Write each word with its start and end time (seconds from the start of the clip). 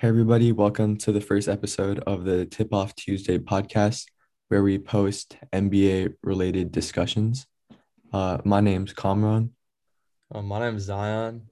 Hey, 0.00 0.08
everybody, 0.08 0.50
welcome 0.50 0.96
to 0.96 1.12
the 1.12 1.20
first 1.20 1.46
episode 1.46 1.98
of 2.06 2.24
the 2.24 2.46
Tip 2.46 2.72
Off 2.72 2.94
Tuesday 2.94 3.36
podcast, 3.36 4.06
where 4.48 4.62
we 4.62 4.78
post 4.78 5.36
NBA 5.52 6.14
related 6.22 6.72
discussions. 6.72 7.46
Uh, 8.10 8.38
my 8.46 8.62
name's 8.62 8.94
Kamran. 8.94 9.50
Uh, 10.34 10.40
my 10.40 10.58
name's 10.60 10.84
Zion. 10.84 11.42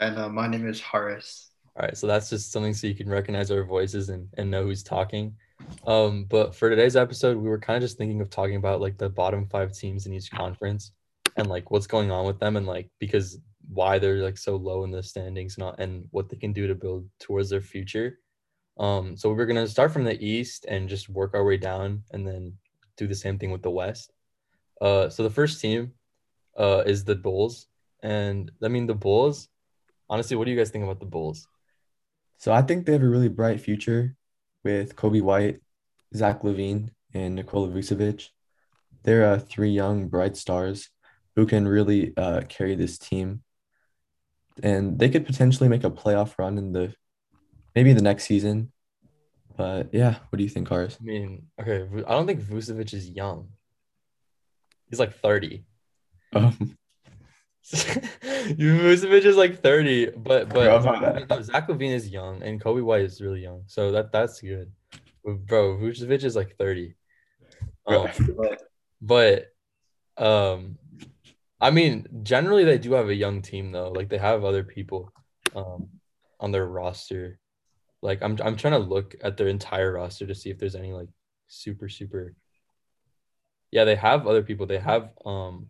And 0.00 0.18
uh, 0.18 0.30
my 0.30 0.46
name 0.46 0.66
is 0.66 0.80
Horace. 0.80 1.50
All 1.76 1.84
right, 1.84 1.94
so 1.94 2.06
that's 2.06 2.30
just 2.30 2.50
something 2.50 2.72
so 2.72 2.86
you 2.86 2.94
can 2.94 3.10
recognize 3.10 3.50
our 3.50 3.62
voices 3.62 4.08
and, 4.08 4.26
and 4.38 4.50
know 4.50 4.62
who's 4.62 4.82
talking. 4.82 5.36
Um, 5.86 6.24
but 6.30 6.54
for 6.54 6.70
today's 6.70 6.96
episode, 6.96 7.36
we 7.36 7.50
were 7.50 7.58
kind 7.58 7.76
of 7.76 7.82
just 7.82 7.98
thinking 7.98 8.22
of 8.22 8.30
talking 8.30 8.56
about 8.56 8.80
like 8.80 8.96
the 8.96 9.10
bottom 9.10 9.46
five 9.48 9.70
teams 9.74 10.06
in 10.06 10.14
each 10.14 10.30
conference 10.30 10.92
and 11.36 11.46
like 11.46 11.70
what's 11.70 11.86
going 11.86 12.10
on 12.10 12.24
with 12.24 12.40
them 12.40 12.56
and 12.56 12.66
like 12.66 12.88
because 13.00 13.38
why 13.68 13.98
they're 13.98 14.22
like 14.22 14.38
so 14.38 14.56
low 14.56 14.84
in 14.84 14.90
the 14.90 15.02
standings 15.02 15.56
and, 15.58 15.74
and 15.78 16.08
what 16.10 16.28
they 16.28 16.36
can 16.36 16.52
do 16.52 16.66
to 16.66 16.74
build 16.74 17.08
towards 17.18 17.50
their 17.50 17.60
future. 17.60 18.18
Um, 18.78 19.16
so 19.16 19.32
we're 19.32 19.46
gonna 19.46 19.68
start 19.68 19.92
from 19.92 20.04
the 20.04 20.22
east 20.24 20.66
and 20.68 20.88
just 20.88 21.08
work 21.08 21.34
our 21.34 21.44
way 21.44 21.56
down 21.56 22.02
and 22.12 22.26
then 22.26 22.54
do 22.96 23.06
the 23.06 23.14
same 23.14 23.38
thing 23.38 23.50
with 23.50 23.62
the 23.62 23.70
west. 23.70 24.12
Uh, 24.80 25.08
so 25.08 25.22
the 25.22 25.30
first 25.30 25.60
team 25.60 25.92
uh, 26.58 26.82
is 26.86 27.04
the 27.04 27.14
Bulls, 27.14 27.66
and 28.02 28.50
I 28.62 28.68
mean 28.68 28.86
the 28.86 28.94
Bulls. 28.94 29.48
Honestly, 30.08 30.36
what 30.36 30.44
do 30.44 30.50
you 30.50 30.56
guys 30.56 30.70
think 30.70 30.84
about 30.84 31.00
the 31.00 31.06
Bulls? 31.06 31.46
So 32.38 32.52
I 32.52 32.62
think 32.62 32.84
they 32.84 32.92
have 32.92 33.02
a 33.02 33.08
really 33.08 33.28
bright 33.28 33.60
future 33.60 34.16
with 34.64 34.96
Coby 34.96 35.22
White, 35.22 35.60
Zach 36.14 36.42
LaVine, 36.42 36.90
and 37.14 37.36
Nikola 37.36 37.68
Vucevic. 37.68 38.28
They're 39.04 39.24
uh, 39.24 39.38
three 39.38 39.70
young 39.70 40.08
bright 40.08 40.36
stars 40.36 40.90
who 41.36 41.46
can 41.46 41.66
really 41.66 42.12
uh, 42.16 42.42
carry 42.48 42.74
this 42.74 42.98
team 42.98 43.42
and 44.62 44.98
they 44.98 45.08
could 45.08 45.26
potentially 45.26 45.68
make 45.68 45.84
a 45.84 45.90
playoff 45.90 46.38
run 46.38 46.58
in 46.58 46.72
the 46.72 46.94
maybe 47.74 47.92
the 47.92 48.02
next 48.02 48.24
season. 48.24 48.72
But 49.56 49.90
yeah, 49.92 50.16
what 50.28 50.38
do 50.38 50.42
you 50.42 50.48
think, 50.48 50.68
Cars? 50.68 50.96
I 51.00 51.04
mean, 51.04 51.46
okay, 51.60 51.86
I 52.06 52.12
don't 52.12 52.26
think 52.26 52.40
Vucevic 52.40 52.94
is 52.94 53.08
young. 53.08 53.48
He's 54.88 54.98
like 54.98 55.14
30. 55.14 55.64
Um, 56.34 56.76
Vucevic 57.64 59.24
is 59.24 59.36
like 59.36 59.62
30, 59.62 60.10
but 60.16 60.48
but 60.48 60.82
no, 60.82 61.42
Zach 61.42 61.68
LaVine 61.68 61.92
is 61.92 62.08
young 62.08 62.42
and 62.42 62.60
Coby 62.60 62.82
White 62.82 63.02
is 63.02 63.20
really 63.20 63.42
young. 63.42 63.62
So 63.66 63.92
that 63.92 64.10
that's 64.12 64.40
good. 64.40 64.72
Bro, 65.24 65.78
Vucevic 65.78 66.24
is 66.24 66.34
like 66.34 66.56
30. 66.56 66.94
Um, 67.86 68.08
but 69.00 69.48
um 70.16 70.78
I 71.62 71.70
mean, 71.70 72.08
generally 72.24 72.64
they 72.64 72.76
do 72.76 72.94
have 72.94 73.08
a 73.08 73.14
young 73.14 73.40
team 73.40 73.70
though. 73.70 73.92
Like 73.92 74.08
they 74.08 74.18
have 74.18 74.44
other 74.44 74.64
people 74.64 75.12
um, 75.54 75.88
on 76.40 76.50
their 76.50 76.66
roster. 76.66 77.38
Like 78.02 78.20
I'm 78.20 78.36
I'm 78.42 78.56
trying 78.56 78.72
to 78.72 78.80
look 78.80 79.14
at 79.22 79.36
their 79.36 79.46
entire 79.46 79.92
roster 79.92 80.26
to 80.26 80.34
see 80.34 80.50
if 80.50 80.58
there's 80.58 80.74
any 80.74 80.92
like 80.92 81.08
super 81.46 81.88
super. 81.88 82.34
Yeah, 83.70 83.84
they 83.84 83.94
have 83.94 84.26
other 84.26 84.42
people. 84.42 84.66
They 84.66 84.80
have 84.80 85.10
um 85.24 85.68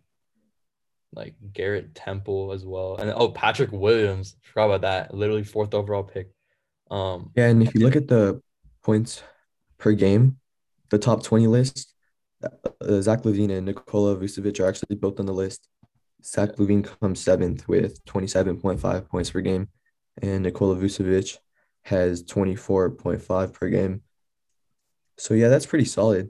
like 1.13 1.35
Garrett 1.53 1.93
Temple 1.93 2.53
as 2.53 2.65
well. 2.65 2.97
And 2.97 3.13
oh, 3.15 3.29
Patrick 3.29 3.71
Williams. 3.71 4.35
Forgot 4.41 4.65
about 4.65 4.81
that. 4.81 5.13
Literally 5.13 5.43
fourth 5.43 5.75
overall 5.75 6.03
pick. 6.03 6.31
Um 6.89 7.29
Yeah, 7.35 7.49
and 7.49 7.61
if 7.61 7.75
you 7.75 7.81
look 7.81 7.95
at 7.95 8.07
the 8.07 8.41
points 8.81 9.21
per 9.77 9.93
game, 9.93 10.39
the 10.89 10.97
top 10.97 11.21
20 11.21 11.45
list, 11.45 11.93
uh, 12.43 13.01
Zach 13.01 13.21
LaVine 13.21 13.51
and 13.51 13.67
Nikola 13.67 14.15
Vucevic 14.15 14.59
are 14.59 14.67
actually 14.67 14.95
both 14.95 15.19
on 15.19 15.27
the 15.27 15.33
list. 15.33 15.69
Zach 16.23 16.55
LaVine 16.55 16.83
comes 16.99 17.19
seventh 17.19 17.67
with 17.67 18.03
27.5 18.05 19.09
points 19.09 19.31
per 19.31 19.41
game, 19.41 19.67
and 20.21 20.43
Nikola 20.43 20.75
Vucevic 20.75 21.37
has 21.83 22.23
24.5 22.23 23.53
per 23.53 23.69
game. 23.69 24.01
So 25.17 25.33
yeah, 25.33 25.49
that's 25.49 25.65
pretty 25.65 25.85
solid. 25.85 26.29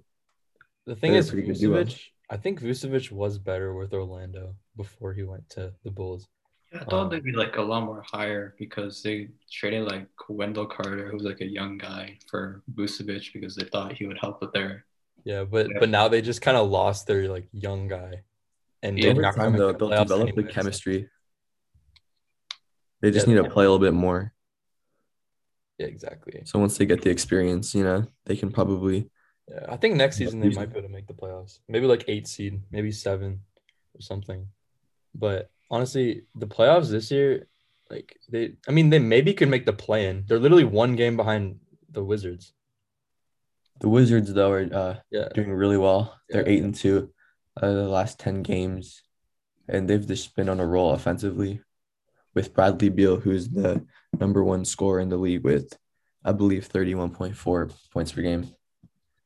The 0.85 0.95
thing 0.95 1.11
They're 1.11 1.19
is, 1.19 1.31
Vucevic, 1.31 2.01
I 2.29 2.37
think 2.37 2.61
Vucevic 2.61 3.11
was 3.11 3.37
better 3.37 3.73
with 3.73 3.93
Orlando 3.93 4.55
before 4.75 5.13
he 5.13 5.23
went 5.23 5.49
to 5.51 5.73
the 5.83 5.91
Bulls. 5.91 6.27
Yeah, 6.73 6.81
I 6.81 6.85
thought 6.85 7.03
um, 7.03 7.09
they'd 7.09 7.23
be 7.23 7.31
like 7.31 7.57
a 7.57 7.61
lot 7.61 7.83
more 7.83 8.03
higher 8.05 8.55
because 8.57 9.03
they 9.03 9.29
traded 9.51 9.87
like 9.87 10.07
Wendell 10.27 10.65
Carter, 10.65 11.09
who's 11.09 11.23
like 11.23 11.41
a 11.41 11.45
young 11.45 11.77
guy, 11.77 12.17
for 12.29 12.63
Vucevic 12.73 13.31
because 13.31 13.55
they 13.55 13.65
thought 13.65 13.93
he 13.93 14.07
would 14.07 14.17
help 14.19 14.41
with 14.41 14.51
their. 14.53 14.85
Yeah, 15.23 15.43
but 15.43 15.69
yeah. 15.69 15.77
but 15.79 15.89
now 15.89 16.07
they 16.07 16.21
just 16.21 16.41
kind 16.41 16.57
of 16.57 16.69
lost 16.69 17.05
their 17.05 17.29
like 17.29 17.47
young 17.53 17.87
guy 17.87 18.23
and 18.83 18.99
yeah, 18.99 19.09
over 19.09 19.21
time 19.31 19.53
they'll, 19.53 19.73
they'll 19.73 19.89
develop 19.89 20.29
anyways. 20.29 20.45
the 20.45 20.51
chemistry. 20.51 21.09
They 23.01 23.11
just 23.11 23.27
yeah, 23.27 23.35
need 23.35 23.43
to 23.43 23.49
play 23.49 23.65
a 23.65 23.71
little 23.71 23.85
bit 23.85 23.93
more. 23.93 24.33
Yeah, 25.77 25.87
exactly. 25.87 26.41
So 26.45 26.59
once 26.59 26.77
they 26.77 26.85
get 26.85 27.01
the 27.01 27.09
experience, 27.09 27.73
you 27.73 27.83
know, 27.83 28.05
they 28.25 28.35
can 28.35 28.51
probably. 28.51 29.09
Yeah, 29.49 29.65
I 29.69 29.77
think 29.77 29.95
next 29.95 30.17
season 30.17 30.39
they 30.39 30.49
might 30.49 30.71
be 30.71 30.79
able 30.79 30.87
to 30.87 30.93
make 30.93 31.07
the 31.07 31.13
playoffs. 31.13 31.59
Maybe 31.67 31.87
like 31.87 32.05
eight 32.07 32.27
seed, 32.27 32.61
maybe 32.71 32.91
seven, 32.91 33.41
or 33.95 34.01
something. 34.01 34.47
But 35.15 35.49
honestly, 35.71 36.23
the 36.35 36.47
playoffs 36.47 36.89
this 36.89 37.09
year, 37.09 37.47
like 37.89 38.17
they, 38.29 38.53
I 38.67 38.71
mean, 38.71 38.89
they 38.89 38.99
maybe 38.99 39.33
could 39.33 39.49
make 39.49 39.65
the 39.65 39.73
play 39.73 40.07
in. 40.07 40.25
They're 40.27 40.39
literally 40.39 40.63
one 40.63 40.95
game 40.95 41.17
behind 41.17 41.59
the 41.89 42.03
Wizards. 42.03 42.53
The 43.79 43.89
Wizards 43.89 44.31
though 44.33 44.51
are 44.51 44.69
uh, 44.73 44.95
yeah. 45.09 45.29
doing 45.33 45.51
really 45.51 45.77
well. 45.77 46.17
They're 46.29 46.47
yeah. 46.47 46.53
eight 46.53 46.63
and 46.63 46.75
two 46.75 47.13
uh, 47.61 47.71
the 47.73 47.87
last 47.87 48.19
10 48.19 48.41
games, 48.41 49.03
and 49.67 49.89
they've 49.89 50.07
just 50.07 50.35
been 50.35 50.49
on 50.49 50.59
a 50.59 50.65
roll 50.65 50.91
offensively 50.93 51.61
with 52.33 52.53
Bradley 52.53 52.89
Beal, 52.89 53.17
who's 53.17 53.49
the 53.49 53.85
number 54.19 54.43
one 54.43 54.65
scorer 54.65 54.99
in 54.99 55.09
the 55.09 55.17
league 55.17 55.43
with, 55.43 55.77
I 56.25 56.31
believe, 56.31 56.67
31.4 56.67 57.71
points 57.91 58.11
per 58.11 58.21
game. 58.21 58.49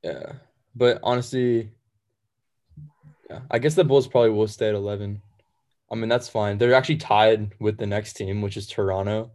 Yeah. 0.03 0.33
But 0.75 0.99
honestly, 1.03 1.71
yeah, 3.29 3.41
I 3.49 3.59
guess 3.59 3.75
the 3.75 3.83
Bulls 3.83 4.07
probably 4.07 4.31
will 4.31 4.47
stay 4.47 4.69
at 4.69 4.75
11. 4.75 5.21
I 5.91 5.95
mean, 5.95 6.09
that's 6.09 6.29
fine. 6.29 6.57
They're 6.57 6.73
actually 6.73 6.97
tied 6.97 7.53
with 7.59 7.77
the 7.77 7.87
next 7.87 8.13
team, 8.13 8.41
which 8.41 8.57
is 8.57 8.67
Toronto. 8.67 9.31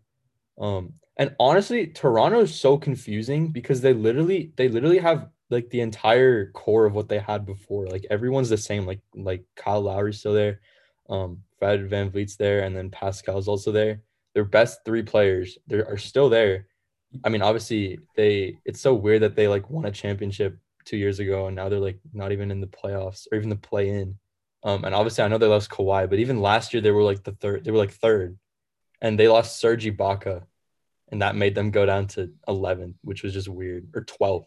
Um, 0.60 0.94
and 1.16 1.34
honestly, 1.40 1.88
Toronto 1.88 2.40
is 2.40 2.54
so 2.54 2.76
confusing 2.78 3.48
because 3.48 3.80
they 3.80 3.92
literally 3.92 4.52
they 4.56 4.68
literally 4.68 4.98
have 4.98 5.28
like 5.52 5.70
the 5.70 5.80
entire 5.80 6.50
core 6.50 6.86
of 6.86 6.94
what 6.94 7.08
they 7.08 7.18
had 7.18 7.46
before. 7.46 7.86
Like 7.86 8.06
everyone's 8.10 8.48
the 8.48 8.56
same. 8.56 8.86
Like 8.86 9.00
like 9.14 9.44
Kyle 9.54 9.82
Lowry's 9.82 10.18
still 10.18 10.34
there, 10.34 10.60
um, 11.08 11.42
Fred 11.58 11.88
VanVleet's 11.88 12.36
there, 12.36 12.60
and 12.60 12.76
then 12.76 12.90
Pascal's 12.90 13.48
also 13.48 13.70
there. 13.70 14.02
Their 14.34 14.44
best 14.44 14.80
three 14.84 15.02
players 15.02 15.58
are 15.70 15.98
still 15.98 16.28
there. 16.28 16.66
I 17.24 17.28
mean, 17.28 17.42
obviously 17.42 18.00
they. 18.16 18.58
It's 18.64 18.80
so 18.80 18.94
weird 18.94 19.22
that 19.22 19.36
they 19.36 19.46
like 19.46 19.70
won 19.70 19.84
a 19.84 19.90
championship 19.90 20.58
two 20.84 20.96
years 20.96 21.20
ago, 21.20 21.46
and 21.46 21.56
now 21.56 21.68
they're 21.68 21.78
like 21.78 22.00
not 22.12 22.32
even 22.32 22.50
in 22.50 22.60
the 22.60 22.66
playoffs 22.66 23.26
or 23.30 23.36
even 23.36 23.50
the 23.50 23.56
play 23.56 23.90
in. 23.90 24.18
Um, 24.64 24.84
and 24.84 24.94
obviously 24.94 25.24
I 25.24 25.28
know 25.28 25.38
they 25.38 25.46
lost 25.46 25.70
Kawhi, 25.70 26.08
but 26.08 26.18
even 26.18 26.40
last 26.40 26.72
year 26.72 26.80
they 26.80 26.90
were 26.90 27.02
like 27.02 27.22
the 27.24 27.32
third. 27.32 27.64
They 27.64 27.70
were 27.70 27.78
like 27.78 27.92
third, 27.92 28.38
and 29.00 29.18
they 29.18 29.28
lost 29.28 29.60
Serge 29.60 29.84
Ibaka, 29.84 30.44
and 31.10 31.20
that 31.22 31.36
made 31.36 31.54
them 31.54 31.70
go 31.70 31.84
down 31.84 32.06
to 32.08 32.32
11th, 32.48 32.94
which 33.02 33.22
was 33.22 33.34
just 33.34 33.48
weird, 33.48 33.88
or 33.94 34.04
12th. 34.04 34.46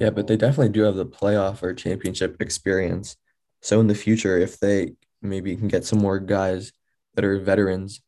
Yeah, 0.00 0.10
but 0.10 0.26
they 0.26 0.36
definitely 0.36 0.72
do 0.72 0.82
have 0.82 0.94
the 0.94 1.06
playoff 1.06 1.62
or 1.62 1.74
championship 1.74 2.40
experience. 2.40 3.16
So 3.62 3.80
in 3.80 3.88
the 3.88 3.94
future, 3.94 4.38
if 4.38 4.58
they 4.60 4.92
maybe 5.20 5.56
can 5.56 5.68
get 5.68 5.84
some 5.84 5.98
more 5.98 6.20
guys 6.20 6.72
that 7.14 7.24
are 7.24 7.38
veterans, 7.40 8.00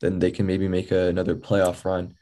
then 0.00 0.18
they 0.18 0.30
can 0.30 0.46
maybe 0.46 0.66
make 0.66 0.90
a, 0.90 1.08
another 1.08 1.36
playoff 1.36 1.84
run. 1.84 2.14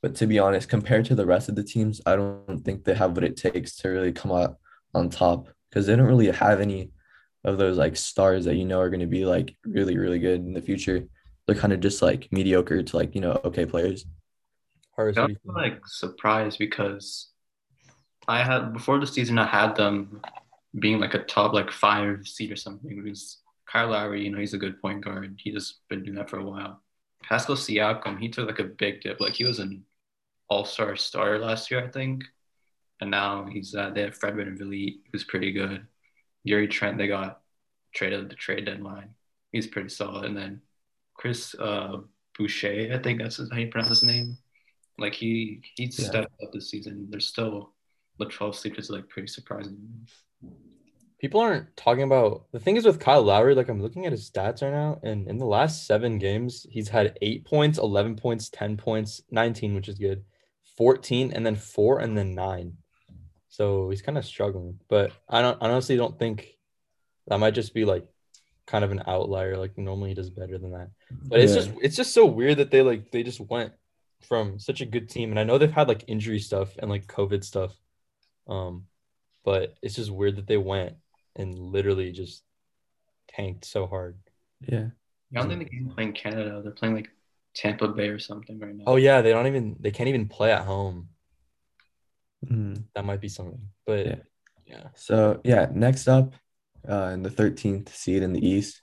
But 0.00 0.14
to 0.16 0.26
be 0.26 0.38
honest, 0.38 0.68
compared 0.68 1.04
to 1.06 1.14
the 1.14 1.26
rest 1.26 1.48
of 1.48 1.54
the 1.54 1.64
teams, 1.64 2.00
I 2.06 2.16
don't 2.16 2.64
think 2.64 2.84
they 2.84 2.94
have 2.94 3.12
what 3.14 3.24
it 3.24 3.36
takes 3.36 3.76
to 3.76 3.88
really 3.88 4.12
come 4.12 4.32
out 4.32 4.56
on 4.94 5.08
top 5.08 5.48
because 5.68 5.86
they 5.86 5.96
don't 5.96 6.06
really 6.06 6.30
have 6.30 6.60
any 6.60 6.90
of 7.44 7.58
those 7.58 7.78
like 7.78 7.96
stars 7.96 8.44
that 8.44 8.54
you 8.54 8.64
know 8.64 8.80
are 8.80 8.90
going 8.90 9.00
to 9.00 9.06
be 9.06 9.24
like 9.24 9.56
really 9.64 9.96
really 9.96 10.18
good 10.18 10.40
in 10.40 10.52
the 10.52 10.62
future. 10.62 11.04
They're 11.46 11.56
kind 11.56 11.72
of 11.72 11.80
just 11.80 12.02
like 12.02 12.28
mediocre 12.30 12.82
to 12.82 12.96
like 12.96 13.14
you 13.14 13.20
know 13.20 13.40
okay 13.44 13.66
players. 13.66 14.04
I'm 14.98 15.36
like 15.44 15.80
surprised 15.86 16.58
because 16.58 17.31
I 18.28 18.42
had 18.42 18.72
before 18.72 18.98
the 18.98 19.06
season, 19.06 19.38
I 19.38 19.46
had 19.46 19.76
them 19.76 20.20
being 20.78 21.00
like 21.00 21.14
a 21.14 21.24
top 21.24 21.52
like 21.52 21.70
five 21.70 22.26
seed 22.26 22.52
or 22.52 22.56
something. 22.56 23.02
Because 23.02 23.38
Kyle 23.66 23.88
Lowry, 23.88 24.24
you 24.24 24.30
know, 24.30 24.38
he's 24.38 24.54
a 24.54 24.58
good 24.58 24.80
point 24.80 25.04
guard. 25.04 25.38
He 25.38 25.52
just 25.52 25.86
been 25.88 26.02
doing 26.02 26.16
that 26.16 26.30
for 26.30 26.38
a 26.38 26.44
while. 26.44 26.82
Pascal 27.22 27.56
Siakam, 27.56 28.18
he 28.18 28.28
took 28.28 28.46
like 28.46 28.58
a 28.58 28.64
big 28.64 29.00
dip. 29.00 29.20
Like 29.20 29.34
he 29.34 29.44
was 29.44 29.58
an 29.58 29.84
All 30.48 30.64
Star 30.64 30.96
starter 30.96 31.38
last 31.38 31.70
year, 31.70 31.84
I 31.84 31.88
think, 31.88 32.24
and 33.00 33.10
now 33.10 33.46
he's 33.50 33.74
uh, 33.74 33.90
they 33.90 34.02
have 34.02 34.16
Fred 34.16 34.34
VanVleet, 34.34 35.00
who's 35.10 35.24
pretty 35.24 35.52
good. 35.52 35.86
Gary 36.46 36.68
Trent, 36.68 36.98
they 36.98 37.06
got 37.06 37.40
traded 37.94 38.24
at 38.24 38.28
the 38.28 38.34
trade 38.34 38.66
deadline. 38.66 39.10
He's 39.52 39.66
pretty 39.66 39.88
solid, 39.88 40.24
and 40.24 40.36
then 40.36 40.62
Chris 41.14 41.54
uh, 41.58 41.98
Boucher, 42.36 42.90
I 42.92 42.98
think 42.98 43.20
that's 43.20 43.38
how 43.38 43.58
you 43.58 43.68
pronounce 43.68 43.90
his 43.90 44.02
name. 44.02 44.38
Like 44.98 45.14
he 45.14 45.62
he 45.74 45.84
yeah. 45.84 46.06
stepped 46.08 46.42
up 46.42 46.52
this 46.52 46.70
season. 46.70 47.08
They're 47.10 47.20
still 47.20 47.72
the 48.18 48.26
12 48.26 48.56
seed 48.56 48.78
is 48.78 48.90
like 48.90 49.08
pretty 49.08 49.28
surprising. 49.28 49.78
People 51.18 51.40
aren't 51.40 51.76
talking 51.76 52.02
about 52.02 52.46
the 52.52 52.58
thing 52.58 52.76
is 52.76 52.84
with 52.84 52.98
Kyle 52.98 53.22
Lowry. 53.22 53.54
Like 53.54 53.68
I'm 53.68 53.80
looking 53.80 54.06
at 54.06 54.12
his 54.12 54.28
stats 54.28 54.62
right 54.62 54.72
now, 54.72 54.98
and 55.02 55.28
in 55.28 55.38
the 55.38 55.46
last 55.46 55.86
seven 55.86 56.18
games, 56.18 56.66
he's 56.68 56.88
had 56.88 57.16
eight 57.22 57.44
points, 57.44 57.78
11 57.78 58.16
points, 58.16 58.48
10 58.48 58.76
points, 58.76 59.22
19, 59.30 59.74
which 59.74 59.88
is 59.88 59.98
good, 59.98 60.24
14 60.76 61.32
and 61.32 61.46
then 61.46 61.56
four 61.56 62.00
and 62.00 62.16
then 62.16 62.34
nine. 62.34 62.76
So 63.48 63.90
he's 63.90 64.02
kind 64.02 64.18
of 64.18 64.24
struggling. 64.24 64.80
But 64.88 65.12
I 65.28 65.42
don't 65.42 65.62
I 65.62 65.68
honestly 65.68 65.96
don't 65.96 66.18
think 66.18 66.48
that 67.28 67.38
might 67.38 67.54
just 67.54 67.74
be 67.74 67.84
like 67.84 68.06
kind 68.66 68.84
of 68.84 68.90
an 68.90 69.02
outlier. 69.06 69.56
Like 69.56 69.76
normally 69.76 70.10
he 70.10 70.14
does 70.14 70.30
better 70.30 70.58
than 70.58 70.72
that. 70.72 70.90
But 71.10 71.40
it's 71.40 71.54
just 71.54 71.70
it's 71.82 71.96
just 71.96 72.14
so 72.14 72.26
weird 72.26 72.58
that 72.58 72.70
they 72.70 72.82
like 72.82 73.10
they 73.10 73.22
just 73.22 73.40
went 73.40 73.72
from 74.26 74.58
such 74.58 74.80
a 74.80 74.86
good 74.86 75.08
team. 75.08 75.30
And 75.30 75.38
I 75.38 75.44
know 75.44 75.58
they've 75.58 75.70
had 75.70 75.88
like 75.88 76.04
injury 76.06 76.38
stuff 76.38 76.76
and 76.78 76.90
like 76.90 77.06
COVID 77.06 77.44
stuff. 77.44 77.76
Um, 78.48 78.86
but 79.44 79.74
it's 79.82 79.94
just 79.96 80.10
weird 80.10 80.36
that 80.36 80.46
they 80.46 80.56
went 80.56 80.94
and 81.36 81.58
literally 81.58 82.12
just 82.12 82.42
tanked 83.28 83.64
so 83.64 83.86
hard. 83.86 84.18
Yeah. 84.60 84.88
I 85.34 85.40
don't 85.40 85.48
think 85.48 85.60
they 85.70 85.76
can 85.76 85.90
play 85.90 86.04
in 86.04 86.12
Canada. 86.12 86.60
They're 86.62 86.72
playing 86.72 86.94
like 86.94 87.10
Tampa 87.54 87.88
Bay 87.88 88.08
or 88.08 88.18
something 88.18 88.58
right 88.58 88.74
now. 88.74 88.84
Oh 88.86 88.96
yeah, 88.96 89.20
they 89.22 89.30
don't 89.30 89.46
even 89.46 89.76
they 89.80 89.90
can't 89.90 90.08
even 90.08 90.28
play 90.28 90.52
at 90.52 90.64
home. 90.64 91.08
Mhm. 92.44 92.84
That 92.94 93.04
might 93.04 93.20
be 93.20 93.28
something. 93.28 93.68
But 93.86 94.06
Yeah. 94.06 94.16
yeah. 94.66 94.88
So 94.94 95.40
yeah, 95.44 95.70
next 95.72 96.08
up, 96.08 96.34
uh, 96.88 97.10
in 97.14 97.22
the 97.22 97.30
13th 97.30 97.94
seed 97.94 98.22
in 98.22 98.32
the 98.32 98.46
East, 98.46 98.82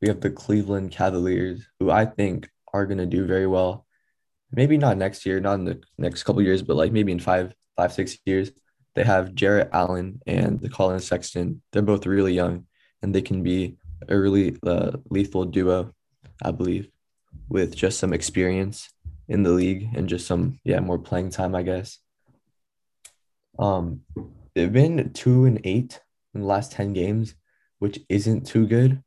we 0.00 0.08
have 0.08 0.20
the 0.20 0.30
Cleveland 0.30 0.90
Cavaliers, 0.92 1.66
who 1.80 1.90
I 1.90 2.04
think 2.04 2.50
are 2.72 2.86
gonna 2.86 3.06
do 3.06 3.24
very 3.26 3.46
well. 3.46 3.86
Maybe 4.52 4.76
not 4.76 4.96
next 4.96 5.24
year, 5.26 5.40
not 5.40 5.54
in 5.54 5.64
the 5.64 5.82
next 5.98 6.22
couple 6.24 6.42
years, 6.42 6.62
but 6.62 6.76
like 6.76 6.92
maybe 6.92 7.12
in 7.12 7.18
five, 7.18 7.54
five, 7.76 7.92
six 7.92 8.18
years. 8.26 8.52
They 8.96 9.04
have 9.04 9.34
Jarrett 9.34 9.68
Allen 9.74 10.22
and 10.26 10.58
the 10.58 10.70
Colin 10.70 11.00
Sexton. 11.00 11.60
They're 11.70 11.82
both 11.82 12.06
really 12.06 12.32
young, 12.32 12.64
and 13.02 13.14
they 13.14 13.20
can 13.20 13.42
be 13.42 13.76
a 14.08 14.18
really 14.18 14.56
uh, 14.66 14.92
lethal 15.10 15.44
duo, 15.44 15.92
I 16.42 16.50
believe, 16.50 16.88
with 17.50 17.76
just 17.76 17.98
some 17.98 18.14
experience 18.14 18.88
in 19.28 19.42
the 19.42 19.50
league 19.50 19.90
and 19.94 20.08
just 20.08 20.26
some 20.26 20.58
yeah 20.64 20.80
more 20.80 20.98
playing 20.98 21.28
time, 21.28 21.54
I 21.54 21.62
guess. 21.62 21.98
Um, 23.58 24.00
they've 24.54 24.72
been 24.72 25.12
two 25.12 25.44
and 25.44 25.60
eight 25.64 26.00
in 26.34 26.40
the 26.40 26.46
last 26.46 26.72
10 26.72 26.94
games, 26.94 27.34
which 27.78 28.00
isn't 28.08 28.46
too 28.46 28.66
good. 28.66 29.02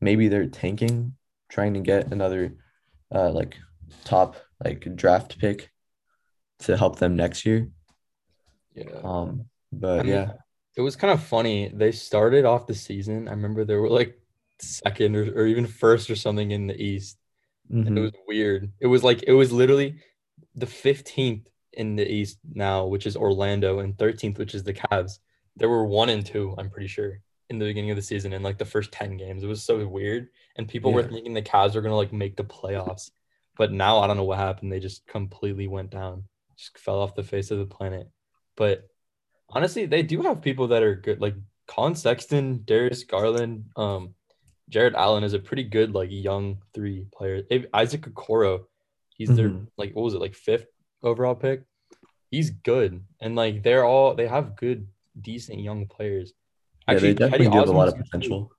Maybe 0.00 0.28
they're 0.28 0.46
tanking, 0.46 1.16
trying 1.48 1.74
to 1.74 1.80
get 1.80 2.12
another 2.12 2.54
uh 3.12 3.30
like 3.30 3.56
top 4.04 4.36
like 4.64 4.94
draft 4.94 5.38
pick 5.40 5.70
to 6.60 6.76
help 6.76 7.00
them 7.00 7.16
next 7.16 7.44
year. 7.44 7.68
Yeah. 8.86 9.02
Um, 9.02 9.48
but 9.72 10.04
I 10.04 10.04
mean, 10.04 10.22
yeah, 10.22 10.34
It 10.76 10.82
was 10.82 10.96
kind 10.96 11.12
of 11.12 11.22
funny. 11.24 11.70
They 11.74 11.92
started 11.92 12.44
off 12.44 12.66
the 12.66 12.74
season. 12.74 13.28
I 13.28 13.32
remember 13.32 13.64
they 13.64 13.76
were 13.76 13.90
like 13.90 14.18
second 14.60 15.16
or, 15.16 15.24
or 15.34 15.46
even 15.46 15.66
first 15.66 16.10
or 16.10 16.16
something 16.16 16.50
in 16.52 16.66
the 16.68 16.80
East. 16.80 17.18
And 17.86 17.98
it 17.98 18.00
mhm, 18.00 18.02
was 18.02 18.12
weird. 18.28 18.72
It 18.80 18.88
was 18.88 19.04
like 19.04 19.24
it 19.26 19.32
was 19.34 19.52
literally 19.52 20.00
the 20.56 20.66
15th 20.66 21.48
in 21.72 21.96
the 21.96 22.08
East 22.10 22.38
now, 22.54 22.86
which 22.86 23.06
is 23.06 23.16
Orlando, 23.16 23.80
and 23.80 23.96
13th, 23.98 24.38
which 24.38 24.54
is 24.54 24.64
the 24.64 24.74
Cavs. 24.74 25.20
There 25.56 25.68
were 25.70 25.86
one 25.86 26.10
and 26.10 26.24
two, 26.26 26.54
I'm 26.58 26.70
pretty 26.70 26.88
sure, 26.88 27.20
in 27.50 27.58
the 27.58 27.66
beginning 27.66 27.90
of 27.92 27.96
the 27.96 28.02
season 28.02 28.32
in 28.34 28.42
like 28.42 28.58
the 28.58 28.64
first 28.66 28.92
10 28.92 29.16
games. 29.18 29.42
It 29.44 29.48
was 29.48 29.64
so 29.64 29.86
weird. 29.88 30.28
And 30.56 30.68
people 30.68 30.92
were 30.92 31.04
thinking 31.04 31.34
the 31.34 31.42
Cavs 31.42 31.74
were 31.76 31.82
gonna 31.82 31.96
like 31.96 32.12
make 32.12 32.36
the 32.36 32.44
playoffs. 32.44 33.10
But 33.58 33.72
now 33.72 33.98
I 34.00 34.06
don't 34.06 34.16
know 34.16 34.24
what 34.24 34.38
happened. 34.38 34.72
They 34.72 34.80
just 34.80 35.06
completely 35.06 35.66
went 35.68 35.90
down, 35.90 36.24
just 36.56 36.78
fell 36.78 37.00
off 37.00 37.14
the 37.14 37.22
face 37.24 37.50
of 37.50 37.58
the 37.58 37.66
planet. 37.66 38.08
But 38.58 38.86
honestly, 39.48 39.86
they 39.86 40.02
do 40.02 40.20
have 40.22 40.42
people 40.42 40.66
that 40.68 40.82
are 40.82 40.96
good, 40.96 41.20
like 41.20 41.36
Colin 41.68 41.94
Sexton, 41.94 42.62
Darius 42.66 43.04
Garland, 43.04 43.64
um, 43.76 44.14
Jarrett 44.68 44.94
Allen 44.96 45.24
is 45.24 45.32
a 45.32 45.38
pretty 45.38 45.62
good 45.62 45.94
like 45.94 46.10
young 46.10 46.58
three 46.74 47.06
player. 47.16 47.42
Isaac 47.72 48.02
Okoro, 48.02 48.64
he's 49.16 49.34
their 49.34 49.48
Mhm. 49.48 49.68
like 49.78 49.94
what 49.94 50.02
was 50.02 50.14
it 50.14 50.20
like 50.20 50.34
fifth 50.34 50.66
overall 51.02 51.34
pick? 51.36 51.62
He's 52.30 52.50
good, 52.50 53.02
and 53.22 53.34
like 53.36 53.62
they're 53.62 53.84
all 53.84 54.14
they 54.14 54.26
have 54.28 54.56
good, 54.56 54.88
decent 55.18 55.60
young 55.60 55.86
players. 55.86 56.34
yeah, 56.88 56.98
they 56.98 57.14
definitely 57.14 57.46
have 57.48 57.68
a 57.68 57.72
lot 57.72 57.88
of 57.88 57.94
Osman's 57.94 57.94
good, 57.94 58.04
too. 58.04 58.10
potential. 58.10 58.52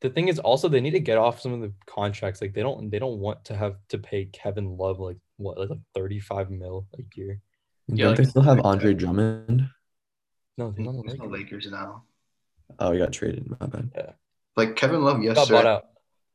The 0.00 0.10
thing 0.10 0.28
is 0.28 0.38
also 0.38 0.68
they 0.68 0.80
need 0.80 0.92
to 0.92 1.00
get 1.00 1.18
off 1.18 1.40
some 1.40 1.52
of 1.52 1.60
the 1.60 1.72
contracts. 1.86 2.40
Like 2.40 2.52
they 2.54 2.62
don't 2.62 2.90
they 2.90 2.98
don't 3.00 3.18
want 3.18 3.44
to 3.46 3.56
have 3.56 3.76
to 3.88 3.98
pay 3.98 4.26
Kevin 4.26 4.76
Love 4.76 5.00
like 5.00 5.18
what 5.36 5.58
like, 5.58 5.70
like 5.70 5.80
thirty 5.94 6.20
five 6.20 6.50
mil 6.50 6.86
a 6.98 7.02
year. 7.16 7.40
Yeah, 7.96 8.04
Don't 8.06 8.10
like- 8.12 8.18
they 8.18 8.30
still 8.30 8.42
have 8.42 8.60
Andre. 8.64 8.94
Drummond? 8.94 9.68
No, 10.58 10.70
they're 10.72 10.84
not 10.84 10.96
the 10.96 11.02
He's 11.10 11.18
the 11.18 11.24
Lakers. 11.26 11.64
Lakers 11.64 11.70
now. 11.70 12.04
Oh, 12.78 12.92
he 12.92 12.98
got 12.98 13.12
traded. 13.12 13.48
My 13.60 13.66
bad. 13.66 13.90
Yeah. 13.94 14.10
Like 14.56 14.76
Kevin 14.76 15.02
Love 15.02 15.22
Got 15.22 15.34
bought 15.36 15.48
yesterday. 15.50 15.80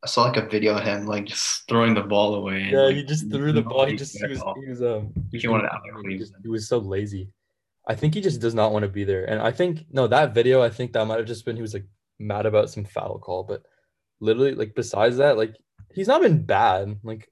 I 0.04 0.08
saw 0.08 0.24
like 0.24 0.38
a 0.38 0.48
video 0.48 0.78
of 0.78 0.84
him 0.84 1.06
like 1.08 1.26
just 1.26 1.68
throwing 1.68 1.94
the 1.96 2.04
ball 2.04 2.36
away. 2.36 2.62
and, 2.62 2.72
Yeah, 2.72 2.82
like, 2.82 2.96
he 2.96 3.04
just 3.04 3.30
threw 3.32 3.52
the 3.52 3.62
ball. 3.62 3.86
He 3.86 3.96
just 3.96 4.18
he 4.18 4.28
was 4.28 4.44
he 4.64 4.70
was 4.70 4.84
um 4.84 5.14
he, 5.32 5.40
He 5.40 5.48
wanted 5.48 5.68
out 5.68 5.82
he, 6.08 6.18
just, 6.18 6.34
he 6.44 6.50
was 6.50 6.68
so 6.68 6.78
lazy. 6.78 7.30
I 7.88 7.96
think 7.96 8.14
he 8.14 8.22
just 8.22 8.42
does 8.42 8.54
not 8.54 8.72
want 8.72 8.84
to 8.84 8.90
be 8.90 9.04
there. 9.04 9.26
And 9.26 9.42
I 9.42 9.52
think 9.52 9.86
no, 9.92 10.08
that 10.08 10.34
video, 10.34 10.62
I 10.62 10.70
think 10.70 10.94
that 10.94 11.06
might 11.06 11.18
have 11.18 11.26
just 11.28 11.46
been 11.46 11.56
he 11.56 11.62
was 11.62 11.74
like 11.74 11.86
mad 12.20 12.46
about 12.46 12.70
some 12.70 12.86
foul 12.86 13.18
call, 13.20 13.44
but 13.44 13.64
literally 14.20 14.54
like 14.56 14.74
besides 14.76 15.18
that, 15.18 15.38
like 15.38 15.56
he's 15.94 16.08
not 16.08 16.22
been 16.22 16.44
bad. 16.44 17.00
Like 17.04 17.32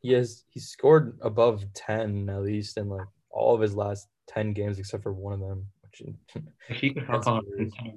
he 0.00 0.12
has 0.12 0.44
he 0.48 0.60
scored 0.60 1.18
above 1.20 1.64
10 1.74 2.28
at 2.30 2.42
least 2.42 2.76
and 2.78 2.90
like 2.90 3.06
all 3.34 3.54
of 3.54 3.60
his 3.60 3.74
last 3.74 4.08
10 4.28 4.52
games 4.52 4.78
except 4.78 5.02
for 5.02 5.12
one 5.12 5.34
of 5.34 5.40
them. 5.40 5.66
Which 5.82 6.02
he 6.78 6.90
could 6.94 7.08
on 7.08 7.42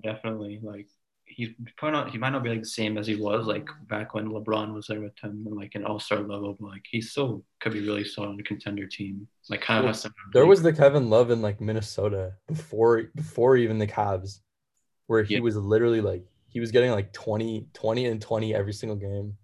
definitely. 0.04 0.60
Like 0.62 0.88
he's 1.26 1.50
probably 1.78 2.00
not. 2.00 2.12
He 2.12 2.18
might 2.18 2.32
not 2.32 2.44
be 2.44 2.50
like 2.50 2.62
the 2.62 2.68
same 2.68 2.98
as 2.98 3.08
he 3.08 3.16
was 3.16 3.46
like 3.48 3.68
back 3.88 4.14
when 4.14 4.30
LeBron 4.30 4.74
was 4.74 4.88
there 4.88 5.02
with 5.02 5.18
him, 5.22 5.48
like 5.50 5.76
an 5.76 5.86
All 5.86 6.00
Star 6.00 6.20
level. 6.20 6.58
But 6.60 6.68
like 6.70 6.86
he 6.90 7.02
still 7.02 7.44
could 7.60 7.74
be 7.74 7.82
really 7.82 8.04
solid 8.04 8.30
on 8.30 8.40
a 8.40 8.44
contender 8.44 8.88
team. 8.88 9.28
Like 9.50 9.62
kind 9.62 9.86
of 9.86 9.96
has 9.96 10.06
there 10.34 10.46
was 10.46 10.62
the 10.62 10.74
Kevin 10.74 11.10
Love 11.10 11.32
in 11.32 11.42
like 11.42 11.62
Minnesota 11.62 12.34
before 12.48 13.04
before 13.16 13.58
even 13.58 13.78
the 13.80 13.88
Cavs, 13.88 14.42
where 15.08 15.24
he 15.24 15.36
Yeah. 15.36 15.42
was 15.42 15.56
literally 15.56 16.02
like 16.02 16.24
he 16.50 16.60
was 16.60 16.72
getting 16.72 16.92
like 16.92 17.14
20, 17.14 17.68
20 17.74 18.06
and 18.06 18.22
20 18.22 18.56
every 18.56 18.74
single 18.74 18.98
game. 18.98 19.38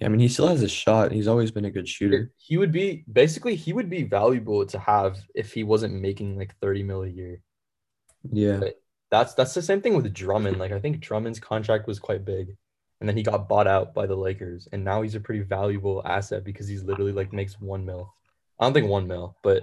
Yeah, 0.00 0.06
I 0.06 0.10
mean, 0.10 0.20
he 0.20 0.28
still 0.28 0.48
has 0.48 0.62
a 0.62 0.68
shot. 0.68 1.12
He's 1.12 1.28
always 1.28 1.50
been 1.50 1.64
a 1.64 1.70
good 1.70 1.88
shooter. 1.88 2.32
He 2.36 2.56
would 2.56 2.72
be 2.72 3.04
basically 3.10 3.54
he 3.56 3.72
would 3.72 3.88
be 3.88 4.02
valuable 4.04 4.64
to 4.66 4.78
have 4.78 5.18
if 5.34 5.52
he 5.52 5.64
wasn't 5.64 5.94
making 5.94 6.38
like 6.38 6.54
30 6.60 6.82
mil 6.82 7.02
a 7.02 7.08
year. 7.08 7.40
Yeah. 8.30 8.60
That's 9.10 9.34
that's 9.34 9.54
the 9.54 9.62
same 9.62 9.80
thing 9.80 9.94
with 9.94 10.12
Drummond. 10.12 10.58
Like 10.58 10.72
I 10.72 10.80
think 10.80 11.00
Drummond's 11.00 11.40
contract 11.40 11.86
was 11.86 11.98
quite 11.98 12.24
big. 12.24 12.56
And 13.00 13.08
then 13.08 13.16
he 13.16 13.22
got 13.22 13.48
bought 13.48 13.66
out 13.68 13.94
by 13.94 14.06
the 14.06 14.16
Lakers. 14.16 14.68
And 14.72 14.84
now 14.84 15.02
he's 15.02 15.14
a 15.14 15.20
pretty 15.20 15.42
valuable 15.42 16.02
asset 16.04 16.44
because 16.44 16.66
he's 16.66 16.82
literally 16.82 17.12
like 17.12 17.32
makes 17.32 17.60
one 17.60 17.86
mil. 17.86 18.12
I 18.58 18.64
don't 18.64 18.74
think 18.74 18.88
one 18.88 19.06
mil, 19.06 19.36
but 19.42 19.62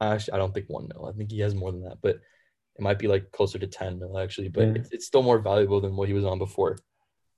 actually 0.00 0.34
I 0.34 0.36
don't 0.36 0.52
think 0.52 0.66
one 0.68 0.88
mil. 0.88 1.06
I 1.06 1.12
think 1.16 1.30
he 1.30 1.40
has 1.40 1.54
more 1.54 1.72
than 1.72 1.82
that. 1.84 1.98
But 2.02 2.16
it 2.76 2.80
might 2.80 2.98
be 2.98 3.08
like 3.08 3.32
closer 3.32 3.58
to 3.58 3.66
10 3.66 3.98
mil 3.98 4.18
actually. 4.18 4.48
But 4.48 4.62
Yeah. 4.64 4.72
it's, 4.76 4.90
it's 4.92 5.06
still 5.06 5.22
more 5.22 5.38
valuable 5.38 5.80
than 5.80 5.96
what 5.96 6.08
he 6.08 6.14
was 6.14 6.24
on 6.24 6.38
before. 6.38 6.78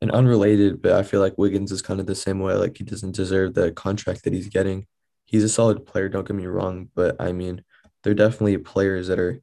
And 0.04 0.11
unrelated, 0.11 0.82
but 0.82 0.92
I 0.92 1.02
feel 1.02 1.20
like 1.20 1.38
Wiggins 1.38 1.73
is 1.73 1.80
kind 1.80 1.99
of 1.99 2.04
the 2.04 2.14
same 2.14 2.38
way. 2.38 2.52
Like 2.52 2.76
he 2.76 2.84
doesn't 2.84 3.16
deserve 3.16 3.54
the 3.54 3.73
contract 3.73 4.25
that 4.25 4.34
he's 4.34 4.49
getting. 4.49 4.87
He's 5.25 5.42
a 5.42 5.49
solid 5.49 5.87
player, 5.87 6.11
don't 6.11 6.28
get 6.28 6.37
me 6.37 6.44
wrong, 6.44 6.90
but 6.94 7.16
I 7.18 7.32
mean, 7.32 7.64
they're 8.02 8.12
definitely 8.12 8.58
players 8.58 9.08
that 9.08 9.18
are 9.18 9.40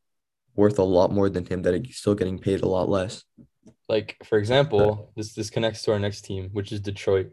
worth 0.56 0.78
a 0.78 0.84
lot 0.84 1.12
more 1.12 1.32
than 1.32 1.48
him 1.48 1.64
that 1.64 1.74
are 1.74 1.84
still 1.92 2.14
getting 2.14 2.38
paid 2.38 2.62
a 2.62 2.68
lot 2.68 2.90
less. 2.90 3.24
Like 3.90 4.18
for 4.24 4.38
example, 4.38 5.12
this 5.16 5.34
this 5.34 5.50
connects 5.50 5.82
to 5.86 5.94
our 5.94 5.98
next 5.98 6.26
team, 6.26 6.52
which 6.54 6.72
is 6.72 6.80
Detroit. 6.80 7.32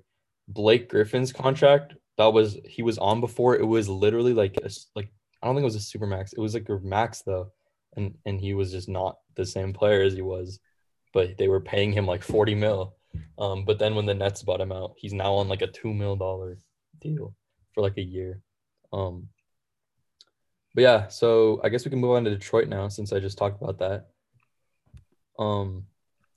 Blake 0.48 0.88
Griffin's 0.88 1.30
contract 1.30 1.96
that 2.16 2.32
was 2.32 2.56
he 2.64 2.80
was 2.80 2.96
on 2.96 3.20
before. 3.20 3.56
It 3.56 3.66
was 3.66 3.90
literally 3.90 4.32
like 4.32 4.56
a 4.64 4.70
like 4.96 5.12
I 5.42 5.46
don't 5.46 5.54
think 5.54 5.64
it 5.64 5.66
was 5.66 5.74
a 5.74 5.80
super 5.80 6.06
max. 6.06 6.32
It 6.32 6.40
was 6.40 6.54
like 6.54 6.70
a 6.70 6.80
max 6.80 7.20
though, 7.26 7.52
and 7.94 8.14
and 8.24 8.40
he 8.40 8.54
was 8.54 8.72
just 8.72 8.88
not 8.88 9.18
the 9.34 9.44
same 9.44 9.74
player 9.74 10.00
as 10.00 10.14
he 10.14 10.22
was, 10.22 10.60
but 11.12 11.36
they 11.36 11.48
were 11.48 11.60
paying 11.60 11.92
him 11.92 12.06
like 12.06 12.22
forty 12.22 12.54
mil. 12.54 12.94
Um, 13.38 13.64
but 13.64 13.78
then 13.78 13.94
when 13.94 14.06
the 14.06 14.14
Nets 14.14 14.42
bought 14.42 14.60
him 14.60 14.72
out, 14.72 14.94
he's 14.96 15.12
now 15.12 15.34
on 15.34 15.48
like 15.48 15.62
a 15.62 15.66
two 15.68 15.94
mil 15.94 16.16
dollar 16.16 16.58
deal 17.00 17.34
for 17.74 17.82
like 17.82 17.96
a 17.98 18.02
year. 18.02 18.42
Um, 18.92 19.28
but 20.74 20.82
yeah, 20.82 21.08
so 21.08 21.60
I 21.64 21.68
guess 21.68 21.84
we 21.84 21.90
can 21.90 21.98
move 22.00 22.12
on 22.16 22.24
to 22.24 22.30
Detroit 22.30 22.68
now 22.68 22.88
since 22.88 23.12
I 23.12 23.20
just 23.20 23.38
talked 23.38 23.60
about 23.60 23.78
that. 23.78 24.06
Um, 25.38 25.86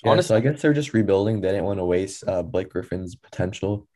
Yeah, 0.03 0.11
honestly, 0.11 0.35
so 0.35 0.37
I 0.37 0.39
guess 0.39 0.61
they're 0.61 0.73
just 0.73 0.93
rebuilding. 0.93 1.41
They 1.41 1.49
didn't 1.49 1.65
want 1.65 1.79
to 1.79 1.85
waste 1.85 2.23
uh, 2.27 2.41
Blake 2.43 2.69
Griffin's 2.69 3.15
potential. 3.15 3.87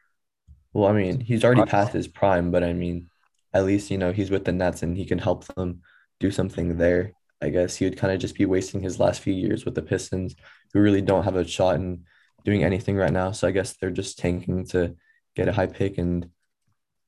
Well, 0.74 0.88
I 0.90 0.94
mean, 0.94 1.20
he's 1.22 1.44
already 1.46 1.64
past 1.64 1.94
his 1.94 2.08
prime, 2.08 2.52
but 2.52 2.64
I 2.64 2.74
mean, 2.74 3.10
at 3.54 3.66
least, 3.66 3.92
you 3.92 3.98
know, 3.98 4.12
he's 4.12 4.32
with 4.32 4.46
the 4.46 4.52
Nets 4.52 4.84
and 4.84 4.98
he 4.98 5.06
can 5.06 5.20
help 5.20 5.46
them 5.56 5.82
do 6.20 6.32
something 6.32 6.78
there. 6.78 7.14
I 7.42 7.50
guess 7.50 7.76
he 7.78 7.86
would 7.86 7.98
kind 7.98 8.14
of 8.14 8.20
just 8.20 8.36
be 8.36 8.46
wasting 8.46 8.82
his 8.82 9.00
last 9.00 9.22
few 9.22 9.34
years 9.34 9.66
with 9.66 9.76
the 9.76 9.82
Pistons, 9.82 10.36
who 10.74 10.80
really 10.82 11.02
don't 11.02 11.24
have 11.24 11.36
a 11.36 11.46
shot 11.48 11.76
in 11.76 12.06
doing 12.46 12.64
anything 12.64 12.96
right 12.96 13.12
now. 13.12 13.32
So 13.32 13.48
I 13.48 13.52
guess 13.52 13.74
they're 13.74 13.92
just 13.92 14.18
tanking 14.18 14.66
to 14.68 14.96
get 15.36 15.50
a 15.50 15.54
high 15.54 15.68
pick 15.68 15.98
and 15.98 16.30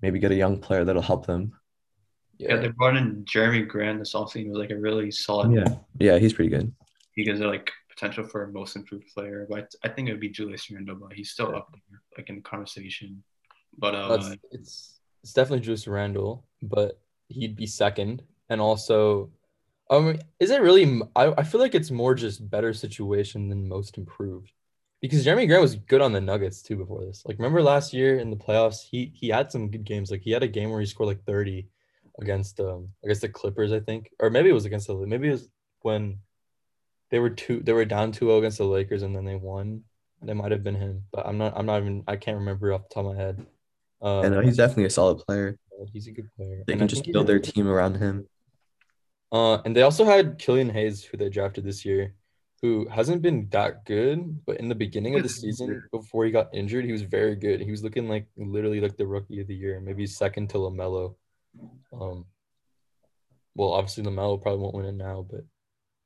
maybe 0.01 0.19
get 0.19 0.31
a 0.31 0.35
young 0.35 0.59
player 0.59 0.83
that'll 0.83 1.01
help 1.01 1.25
them. 1.25 1.53
Yeah, 2.37 2.57
they 2.57 2.67
brought 2.67 2.97
in 2.97 3.23
Jerami 3.23 3.65
Grant 3.65 3.99
this 3.99 4.13
offseason. 4.13 4.43
He 4.43 4.49
was 4.49 4.59
like 4.59 4.71
a 4.71 4.77
really 4.77 5.11
solid. 5.11 5.53
Yeah. 5.53 5.75
Yeah, 5.99 6.17
he's 6.19 6.33
pretty 6.33 6.49
good. 6.49 6.73
He 7.13 7.23
gives 7.23 7.39
it 7.39 7.45
like 7.45 7.71
potential 7.89 8.25
for 8.25 8.43
a 8.43 8.51
most 8.51 8.75
improved 8.75 9.07
player. 9.13 9.47
But 9.49 9.73
I 9.83 9.89
think 9.89 10.09
it 10.09 10.11
would 10.11 10.19
be 10.19 10.29
Julius 10.29 10.69
Randle, 10.69 10.95
but 10.95 11.13
he's 11.13 11.31
still 11.31 11.55
up 11.55 11.71
there, 11.71 12.01
like 12.17 12.29
in 12.29 12.35
the 12.35 12.41
conversation. 12.41 13.23
But 13.77 13.95
uh, 13.95 14.17
That's, 14.17 14.37
it's 14.51 14.99
it's 15.23 15.33
definitely 15.33 15.61
Julius 15.65 15.87
Randle, 15.87 16.45
but 16.61 16.99
he'd 17.27 17.55
be 17.55 17.65
second, 17.65 18.23
and 18.49 18.61
also, 18.61 19.29
um, 19.89 20.17
is 20.39 20.51
it 20.51 20.61
really? 20.61 21.01
I, 21.15 21.33
I 21.37 21.43
feel 21.43 21.59
like 21.59 21.75
it's 21.75 21.91
more 21.91 22.15
just 22.15 22.49
better 22.49 22.73
situation 22.73 23.49
than 23.49 23.67
most 23.67 23.97
improved, 23.97 24.51
because 25.01 25.25
Jerami 25.25 25.47
Grant 25.47 25.61
was 25.61 25.75
good 25.75 26.01
on 26.01 26.11
the 26.11 26.21
Nuggets 26.21 26.61
too 26.61 26.75
before 26.75 27.05
this. 27.05 27.23
Like, 27.25 27.37
remember 27.37 27.61
last 27.61 27.93
year 27.93 28.19
in 28.19 28.29
the 28.29 28.35
playoffs, 28.35 28.81
he 28.81 29.11
he 29.13 29.29
had 29.29 29.51
some 29.51 29.69
good 29.69 29.83
games. 29.83 30.11
Like 30.11 30.21
he 30.21 30.31
had 30.31 30.43
a 30.43 30.47
game 30.47 30.71
where 30.71 30.79
he 30.79 30.85
scored 30.85 31.07
like 31.07 31.23
thirty 31.25 31.67
against 32.19 32.59
um 32.59 32.89
against 33.03 33.21
the 33.21 33.29
Clippers, 33.29 33.71
I 33.71 33.79
think, 33.79 34.11
or 34.19 34.29
maybe 34.29 34.49
it 34.49 34.53
was 34.53 34.65
against 34.65 34.87
the 34.87 34.95
maybe 34.95 35.29
it 35.29 35.33
was 35.33 35.49
when 35.81 36.19
they 37.09 37.19
were 37.19 37.29
two 37.29 37.61
they 37.61 37.73
were 37.73 37.85
down 37.85 38.11
2-0 38.11 38.39
against 38.39 38.57
the 38.57 38.65
Lakers 38.65 39.03
and 39.03 39.15
then 39.15 39.25
they 39.25 39.35
won. 39.35 39.83
That 40.23 40.33
might 40.33 40.51
have 40.51 40.63
been 40.63 40.75
him, 40.75 41.03
but 41.11 41.27
I'm 41.27 41.37
not 41.37 41.53
I'm 41.55 41.67
not 41.67 41.81
even 41.81 42.03
I 42.07 42.15
can't 42.15 42.39
remember 42.39 42.73
off 42.73 42.89
the 42.89 42.93
top 42.95 43.05
of 43.05 43.15
my 43.15 43.21
head. 43.21 43.45
Uh, 44.01 44.21
and 44.21 44.45
he's 44.45 44.57
definitely 44.57 44.85
a 44.85 44.89
solid 44.89 45.19
player. 45.19 45.57
He's 45.93 46.07
a 46.07 46.11
good 46.11 46.29
player. 46.35 46.63
They 46.65 46.73
and 46.73 46.79
can 46.79 46.85
I 46.85 46.87
just 46.87 47.11
build 47.11 47.27
their 47.27 47.39
team 47.39 47.67
around 47.67 47.97
him. 47.97 48.27
Uh, 49.31 49.61
and 49.63 49.75
they 49.75 49.81
also 49.83 50.05
had 50.05 50.39
Killian 50.39 50.69
Hayes, 50.69 51.03
who 51.03 51.17
they 51.17 51.29
drafted 51.29 51.63
this 51.63 51.85
year, 51.85 52.13
who 52.61 52.87
hasn't 52.89 53.21
been 53.21 53.47
that 53.51 53.85
good, 53.85 54.45
but 54.45 54.57
in 54.57 54.67
the 54.67 54.75
beginning 54.75 55.15
of 55.15 55.23
the 55.23 55.29
season, 55.29 55.83
before 55.91 56.25
he 56.25 56.31
got 56.31 56.53
injured, 56.53 56.85
he 56.85 56.91
was 56.91 57.03
very 57.03 57.35
good. 57.35 57.61
He 57.61 57.69
was 57.69 57.83
looking 57.83 58.09
like 58.09 58.27
literally 58.35 58.81
like 58.81 58.97
the 58.97 59.05
rookie 59.05 59.41
of 59.41 59.47
the 59.47 59.55
year, 59.55 59.79
maybe 59.79 60.07
second 60.07 60.49
to 60.49 60.57
Lamelo. 60.57 61.15
Um, 61.93 62.25
well, 63.55 63.73
obviously 63.73 64.03
Lamelo 64.03 64.41
probably 64.41 64.59
won't 64.59 64.75
win 64.75 64.85
it 64.85 64.95
now, 64.95 65.25
but 65.29 65.41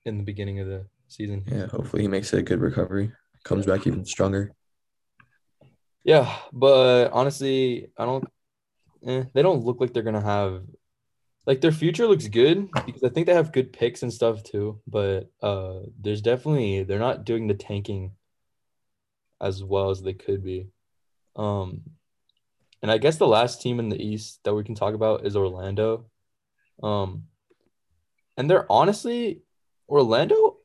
in 0.05 0.17
the 0.17 0.24
beginning 0.24 0.60
of 0.60 0.67
the 0.67 0.86
season, 1.08 1.43
yeah, 1.48 1.67
hopefully 1.67 2.01
he 2.01 2.08
makes 2.10 2.34
a 2.34 2.41
good 2.41 2.60
recovery, 2.60 3.12
comes 3.43 3.65
back 3.65 3.88
even 3.88 4.05
stronger. 4.05 4.51
Yeah, 6.03 6.36
but 6.51 7.12
honestly, 7.12 7.91
I 7.98 8.05
don't. 8.05 8.27
Eh, 9.05 9.24
they 9.34 9.41
don't 9.41 9.63
look 9.63 9.79
like 9.79 9.93
they're 9.93 10.03
gonna 10.03 10.22
have 10.22 10.63
like 11.45 11.62
their 11.62 11.71
future 11.71 12.07
looks 12.07 12.27
good 12.27 12.69
because 12.86 13.03
I 13.03 13.10
think 13.10 13.25
they 13.25 13.33
have 13.33 13.51
good 13.51 13.74
picks 13.74 14.03
and 14.03 14.13
stuff 14.13 14.43
too. 14.43 14.79
But 14.88 15.31
uh, 15.41 15.79
there's 16.00 16.21
definitely 16.21 16.83
they're 16.83 17.00
not 17.00 17.25
doing 17.25 17.48
the 17.48 17.53
tanking 17.53 18.12
as 19.39 19.63
well 19.63 19.89
as 19.89 20.01
they 20.01 20.13
could 20.13 20.43
be. 20.43 20.67
Um, 21.36 21.81
and 22.81 22.91
I 22.91 22.98
guess 22.98 23.17
the 23.17 23.27
last 23.27 23.62
team 23.62 23.79
in 23.79 23.89
the 23.89 24.01
East 24.01 24.39
that 24.43 24.53
we 24.53 24.63
can 24.63 24.75
talk 24.75 24.93
about 24.93 25.25
is 25.25 25.36
Orlando. 25.36 26.05
Um, 26.81 27.24
and 28.38 28.50
they're 28.50 28.71
honestly 28.71 29.41
Orlando. 29.89 30.57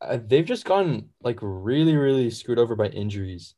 Uh, 0.00 0.18
they've 0.24 0.44
just 0.44 0.64
gotten 0.64 1.10
like 1.22 1.38
really, 1.42 1.96
really 1.96 2.30
screwed 2.30 2.58
over 2.58 2.74
by 2.74 2.86
injuries. 2.86 3.54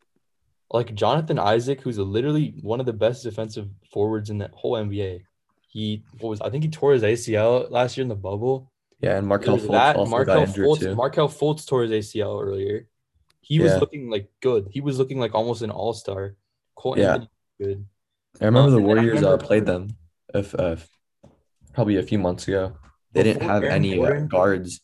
Like 0.71 0.95
Jonathan 0.95 1.38
Isaac, 1.38 1.81
who's 1.81 1.99
literally 1.99 2.54
one 2.62 2.81
of 2.81 2.87
the 2.87 2.93
best 2.93 3.23
defensive 3.23 3.69
forwards 3.93 4.31
in 4.31 4.38
the 4.38 4.50
whole 4.54 4.73
NBA 4.73 5.23
he 5.75 6.04
was 6.21 6.40
I 6.40 6.50
think 6.50 6.62
he 6.62 6.71
tore 6.71 6.93
his 6.93 7.02
ACL 7.02 7.69
last 7.69 7.97
year 7.97 8.02
in 8.02 8.09
the 8.09 8.14
bubble. 8.14 8.71
Yeah, 9.00 9.19
and 9.19 9.26
Markelle 9.26 9.59
Fultz 9.59 9.73
that, 9.73 9.97
also 9.97 10.11
Markelle 10.11 10.37
got 10.37 10.49
injured 10.49 10.66
Fultz, 10.66 10.81
too. 10.81 10.95
Markelle 10.95 11.28
Fultz 11.28 11.66
tore 11.66 11.83
his 11.83 11.90
ACL 11.90 12.43
earlier. 12.43 12.88
He 13.40 13.57
yeah. 13.57 13.64
was 13.64 13.81
looking 13.81 14.09
like 14.09 14.31
good. 14.40 14.69
He 14.71 14.81
was 14.81 14.99
looking 14.99 15.19
like 15.19 15.35
almost 15.35 15.62
an 15.62 15.71
all 15.71 15.93
star. 15.93 16.37
yeah, 16.95 17.19
good. 17.61 17.85
I 18.40 18.45
remember 18.47 18.69
um, 18.69 18.75
the 18.75 18.81
Warriors 18.81 19.21
remember, 19.21 19.35
uh, 19.35 19.47
played 19.47 19.66
them 19.66 19.97
if 20.33 20.54
uh, 20.54 20.76
probably 21.73 21.97
a 21.97 22.02
few 22.04 22.21
months 22.21 22.47
ago. 22.47 22.76
They 23.12 23.25
didn't 23.25 23.43
have 23.43 23.64
Aaron 23.64 23.75
any 23.75 24.02
uh, 24.02 24.21
guards 24.21 24.81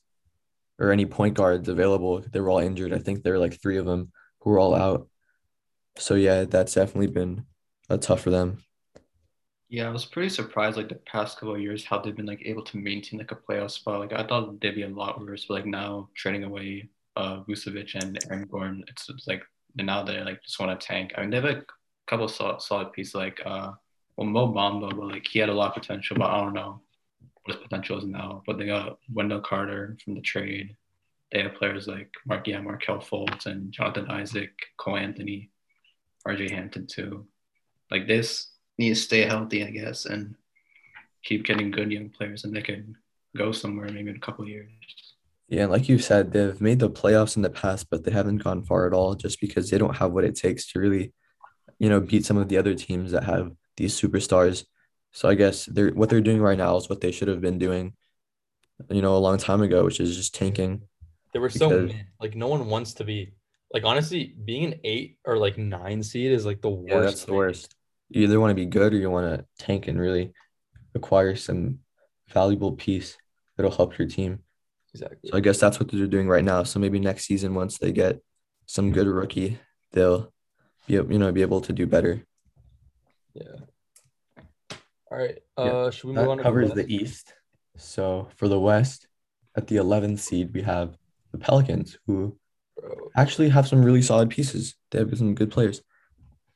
or 0.78 0.90
any 0.90 1.06
point 1.06 1.34
guards 1.34 1.68
available. 1.68 2.20
They 2.20 2.40
were 2.40 2.50
all 2.50 2.58
injured. 2.58 2.92
I 2.92 2.98
think 2.98 3.22
there 3.22 3.34
were 3.34 3.38
like 3.38 3.62
three 3.62 3.78
of 3.78 3.86
them 3.86 4.10
who 4.40 4.50
were 4.50 4.58
all 4.58 4.74
out. 4.74 5.08
So 5.98 6.14
yeah, 6.14 6.44
that's 6.44 6.74
definitely 6.74 7.08
been 7.08 7.46
uh, 7.88 7.96
tough 7.96 8.22
for 8.22 8.30
them. 8.30 8.58
Yeah, 9.70 9.86
I 9.88 9.90
was 9.90 10.04
pretty 10.04 10.28
surprised 10.30 10.76
like 10.76 10.88
the 10.88 10.96
past 10.96 11.38
couple 11.38 11.54
of 11.54 11.60
years 11.60 11.84
how 11.84 12.00
they've 12.00 12.16
been 12.16 12.26
like 12.26 12.42
able 12.44 12.64
to 12.64 12.76
maintain 12.76 13.20
like 13.20 13.30
a 13.32 13.36
playoff 13.36 13.70
spot. 13.70 14.00
Like 14.00 14.12
I 14.12 14.26
thought 14.26 14.60
they'd 14.60 14.74
be 14.74 14.82
a 14.82 14.88
lot 14.88 15.20
worse, 15.20 15.44
but 15.46 15.54
like 15.54 15.66
now 15.66 16.08
trading 16.14 16.44
away 16.44 16.90
uh 17.16 17.42
Vucevic 17.44 17.94
and 17.94 18.18
Aaron 18.30 18.48
Gordon, 18.50 18.84
it's, 18.88 19.08
it's 19.08 19.28
like 19.28 19.44
now 19.76 20.02
they 20.02 20.20
like 20.22 20.42
just 20.42 20.58
want 20.60 20.78
to 20.78 20.86
tank. 20.86 21.12
I 21.16 21.20
mean 21.22 21.30
they 21.30 21.36
have 21.36 21.44
a 21.46 21.64
couple 22.08 22.28
solid, 22.28 22.62
solid 22.62 22.92
pieces 22.92 23.14
like 23.14 23.40
uh 23.46 23.72
well 24.16 24.26
Mo 24.26 24.52
Bamba, 24.52 24.90
but 24.90 25.06
like 25.06 25.26
he 25.28 25.38
had 25.38 25.48
a 25.48 25.54
lot 25.54 25.68
of 25.76 25.82
potential, 25.82 26.16
but 26.18 26.30
I 26.30 26.40
don't 26.40 26.54
know 26.54 26.82
what 27.44 27.56
his 27.56 27.62
potential 27.62 27.98
is 27.98 28.04
now. 28.06 28.42
But 28.46 28.58
they 28.58 28.66
got 28.66 28.98
Wendell 29.12 29.40
Carter 29.42 29.96
from 30.04 30.14
the 30.14 30.20
trade. 30.22 30.76
They 31.32 31.42
have 31.44 31.54
players 31.54 31.88
like 31.88 32.12
Mark 32.26 32.46
yeah, 32.48 32.60
Markelle 32.60 32.98
Fultz 33.00 33.46
and 33.46 33.72
Jonathan 33.72 34.10
Isaac, 34.10 34.50
Cole 34.78 34.96
Anthony, 34.96 35.50
RJ 36.26 36.50
Hampton 36.50 36.86
too. 36.88 37.26
Like 37.90 38.08
this 38.08 38.49
need 38.80 38.88
to 38.88 38.96
stay 38.96 39.22
healthy, 39.26 39.64
I 39.64 39.70
guess, 39.70 40.06
and 40.06 40.34
keep 41.22 41.44
getting 41.44 41.70
good 41.70 41.92
young 41.92 42.08
players, 42.08 42.44
and 42.44 42.56
they 42.56 42.62
could 42.62 42.94
go 43.36 43.52
somewhere 43.52 43.88
maybe 43.90 44.10
in 44.10 44.16
a 44.16 44.20
couple 44.20 44.48
years. 44.48 44.70
Yeah, 45.48 45.66
like 45.66 45.88
you 45.88 45.98
said, 45.98 46.32
they've 46.32 46.60
made 46.60 46.78
the 46.78 46.90
playoffs 46.90 47.36
in 47.36 47.42
the 47.42 47.50
past, 47.50 47.88
but 47.90 48.04
they 48.04 48.10
haven't 48.10 48.38
gone 48.38 48.64
far 48.64 48.86
at 48.86 48.94
all 48.94 49.14
just 49.14 49.40
because 49.40 49.68
they 49.68 49.78
don't 49.78 49.96
have 49.96 50.12
what 50.12 50.24
it 50.24 50.34
takes 50.34 50.72
to 50.72 50.80
really, 50.80 51.12
you 51.78 51.88
know, 51.88 52.00
beat 52.00 52.24
some 52.24 52.38
of 52.38 52.48
the 52.48 52.56
other 52.56 52.74
teams 52.74 53.12
that 53.12 53.24
have 53.24 53.52
these 53.76 54.00
superstars. 54.00 54.64
So 55.12 55.28
I 55.28 55.34
guess 55.34 55.66
they're 55.66 55.90
what 55.90 56.08
they're 56.08 56.20
doing 56.20 56.40
right 56.40 56.56
now 56.56 56.76
is 56.76 56.88
what 56.88 57.00
they 57.00 57.12
should 57.12 57.28
have 57.28 57.40
been 57.40 57.58
doing, 57.58 57.94
you 58.88 59.02
know, 59.02 59.16
a 59.16 59.24
long 59.26 59.38
time 59.38 59.60
ago, 59.60 59.84
which 59.84 60.00
is 60.00 60.16
just 60.16 60.34
tanking. 60.34 60.82
They 61.32 61.40
were 61.40 61.50
so 61.50 61.68
mid. 61.68 62.06
like 62.20 62.34
no 62.34 62.48
one 62.48 62.66
wants 62.66 62.94
to 62.94 63.04
be 63.04 63.34
like 63.74 63.84
honestly 63.84 64.34
being 64.44 64.64
an 64.64 64.80
eight 64.84 65.18
or 65.24 65.36
like 65.36 65.58
nine 65.58 66.02
seed 66.02 66.30
is 66.30 66.46
like 66.46 66.60
the 66.62 66.70
worst. 66.70 66.92
Yeah, 66.92 67.00
that's 67.00 67.24
the 67.24 67.34
worst 67.34 67.74
you 68.10 68.24
either 68.24 68.40
want 68.40 68.50
to 68.50 68.54
be 68.54 68.66
good 68.66 68.92
or 68.92 68.96
you 68.96 69.10
want 69.10 69.38
to 69.38 69.64
tank 69.64 69.88
and 69.88 69.98
really 69.98 70.32
acquire 70.94 71.36
some 71.36 71.78
valuable 72.28 72.72
piece 72.72 73.16
that'll 73.56 73.70
help 73.70 73.98
your 73.98 74.08
team. 74.08 74.40
Exactly. 74.92 75.30
So 75.30 75.36
I 75.36 75.40
guess 75.40 75.58
that's 75.58 75.78
what 75.78 75.90
they're 75.90 76.06
doing 76.06 76.28
right 76.28 76.44
now. 76.44 76.64
So 76.64 76.80
maybe 76.80 76.98
next 76.98 77.26
season, 77.26 77.54
once 77.54 77.78
they 77.78 77.92
get 77.92 78.20
some 78.66 78.90
good 78.90 79.06
rookie, 79.06 79.58
they'll 79.92 80.32
be 80.86 80.94
you 80.94 81.18
know 81.18 81.30
be 81.30 81.42
able 81.42 81.60
to 81.62 81.72
do 81.72 81.86
better. 81.86 82.22
Yeah. 83.34 83.56
All 85.10 85.18
right. 85.18 85.38
Uh, 85.56 85.64
yeah. 85.64 85.90
should 85.90 86.08
we 86.08 86.14
move 86.14 86.24
that 86.24 86.30
on? 86.30 86.38
covers 86.40 86.70
the, 86.70 86.82
the 86.82 86.94
East. 86.94 87.32
So 87.76 88.28
for 88.36 88.48
the 88.48 88.58
West, 88.58 89.06
at 89.56 89.66
the 89.66 89.76
11th 89.76 90.18
seed, 90.18 90.52
we 90.52 90.62
have 90.62 90.96
the 91.32 91.38
Pelicans, 91.38 91.98
who 92.06 92.36
Bro. 92.80 93.10
actually 93.16 93.48
have 93.48 93.66
some 93.66 93.84
really 93.84 94.02
solid 94.02 94.30
pieces. 94.30 94.74
They 94.90 94.98
have 94.98 95.16
some 95.16 95.34
good 95.34 95.50
players. 95.50 95.82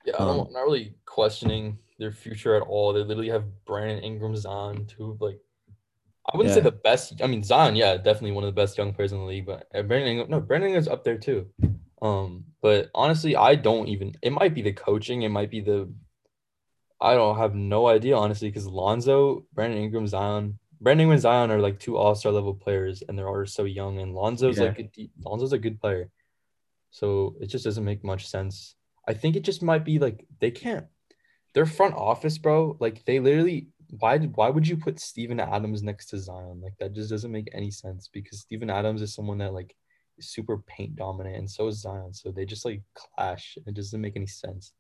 Yeah, 0.04 0.14
um, 0.14 0.46
I'm 0.46 0.52
not 0.52 0.61
really 0.61 0.94
questioning 1.06 1.78
their 1.99 2.12
future 2.12 2.54
at 2.56 2.62
all. 2.62 2.92
They 2.92 3.00
literally 3.00 3.30
have 3.30 3.44
Brandon 3.64 4.02
Ingram, 4.02 4.37
Zion, 4.37 4.87
two 4.87 5.16
like 5.20 5.40
I 6.32 6.37
wouldn't 6.37 6.54
yeah. 6.54 6.62
say 6.62 6.64
the 6.64 6.73
best. 6.73 7.20
I 7.23 7.26
mean, 7.26 7.42
Zion, 7.42 7.76
yeah, 7.76 7.96
definitely 7.96 8.32
one 8.32 8.44
of 8.44 8.54
the 8.54 8.61
best 8.61 8.78
young 8.78 8.94
players 8.94 9.12
in 9.12 9.18
the 9.18 9.25
league. 9.25 9.46
But 9.46 9.70
Brandon 9.70 10.06
Ingram, 10.06 10.30
no, 10.30 10.40
Brandon 10.40 10.68
Ingram's 10.68 10.88
up 10.88 11.04
there 11.04 11.18
too. 11.18 11.49
Um, 12.00 12.44
but 12.62 12.90
honestly, 12.94 13.37
I 13.37 13.54
don't 13.54 13.88
even. 13.88 14.14
It 14.23 14.32
might 14.32 14.54
be 14.54 14.62
the 14.62 14.73
coaching. 14.73 15.23
It 15.23 15.30
might 15.30 15.50
be 15.50 15.61
the. 15.61 15.92
I 17.00 17.14
don't 17.14 17.37
have 17.37 17.54
no 17.54 17.87
idea 17.87 18.16
honestly 18.16 18.49
because 18.49 18.66
Lonzo, 18.66 19.44
Brandon 19.52 19.82
Ingram, 19.82 20.06
Zion, 20.06 20.58
Brandon 20.80 21.02
Ingram, 21.02 21.14
and 21.14 21.23
Zion 21.23 21.50
are 21.50 21.61
like 21.61 21.78
two 21.78 21.96
All 21.96 22.14
Star 22.14 22.32
level 22.32 22.54
players, 22.54 23.02
and 23.06 23.18
they're 23.18 23.28
all 23.28 23.46
so 23.46 23.64
young. 23.64 23.99
And 23.99 24.14
Lonzo's 24.14 24.58
yeah. 24.58 24.64
like 24.64 24.92
a, 24.96 25.11
Lonzo's 25.23 25.52
a 25.52 25.58
good 25.58 25.78
player, 25.80 26.11
so 26.90 27.37
it 27.40 27.46
just 27.46 27.64
doesn't 27.64 27.84
make 27.84 28.02
much 28.02 28.28
sense 28.28 28.76
I 29.06 29.14
think 29.14 29.37
it 29.37 29.42
just 29.42 29.62
might 29.62 29.84
be 29.84 29.99
like 29.99 30.26
they 30.40 30.50
can't. 30.50 30.87
Their 31.54 31.66
front 31.66 31.94
office, 31.94 32.38
bro, 32.38 32.76
like 32.80 33.04
they 33.04 33.20
literally 33.20 33.68
why 33.99 34.18
why 34.18 34.50
would 34.50 34.66
you 34.66 34.76
put 34.76 35.00
Steven 35.00 35.40
Adams 35.40 35.82
next 35.82 36.06
to 36.06 36.18
Zion? 36.18 36.61
Like 36.62 36.76
that 36.78 36.94
just 36.94 37.11
doesn't 37.11 37.30
make 37.30 37.49
any 37.52 37.70
sense 37.70 38.08
because 38.12 38.40
Steven 38.40 38.70
Adams 38.70 39.02
is 39.02 39.14
someone 39.14 39.38
that 39.38 39.54
like 39.54 39.75
is 40.18 40.30
super 40.30 40.58
paint 40.58 40.96
dominant 40.96 41.37
and 41.37 41.50
so 41.50 41.68
is 41.68 41.80
Zion. 41.80 42.12
So 42.12 42.30
they 42.30 42.44
just 42.44 42.64
like 42.64 42.82
clash. 42.94 43.56
It 43.66 43.75
doesn't 43.75 44.00
make 44.00 44.16
any 44.16 44.26
sense. 44.26 44.73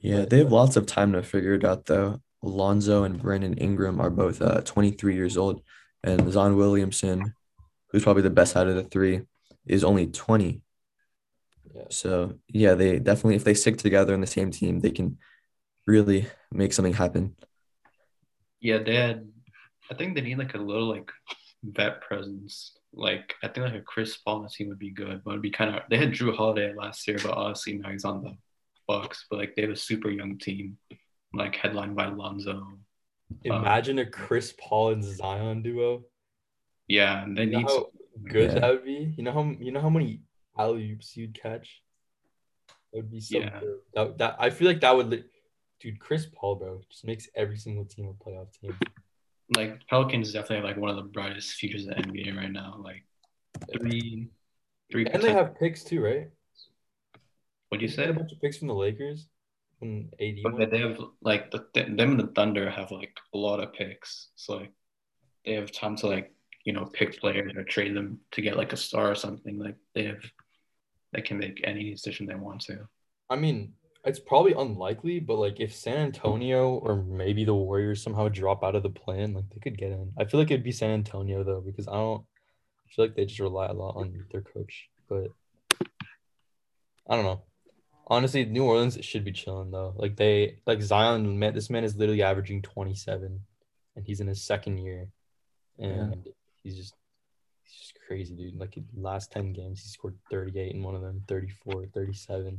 Yeah, 0.00 0.24
they 0.24 0.38
have 0.38 0.52
lots 0.52 0.76
of 0.76 0.86
time 0.86 1.12
to 1.12 1.22
figure 1.22 1.54
it 1.54 1.64
out 1.64 1.86
though. 1.86 2.20
Alonzo 2.42 3.04
and 3.04 3.20
Brandon 3.20 3.54
Ingram 3.54 4.00
are 4.00 4.10
both 4.10 4.40
uh, 4.40 4.62
23 4.62 5.14
years 5.14 5.36
old, 5.36 5.60
and 6.02 6.32
Zion 6.32 6.56
Williamson, 6.56 7.34
who's 7.90 8.02
probably 8.02 8.22
the 8.22 8.30
best 8.30 8.56
out 8.56 8.66
of 8.66 8.76
the 8.76 8.84
three, 8.84 9.22
is 9.66 9.84
only 9.84 10.06
20. 10.06 10.62
Yeah. 11.74 11.84
So 11.90 12.34
yeah, 12.48 12.74
they 12.74 12.98
definitely 12.98 13.36
if 13.36 13.44
they 13.44 13.54
stick 13.54 13.78
together 13.78 14.14
in 14.14 14.20
the 14.20 14.26
same 14.26 14.50
team, 14.50 14.80
they 14.80 14.90
can 14.90 15.18
really 15.86 16.26
make 16.52 16.72
something 16.72 16.94
happen. 16.94 17.36
Yeah, 18.60 18.78
they 18.78 18.96
had. 18.96 19.28
I 19.90 19.94
think 19.94 20.14
they 20.14 20.20
need 20.20 20.38
like 20.38 20.54
a 20.54 20.58
little 20.58 20.88
like 20.88 21.10
vet 21.62 22.00
presence. 22.00 22.76
Like 22.92 23.34
I 23.42 23.48
think 23.48 23.66
like 23.66 23.74
a 23.74 23.80
Chris 23.80 24.16
Paul 24.16 24.36
on 24.36 24.42
the 24.42 24.48
team 24.48 24.68
would 24.68 24.78
be 24.78 24.90
good, 24.90 25.22
but 25.24 25.32
it'd 25.32 25.42
be 25.42 25.50
kind 25.50 25.74
of. 25.74 25.82
They 25.88 25.96
had 25.96 26.12
Jrue 26.12 26.36
Holiday 26.36 26.74
last 26.74 27.06
year, 27.06 27.18
but 27.22 27.32
obviously 27.32 27.74
now 27.74 27.90
he's 27.90 28.04
on 28.04 28.22
the 28.22 28.36
Bucks. 28.86 29.26
But 29.30 29.38
like 29.38 29.54
they 29.54 29.62
have 29.62 29.70
a 29.70 29.76
super 29.76 30.10
young 30.10 30.38
team, 30.38 30.76
like 31.32 31.56
headlined 31.56 31.96
by 31.96 32.06
Lonzo. 32.06 32.66
Imagine 33.44 34.00
um, 34.00 34.06
a 34.06 34.10
Chris 34.10 34.52
Paul 34.58 34.92
and 34.92 35.04
Zion 35.04 35.62
duo. 35.62 36.02
Yeah, 36.88 37.22
and 37.22 37.38
they 37.38 37.44
you 37.44 37.58
need. 37.58 37.68
How 37.68 37.86
good 38.24 38.52
yeah. 38.52 38.58
that 38.58 38.70
would 38.70 38.84
be. 38.84 39.14
You 39.16 39.22
know 39.22 39.32
how 39.32 39.54
you 39.60 39.70
know 39.70 39.80
how 39.80 39.90
many 39.90 40.22
alley 40.58 40.92
oops 40.92 41.16
you'd 41.16 41.40
catch. 41.40 41.82
That 42.92 42.98
would 42.98 43.10
be 43.10 43.20
so 43.20 43.38
yeah. 43.38 43.60
good. 43.60 43.78
That, 43.94 44.18
that 44.18 44.36
I 44.38 44.50
feel 44.50 44.68
like 44.68 44.80
that 44.80 44.96
would, 44.96 45.24
dude. 45.80 46.00
Chris 46.00 46.26
Paul, 46.34 46.56
bro, 46.56 46.80
just 46.90 47.04
makes 47.04 47.28
every 47.36 47.56
single 47.56 47.84
team 47.84 48.08
a 48.08 48.24
playoff 48.24 48.48
team. 48.60 48.76
like 49.56 49.86
Pelicans 49.88 50.28
is 50.28 50.34
definitely 50.34 50.68
like 50.68 50.76
one 50.76 50.90
of 50.90 50.96
the 50.96 51.02
brightest 51.02 51.52
futures 51.52 51.86
in 51.86 51.88
the 51.88 51.94
NBA 51.94 52.36
right 52.36 52.50
now. 52.50 52.80
Like 52.82 53.04
three, 53.78 54.28
three. 54.90 55.06
And 55.06 55.22
they 55.22 55.32
have 55.32 55.58
picks 55.58 55.84
too, 55.84 56.02
right? 56.02 56.30
What 57.68 57.78
do 57.78 57.86
you 57.86 57.92
say? 57.92 58.08
A 58.08 58.12
bunch 58.12 58.32
of 58.32 58.40
picks 58.40 58.58
from 58.58 58.68
the 58.68 58.74
Lakers. 58.74 59.26
When 59.78 60.10
AD. 60.20 60.36
But 60.42 60.70
they 60.70 60.80
have 60.80 60.98
like 61.22 61.50
the 61.50 61.64
them 61.72 62.10
and 62.10 62.20
the 62.20 62.32
Thunder 62.34 62.68
have 62.68 62.90
like 62.90 63.16
a 63.32 63.38
lot 63.38 63.60
of 63.60 63.72
picks. 63.72 64.28
So 64.36 64.56
like 64.56 64.72
they 65.44 65.54
have 65.54 65.72
time 65.72 65.96
to 65.96 66.06
like 66.06 66.32
you 66.64 66.72
know 66.72 66.84
pick 66.92 67.18
players 67.18 67.52
or 67.56 67.64
trade 67.64 67.96
them 67.96 68.20
to 68.32 68.42
get 68.42 68.56
like 68.56 68.72
a 68.72 68.76
star 68.76 69.10
or 69.10 69.14
something. 69.14 69.58
Like 69.58 69.76
they 69.94 70.04
have, 70.04 70.22
they 71.12 71.22
can 71.22 71.38
make 71.38 71.60
any 71.64 71.90
decision 71.90 72.26
they 72.26 72.34
want 72.34 72.60
to. 72.62 72.88
I 73.28 73.36
mean, 73.36 73.74
it's 74.04 74.18
probably 74.18 74.52
unlikely, 74.52 75.20
but 75.20 75.36
like 75.36 75.60
if 75.60 75.74
San 75.74 75.98
Antonio 75.98 76.74
or 76.74 76.96
maybe 76.96 77.44
the 77.44 77.54
Warriors 77.54 78.02
somehow 78.02 78.28
drop 78.28 78.64
out 78.64 78.74
of 78.74 78.82
the 78.82 78.90
plan, 78.90 79.34
like 79.34 79.48
they 79.50 79.60
could 79.60 79.78
get 79.78 79.92
in. 79.92 80.12
I 80.18 80.24
feel 80.24 80.40
like 80.40 80.50
it'd 80.50 80.64
be 80.64 80.72
San 80.72 80.90
Antonio 80.90 81.44
though, 81.44 81.60
because 81.60 81.86
I 81.86 81.94
don't 81.94 82.24
I 82.86 82.94
feel 82.94 83.04
like 83.04 83.14
they 83.14 83.26
just 83.26 83.40
rely 83.40 83.66
a 83.66 83.72
lot 83.72 83.96
on 83.96 84.24
their 84.30 84.42
coach. 84.42 84.88
But 85.08 85.28
I 87.08 87.16
don't 87.16 87.24
know. 87.24 87.42
Honestly, 88.06 88.44
New 88.44 88.64
Orleans 88.64 88.98
should 89.02 89.24
be 89.24 89.32
chilling 89.32 89.70
though. 89.70 89.94
Like 89.96 90.16
they 90.16 90.58
like 90.66 90.82
Zion, 90.82 91.38
man, 91.38 91.54
this 91.54 91.70
man 91.70 91.84
is 91.84 91.96
literally 91.96 92.22
averaging 92.22 92.62
27 92.62 93.40
and 93.96 94.04
he's 94.04 94.20
in 94.20 94.26
his 94.26 94.42
second 94.42 94.78
year. 94.78 95.08
And 95.78 96.22
yeah. 96.24 96.32
he's 96.62 96.76
just 96.76 96.94
just 97.78 97.94
crazy, 98.06 98.34
dude. 98.34 98.58
Like 98.58 98.76
last 98.96 99.32
10 99.32 99.52
games, 99.52 99.82
he 99.82 99.88
scored 99.88 100.16
38 100.30 100.74
in 100.74 100.82
one 100.82 100.94
of 100.94 101.02
them, 101.02 101.22
34, 101.28 101.86
37, 101.86 102.58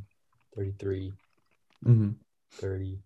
33 0.56 1.14
mm-hmm. 1.86 2.10
30. 2.52 3.00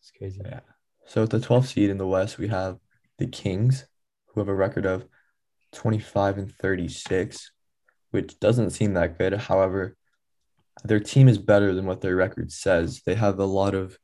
It's 0.00 0.10
crazy. 0.10 0.40
Yeah. 0.44 0.60
So 1.06 1.22
at 1.22 1.30
the 1.30 1.38
12th 1.38 1.72
seed 1.72 1.90
in 1.90 1.98
the 1.98 2.06
West, 2.06 2.38
we 2.38 2.48
have 2.48 2.78
the 3.18 3.26
Kings, 3.26 3.86
who 4.26 4.40
have 4.40 4.48
a 4.48 4.54
record 4.54 4.86
of 4.86 5.06
25 5.72 6.38
and 6.38 6.52
36, 6.52 7.50
which 8.10 8.38
doesn't 8.38 8.70
seem 8.70 8.94
that 8.94 9.18
good. 9.18 9.34
However, 9.34 9.96
their 10.84 11.00
team 11.00 11.28
is 11.28 11.38
better 11.38 11.74
than 11.74 11.86
what 11.86 12.00
their 12.00 12.16
record 12.16 12.52
says. 12.52 13.02
They 13.04 13.14
have 13.14 13.38
a 13.38 13.44
lot 13.44 13.74
of 13.74 13.98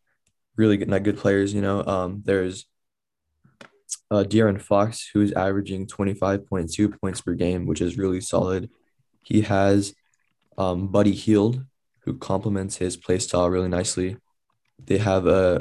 really 0.56 0.76
good, 0.76 0.88
not 0.88 1.02
good 1.02 1.18
players. 1.18 1.54
You 1.54 1.62
know, 1.62 1.84
um, 1.84 2.22
there's 2.24 2.66
uh, 4.10 4.24
De'Aaron 4.24 4.60
Fox, 4.60 5.08
who's 5.12 5.32
averaging 5.32 5.86
25.2 5.86 7.00
points 7.00 7.20
per 7.20 7.34
game, 7.34 7.66
which 7.66 7.80
is 7.80 7.98
really 7.98 8.20
solid. 8.20 8.70
He 9.22 9.42
has 9.42 9.94
um, 10.58 10.88
Buddy 10.88 11.12
Hield, 11.12 11.64
who 12.00 12.18
complements 12.18 12.76
his 12.76 12.96
play 12.96 13.18
style 13.18 13.48
really 13.48 13.68
nicely. 13.68 14.16
They 14.84 14.98
have 14.98 15.26
uh, 15.26 15.60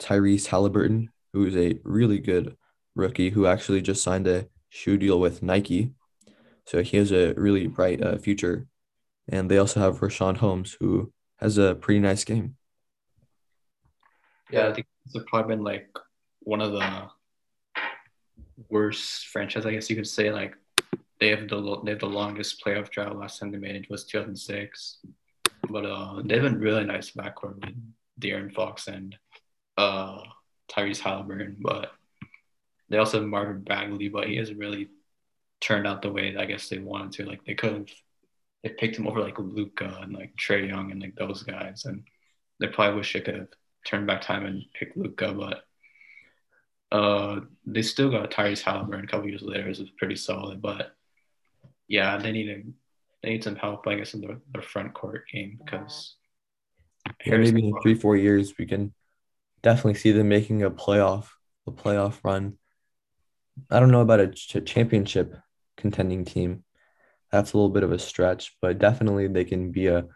Tyrese 0.00 0.46
Halliburton, 0.46 1.10
who 1.32 1.46
is 1.46 1.56
a 1.56 1.78
really 1.84 2.18
good 2.18 2.56
rookie 2.94 3.30
who 3.30 3.46
actually 3.46 3.80
just 3.80 4.02
signed 4.02 4.26
a 4.26 4.46
shoe 4.68 4.98
deal 4.98 5.18
with 5.18 5.42
Nike. 5.42 5.92
So 6.66 6.82
he 6.82 6.98
has 6.98 7.12
a 7.12 7.32
really 7.34 7.66
bright 7.66 8.02
uh, 8.02 8.18
future. 8.18 8.66
And 9.28 9.50
they 9.50 9.58
also 9.58 9.80
have 9.80 10.00
Richaun 10.00 10.36
Holmes, 10.36 10.76
who 10.78 11.12
has 11.36 11.58
a 11.58 11.74
pretty 11.74 12.00
nice 12.00 12.24
game. 12.24 12.56
Yeah, 14.50 14.68
I 14.68 14.72
think 14.72 14.86
it's 15.06 15.24
probably 15.28 15.56
been 15.56 15.64
like 15.64 15.88
one 16.40 16.60
of 16.60 16.72
the 16.72 17.08
worst 18.68 19.28
franchise, 19.28 19.66
I 19.66 19.72
guess 19.72 19.88
you 19.90 19.96
could 19.96 20.06
say. 20.06 20.30
Like 20.30 20.54
they 21.20 21.28
have 21.28 21.48
the 21.48 21.80
they 21.84 21.92
have 21.92 22.00
the 22.00 22.06
longest 22.06 22.62
playoff 22.64 22.90
drought. 22.90 23.16
Last 23.16 23.38
time 23.38 23.50
they 23.50 23.58
made 23.58 23.76
it 23.76 23.90
was 23.90 24.04
2006. 24.04 24.98
But 25.70 25.84
uh, 25.84 26.22
they 26.24 26.36
have 26.36 26.52
a 26.52 26.56
really 26.56 26.84
nice 26.84 27.10
backcourt 27.10 27.64
with 27.64 27.74
De'Aaron 28.20 28.52
Fox 28.52 28.86
and 28.86 29.16
uh, 29.76 30.20
Tyrese 30.70 31.00
Halliburton. 31.00 31.56
But 31.60 31.92
they 32.88 32.98
also 32.98 33.20
have 33.20 33.28
Marvin 33.28 33.62
Bagley, 33.62 34.08
but 34.08 34.28
he 34.28 34.36
hasn't 34.36 34.58
really 34.58 34.88
turned 35.60 35.86
out 35.86 36.02
the 36.02 36.12
way 36.12 36.36
I 36.36 36.44
guess 36.46 36.68
they 36.68 36.78
wanted 36.78 37.12
to. 37.12 37.26
Like 37.26 37.44
they 37.44 37.54
could 37.54 37.72
have, 37.72 37.88
they 38.62 38.70
picked 38.70 38.96
him 38.96 39.06
over 39.06 39.20
like 39.20 39.38
Luka 39.38 39.98
and 40.02 40.12
like 40.12 40.32
Trae 40.36 40.68
Young 40.68 40.90
and 40.90 41.02
like 41.02 41.16
those 41.16 41.42
guys, 41.42 41.84
and 41.84 42.04
they 42.60 42.68
probably 42.68 42.96
wish 42.96 43.12
they 43.12 43.20
could 43.20 43.36
have 43.36 43.48
turned 43.86 44.06
back 44.06 44.22
time 44.22 44.46
and 44.46 44.62
picked 44.74 44.96
Luka, 44.96 45.32
but 45.32 45.64
uh, 46.90 47.40
they 47.66 47.82
still 47.82 48.10
got 48.10 48.30
Tyrese 48.30 48.62
Halliburton 48.62 49.04
a 49.04 49.08
couple 49.08 49.28
years 49.28 49.42
later, 49.42 49.68
is 49.68 49.82
pretty 49.98 50.16
solid. 50.16 50.62
But 50.62 50.92
yeah, 51.86 52.16
they 52.16 52.32
need 52.32 52.48
a, 52.48 52.62
they 53.22 53.30
need 53.30 53.44
some 53.44 53.56
help, 53.56 53.86
I 53.86 53.96
guess, 53.96 54.14
in 54.14 54.20
their, 54.20 54.38
their 54.52 54.62
front 54.62 54.94
court 54.94 55.24
game 55.32 55.58
because 55.64 56.16
yeah, 57.24 57.36
maybe 57.36 57.66
in 57.66 57.80
three 57.82 57.94
four 57.94 58.16
years 58.16 58.54
we 58.58 58.66
can 58.66 58.92
definitely 59.62 59.94
see 59.94 60.12
them 60.12 60.28
making 60.28 60.62
a 60.62 60.70
playoff 60.70 61.28
a 61.66 61.70
playoff 61.72 62.18
run. 62.22 62.58
I 63.70 63.80
don't 63.80 63.90
know 63.90 64.00
about 64.00 64.20
a 64.20 64.28
ch- 64.28 64.64
championship 64.64 65.36
contending 65.76 66.24
team. 66.24 66.64
That's 67.32 67.52
a 67.52 67.56
little 67.56 67.70
bit 67.70 67.82
of 67.82 67.92
a 67.92 67.98
stretch, 67.98 68.56
but 68.62 68.78
definitely 68.78 69.28
they 69.28 69.44
can 69.44 69.70
be 69.70 69.88
a. 69.88 70.06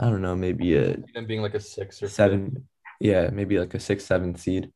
I 0.00 0.10
don't 0.10 0.22
know, 0.22 0.36
maybe 0.36 0.76
a 0.76 0.96
them 1.14 1.26
being 1.26 1.42
like 1.42 1.54
a 1.54 1.60
six 1.60 2.02
or 2.02 2.08
seven. 2.08 2.52
Fifth. 2.52 2.62
Yeah, 3.00 3.30
maybe 3.32 3.58
like 3.58 3.74
a 3.74 3.80
six, 3.80 4.04
seven 4.04 4.34
seed, 4.34 4.72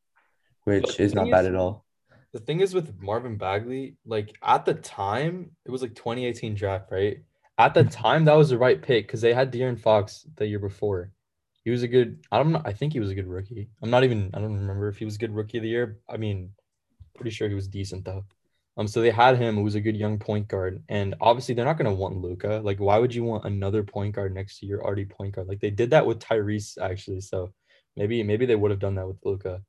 which 0.64 1.00
is 1.00 1.14
not 1.14 1.30
bad 1.30 1.46
at 1.46 1.54
all. 1.54 1.84
The 2.32 2.40
thing 2.40 2.60
is 2.60 2.74
with 2.74 3.00
Marvin 3.00 3.36
Bagley, 3.36 3.96
like 4.06 4.34
at 4.42 4.64
the 4.64 4.74
time, 4.74 5.50
it 5.66 5.70
was 5.70 5.82
like 5.82 5.94
2018 5.94 6.54
draft, 6.54 6.90
right? 6.90 7.18
At 7.58 7.74
the 7.74 7.84
time, 7.84 8.24
that 8.24 8.36
was 8.36 8.48
the 8.48 8.58
right 8.58 8.80
pick 8.80 9.06
because 9.06 9.20
they 9.20 9.34
had 9.34 9.52
De'Aaron 9.52 9.78
Fox 9.78 10.26
the 10.36 10.46
year 10.46 10.58
before. 10.58 11.12
He 11.64 11.70
was 11.70 11.82
a 11.82 11.88
good. 11.88 12.24
I 12.32 12.38
don't 12.38 12.52
know. 12.52 12.62
I 12.64 12.72
think 12.72 12.92
he 12.92 13.00
was 13.00 13.10
a 13.10 13.14
good 13.14 13.28
rookie. 13.28 13.68
I'm 13.82 13.90
not 13.90 14.04
even. 14.04 14.30
I 14.34 14.40
don't 14.40 14.54
remember 14.54 14.88
if 14.88 14.96
he 14.96 15.04
was 15.04 15.16
a 15.16 15.18
good 15.18 15.34
rookie 15.34 15.58
of 15.58 15.62
the 15.62 15.68
year. 15.68 15.98
I 16.08 16.16
mean, 16.16 16.50
pretty 17.14 17.30
sure 17.30 17.48
he 17.48 17.54
was 17.54 17.68
decent 17.68 18.04
though. 18.04 18.24
Um, 18.78 18.88
so 18.88 19.02
they 19.02 19.10
had 19.10 19.36
him 19.36 19.56
who 19.56 19.62
was 19.62 19.74
a 19.74 19.80
good 19.80 19.96
young 19.96 20.18
point 20.18 20.48
guard, 20.48 20.82
and 20.88 21.14
obviously 21.20 21.54
they're 21.54 21.66
not 21.66 21.76
gonna 21.76 21.92
want 21.92 22.16
Luka. 22.16 22.62
Like, 22.64 22.80
why 22.80 22.98
would 22.98 23.14
you 23.14 23.22
want 23.24 23.44
another 23.44 23.82
point 23.82 24.14
guard 24.14 24.34
next 24.34 24.58
to 24.58 24.66
your 24.66 24.82
already 24.82 25.04
point 25.04 25.34
guard? 25.34 25.46
Like 25.46 25.60
they 25.60 25.70
did 25.70 25.90
that 25.90 26.06
with 26.06 26.20
Tyrese 26.20 26.78
actually. 26.80 27.20
So 27.20 27.52
maybe 27.96 28.22
maybe 28.22 28.46
they 28.46 28.56
would 28.56 28.70
have 28.70 28.80
done 28.80 28.94
that 28.94 29.06
with 29.06 29.18
Luka, 29.24 29.62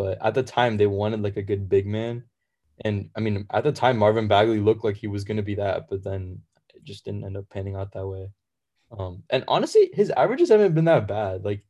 but 0.00 0.16
at 0.24 0.32
the 0.32 0.42
time 0.42 0.78
they 0.78 0.86
wanted 0.86 1.22
like 1.22 1.36
a 1.36 1.42
good 1.42 1.68
big 1.68 1.86
man, 1.86 2.24
and 2.82 3.10
I 3.14 3.20
mean 3.20 3.46
at 3.52 3.64
the 3.64 3.72
time 3.72 3.98
Marvin 3.98 4.28
Bagley 4.28 4.58
looked 4.58 4.82
like 4.82 4.96
he 4.96 5.08
was 5.08 5.24
gonna 5.24 5.42
be 5.42 5.56
that, 5.56 5.88
but 5.90 6.02
then 6.02 6.40
it 6.74 6.82
just 6.84 7.04
didn't 7.04 7.24
end 7.24 7.36
up 7.36 7.50
panning 7.50 7.76
out 7.76 7.92
that 7.92 8.06
way. 8.06 8.30
Um, 8.98 9.24
and 9.28 9.44
honestly, 9.46 9.90
his 9.92 10.10
averages 10.10 10.48
haven't 10.48 10.74
been 10.74 10.86
that 10.86 11.06
bad. 11.06 11.44
Like 11.44 11.64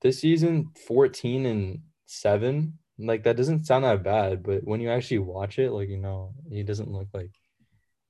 this 0.00 0.20
season, 0.20 0.70
14 0.86 1.46
and 1.46 1.80
7. 2.06 2.78
Like 3.00 3.24
that 3.24 3.36
doesn't 3.36 3.66
sound 3.66 3.84
that 3.84 4.04
bad, 4.04 4.44
but 4.44 4.62
when 4.64 4.80
you 4.80 4.90
actually 4.90 5.18
watch 5.18 5.58
it, 5.58 5.72
like 5.72 5.88
you 5.88 5.98
know, 5.98 6.32
he 6.48 6.62
doesn't 6.62 6.90
look 6.90 7.08
like 7.12 7.32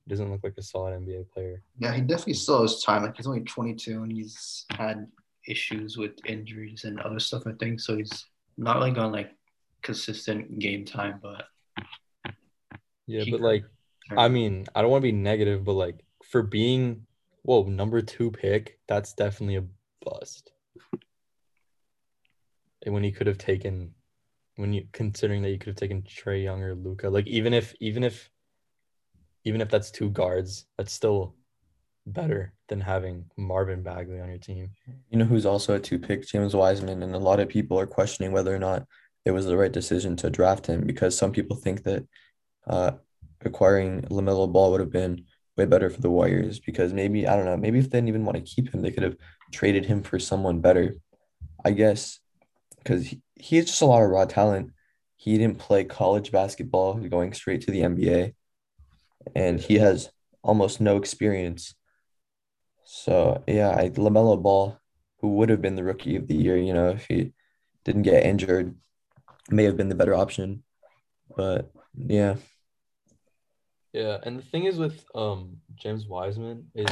he 0.05 0.09
doesn't 0.09 0.31
look 0.31 0.43
like 0.43 0.55
a 0.59 0.61
solid 0.61 0.93
NBA 1.01 1.29
player. 1.29 1.63
Yeah, 1.79 1.93
he 1.93 2.01
definitely 2.01 2.33
still 2.33 2.61
has 2.61 2.83
time. 2.83 3.01
Like 3.01 3.17
he's 3.17 3.27
only 3.27 3.41
22 3.41 4.03
and 4.03 4.11
he's 4.11 4.65
had 4.69 5.07
issues 5.47 5.97
with 5.97 6.11
injuries 6.25 6.83
and 6.85 6.99
other 7.01 7.19
stuff, 7.19 7.43
I 7.47 7.53
think. 7.59 7.79
So 7.79 7.97
he's 7.97 8.25
not 8.59 8.79
like 8.81 8.97
on 8.97 9.11
like 9.11 9.31
consistent 9.81 10.59
game 10.59 10.85
time, 10.85 11.19
but 11.21 11.45
yeah, 13.07 13.23
but 13.31 13.39
like 13.39 13.63
I 14.17 14.27
mean, 14.27 14.65
I 14.75 14.81
don't 14.81 14.91
want 14.91 15.01
to 15.01 15.07
be 15.07 15.13
negative, 15.13 15.63
but 15.63 15.73
like 15.73 16.03
for 16.23 16.43
being 16.43 17.05
whoa, 17.43 17.63
number 17.63 18.01
two 18.01 18.31
pick, 18.31 18.79
that's 18.87 19.13
definitely 19.13 19.55
a 19.55 19.63
bust. 20.05 20.51
And 22.85 22.93
when 22.93 23.03
he 23.03 23.11
could 23.11 23.27
have 23.27 23.37
taken, 23.37 23.93
when 24.57 24.73
you 24.73 24.87
considering 24.91 25.41
that 25.41 25.49
you 25.49 25.57
could 25.57 25.69
have 25.69 25.75
taken 25.77 26.01
Trae 26.01 26.43
Young 26.43 26.61
or 26.61 26.75
Luka, 26.75 27.09
like 27.09 27.27
even 27.27 27.53
if 27.53 27.73
even 27.79 28.03
if 28.03 28.29
even 29.45 29.61
if 29.61 29.69
that's 29.69 29.89
two 29.89 30.09
guards, 30.09 30.65
that's 30.77 30.91
still 30.91 31.35
better 32.11 32.53
than 32.67 32.81
having 32.81 33.25
Marvin 33.37 33.83
Bagley 33.83 34.19
on 34.19 34.29
your 34.29 34.37
team. 34.37 34.71
You 35.09 35.19
know 35.19 35.25
who's 35.25 35.45
also 35.45 35.75
a 35.75 35.79
two 35.79 35.99
pick, 35.99 36.27
James 36.27 36.55
Wiseman, 36.55 37.03
and 37.03 37.15
a 37.15 37.19
lot 37.19 37.39
of 37.39 37.49
people 37.49 37.79
are 37.79 37.87
questioning 37.87 38.31
whether 38.31 38.53
or 38.53 38.59
not 38.59 38.85
it 39.25 39.31
was 39.31 39.45
the 39.45 39.57
right 39.57 39.71
decision 39.71 40.15
to 40.17 40.29
draft 40.29 40.67
him 40.67 40.81
because 40.81 41.17
some 41.17 41.31
people 41.31 41.55
think 41.55 41.83
that 41.83 42.05
uh, 42.67 42.91
acquiring 43.41 44.01
LaMelo 44.03 44.51
Ball 44.51 44.71
would 44.71 44.79
have 44.79 44.91
been 44.91 45.25
way 45.57 45.65
better 45.65 45.89
for 45.89 46.01
the 46.01 46.09
Warriors 46.09 46.59
because 46.59 46.93
maybe 46.93 47.27
I 47.27 47.35
don't 47.35 47.45
know, 47.45 47.57
maybe 47.57 47.79
if 47.79 47.89
they 47.89 47.97
didn't 47.97 48.09
even 48.09 48.25
want 48.25 48.37
to 48.37 48.55
keep 48.55 48.73
him, 48.73 48.81
they 48.81 48.91
could 48.91 49.03
have 49.03 49.17
traded 49.51 49.85
him 49.85 50.03
for 50.03 50.19
someone 50.19 50.61
better. 50.61 50.95
I 51.65 51.71
guess 51.71 52.19
because 52.77 53.07
he, 53.07 53.21
he 53.35 53.59
just 53.61 53.81
a 53.81 53.85
lot 53.85 54.01
of 54.01 54.09
raw 54.09 54.25
talent. 54.25 54.71
He 55.15 55.37
didn't 55.37 55.59
play 55.59 55.83
college 55.83 56.31
basketball, 56.31 56.95
he's 56.95 57.09
going 57.09 57.33
straight 57.33 57.61
to 57.61 57.71
the 57.71 57.81
NBA, 57.81 58.33
and 59.35 59.59
he 59.59 59.75
has 59.75 60.09
almost 60.41 60.79
no 60.79 60.95
experience. 60.95 61.75
So 62.91 63.43
yeah, 63.45 63.69
I 63.77 63.89
LaMelo 63.89 64.41
Ball, 64.41 64.75
who 65.19 65.35
would 65.35 65.49
have 65.49 65.61
been 65.61 65.75
the 65.75 65.83
rookie 65.83 66.15
of 66.15 66.27
the 66.27 66.33
year, 66.33 66.57
you 66.57 66.73
know, 66.73 66.89
if 66.89 67.05
he 67.05 67.33
didn't 67.85 68.01
get 68.01 68.25
injured, 68.25 68.75
may 69.51 69.65
have 69.65 69.77
been 69.77 69.89
the 69.89 69.95
better 69.95 70.15
option. 70.15 70.63
But 71.37 71.71
yeah. 71.95 72.37
Yeah, 73.93 74.17
and 74.23 74.39
the 74.39 74.43
thing 74.43 74.65
is 74.65 74.79
with 74.79 75.05
um 75.13 75.57
James 75.75 76.07
Wiseman 76.07 76.65
is 76.73 76.89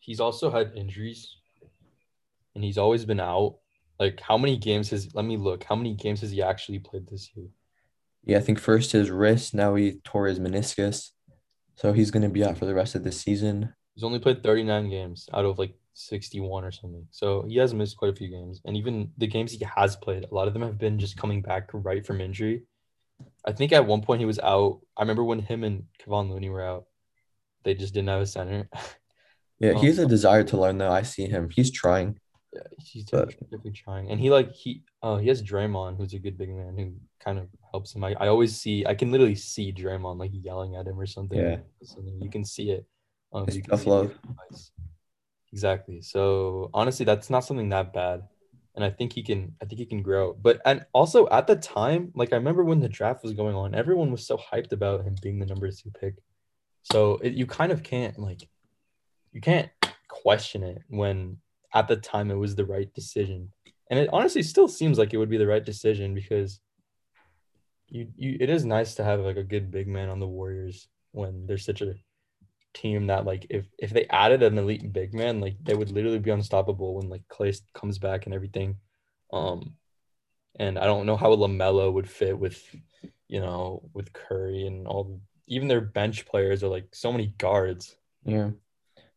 he's 0.00 0.18
also 0.18 0.50
had 0.50 0.72
injuries 0.74 1.36
and 2.56 2.64
he's 2.64 2.76
always 2.76 3.04
been 3.04 3.20
out. 3.20 3.58
Like 4.00 4.18
how 4.18 4.36
many 4.36 4.56
games 4.56 4.90
has 4.90 5.14
let 5.14 5.24
me 5.24 5.36
look. 5.36 5.62
How 5.62 5.76
many 5.76 5.94
games 5.94 6.22
has 6.22 6.32
he 6.32 6.42
actually 6.42 6.80
played 6.80 7.06
this 7.06 7.30
year? 7.36 7.46
Yeah, 8.24 8.38
I 8.38 8.40
think 8.40 8.58
first 8.58 8.90
his 8.90 9.08
wrist, 9.08 9.54
now 9.54 9.76
he 9.76 10.00
tore 10.02 10.26
his 10.26 10.40
meniscus. 10.40 11.10
So 11.76 11.92
he's 11.92 12.10
gonna 12.10 12.28
be 12.28 12.44
out 12.44 12.58
for 12.58 12.64
the 12.64 12.74
rest 12.74 12.96
of 12.96 13.04
the 13.04 13.12
season. 13.12 13.72
He's 14.00 14.04
only 14.06 14.18
played 14.18 14.42
39 14.42 14.88
games 14.88 15.28
out 15.34 15.44
of 15.44 15.58
like 15.58 15.74
61 15.92 16.64
or 16.64 16.72
something. 16.72 17.06
So 17.10 17.44
he 17.46 17.58
has 17.58 17.74
missed 17.74 17.98
quite 17.98 18.10
a 18.10 18.16
few 18.16 18.28
games. 18.28 18.62
And 18.64 18.74
even 18.74 19.10
the 19.18 19.26
games 19.26 19.52
he 19.52 19.62
has 19.76 19.94
played, 19.94 20.24
a 20.24 20.34
lot 20.34 20.48
of 20.48 20.54
them 20.54 20.62
have 20.62 20.78
been 20.78 20.98
just 20.98 21.18
coming 21.18 21.42
back 21.42 21.68
right 21.74 22.06
from 22.06 22.22
injury. 22.22 22.62
I 23.46 23.52
think 23.52 23.72
at 23.72 23.84
one 23.84 24.00
point 24.00 24.20
he 24.20 24.24
was 24.24 24.38
out. 24.38 24.80
I 24.96 25.02
remember 25.02 25.22
when 25.22 25.40
him 25.40 25.64
and 25.64 25.84
Kevon 26.00 26.30
Looney 26.30 26.48
were 26.48 26.64
out, 26.64 26.86
they 27.62 27.74
just 27.74 27.92
didn't 27.92 28.08
have 28.08 28.22
a 28.22 28.26
center. 28.26 28.70
Yeah, 29.62 29.74
he 29.74 29.88
has 29.88 29.98
a 29.98 30.06
desire 30.06 30.42
to 30.44 30.56
learn 30.56 30.78
though. 30.78 30.90
I 30.90 31.02
see 31.02 31.26
him. 31.26 31.50
He's 31.50 31.70
trying. 31.70 32.18
Yeah, 32.54 32.62
he's 32.82 33.04
But- 33.04 33.28
definitely 33.38 33.72
trying. 33.72 34.10
And 34.10 34.18
he 34.18 34.30
like 34.30 34.52
he 34.52 34.84
uh 35.02 35.18
he 35.18 35.28
has 35.28 35.42
Draymond, 35.42 35.98
who's 35.98 36.14
a 36.14 36.18
good 36.18 36.38
big 36.38 36.48
man 36.48 36.78
who 36.78 36.94
kind 37.22 37.38
of 37.38 37.46
helps 37.70 37.94
him. 37.94 38.02
I, 38.02 38.14
I 38.18 38.28
always 38.28 38.56
see 38.56 38.86
I 38.86 38.94
can 38.94 39.12
literally 39.12 39.34
see 39.34 39.70
Draymond 39.70 40.18
like 40.18 40.30
yelling 40.32 40.76
at 40.76 40.86
him 40.86 40.98
or 40.98 41.04
something. 41.04 41.38
Yeah. 41.38 41.58
Something. 41.84 42.18
You 42.22 42.30
can 42.30 42.42
see 42.42 42.70
it. 42.70 42.86
Um, 43.32 43.46
tough 43.46 43.54
see 43.54 43.60
it 43.60 43.70
in 43.70 43.90
love. 43.90 44.14
highlights. 44.24 44.72
Exactly. 45.52 46.00
So 46.00 46.70
honestly, 46.72 47.04
that's 47.04 47.30
not 47.30 47.44
something 47.44 47.68
that 47.70 47.92
bad. 47.92 48.22
And 48.76 48.84
I 48.84 48.90
think 48.90 49.12
he 49.12 49.22
can 49.22 49.56
I 49.60 49.64
think 49.64 49.78
he 49.78 49.86
can 49.86 50.02
grow. 50.02 50.32
But 50.32 50.60
and 50.64 50.86
also 50.92 51.28
at 51.28 51.46
the 51.46 51.56
time, 51.56 52.12
like 52.14 52.32
I 52.32 52.36
remember 52.36 52.64
when 52.64 52.80
the 52.80 52.88
draft 52.88 53.22
was 53.22 53.32
going 53.32 53.56
on, 53.56 53.74
everyone 53.74 54.12
was 54.12 54.26
so 54.26 54.36
hyped 54.36 54.72
about 54.72 55.04
him 55.04 55.16
being 55.20 55.38
the 55.38 55.46
number 55.46 55.68
two 55.70 55.90
pick. 56.00 56.14
So 56.82 57.14
it, 57.16 57.32
you 57.34 57.46
kind 57.46 57.72
of 57.72 57.82
can't 57.82 58.18
like 58.18 58.48
you 59.32 59.40
can't 59.40 59.68
question 60.08 60.62
it 60.62 60.82
when 60.88 61.38
at 61.74 61.88
the 61.88 61.96
time 61.96 62.30
it 62.30 62.36
was 62.36 62.54
the 62.54 62.64
right 62.64 62.92
decision. 62.94 63.52
And 63.90 63.98
it 63.98 64.08
honestly 64.12 64.42
still 64.42 64.68
seems 64.68 64.98
like 64.98 65.12
it 65.12 65.18
would 65.18 65.30
be 65.30 65.36
the 65.36 65.46
right 65.46 65.64
decision 65.64 66.14
because 66.14 66.60
you 67.88 68.08
you 68.16 68.36
it 68.40 68.50
is 68.50 68.64
nice 68.64 68.94
to 68.94 69.04
have 69.04 69.20
like 69.20 69.36
a 69.36 69.42
good 69.42 69.70
big 69.70 69.88
man 69.88 70.08
on 70.08 70.20
the 70.20 70.28
Warriors 70.28 70.88
when 71.10 71.46
there's 71.46 71.64
such 71.64 71.82
a 71.82 71.94
team 72.74 73.08
that 73.08 73.24
like 73.24 73.46
if 73.50 73.66
if 73.78 73.90
they 73.90 74.06
added 74.10 74.42
an 74.42 74.58
elite 74.58 74.92
big 74.92 75.14
man, 75.14 75.40
like 75.40 75.56
they 75.62 75.74
would 75.74 75.90
literally 75.90 76.18
be 76.18 76.30
unstoppable 76.30 76.94
when 76.94 77.08
like 77.08 77.22
Klay 77.28 77.58
comes 77.74 77.98
back 77.98 78.26
and 78.26 78.34
everything. 78.34 78.76
Um 79.32 79.74
and 80.58 80.78
I 80.78 80.84
don't 80.84 81.06
know 81.06 81.16
how 81.16 81.34
LaMelo 81.34 81.92
would 81.92 82.08
fit 82.08 82.38
with 82.38 82.62
you 83.28 83.40
know 83.40 83.88
with 83.92 84.12
Curry 84.12 84.66
and 84.66 84.86
all 84.86 85.20
even 85.46 85.68
their 85.68 85.80
bench 85.80 86.26
players 86.26 86.62
are 86.62 86.68
like 86.68 86.94
so 86.94 87.12
many 87.12 87.28
guards. 87.38 87.96
Yeah. 88.24 88.50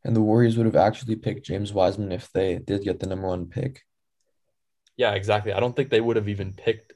And 0.04 0.16
the 0.16 0.22
Warriors 0.22 0.58
would 0.58 0.66
have 0.66 0.76
actually 0.76 1.16
picked 1.16 1.46
James 1.46 1.72
Wiseman 1.72 2.12
if 2.12 2.32
they 2.34 2.58
did 2.58 2.84
get 2.84 3.00
the 3.00 3.08
number 3.08 3.28
one 3.28 3.46
pick. 3.46 3.84
Yeah, 4.98 5.14
exactly. 5.14 5.54
I 5.54 5.60
don't 5.60 5.76
think 5.76 5.90
they 5.90 6.02
would 6.02 6.18
have 6.18 6.28
even 6.28 6.54
picked 6.54 6.94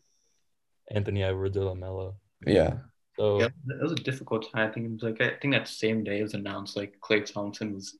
Anthony 0.90 1.24
Edwards 1.24 1.56
or 1.58 1.74
LaMelo. 1.74 2.16
Yeah. 2.46 2.80
So 3.18 3.40
Yeah, 3.40 3.48
it 3.48 3.82
was 3.82 3.94
a 3.94 3.96
difficult 3.96 4.52
time. 4.52 4.70
I 4.70 4.72
think 4.72 4.86
it 4.86 4.92
was 4.92 5.04
like 5.04 5.22
I 5.22 5.38
think 5.42 5.54
that 5.54 5.68
same 5.68 6.04
day 6.04 6.20
it 6.20 6.24
was 6.24 6.34
announced 6.36 6.78
like 6.78 6.98
Klay 7.02 7.26
Thompson 7.26 7.74
was 7.74 7.98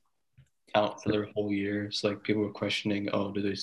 out 0.74 1.02
for 1.02 1.10
the 1.10 1.26
whole 1.34 1.52
year. 1.52 1.90
So 1.90 2.08
like 2.10 2.22
people 2.22 2.42
were 2.42 2.52
questioning, 2.52 3.08
oh, 3.12 3.32
do 3.32 3.42
they 3.42 3.56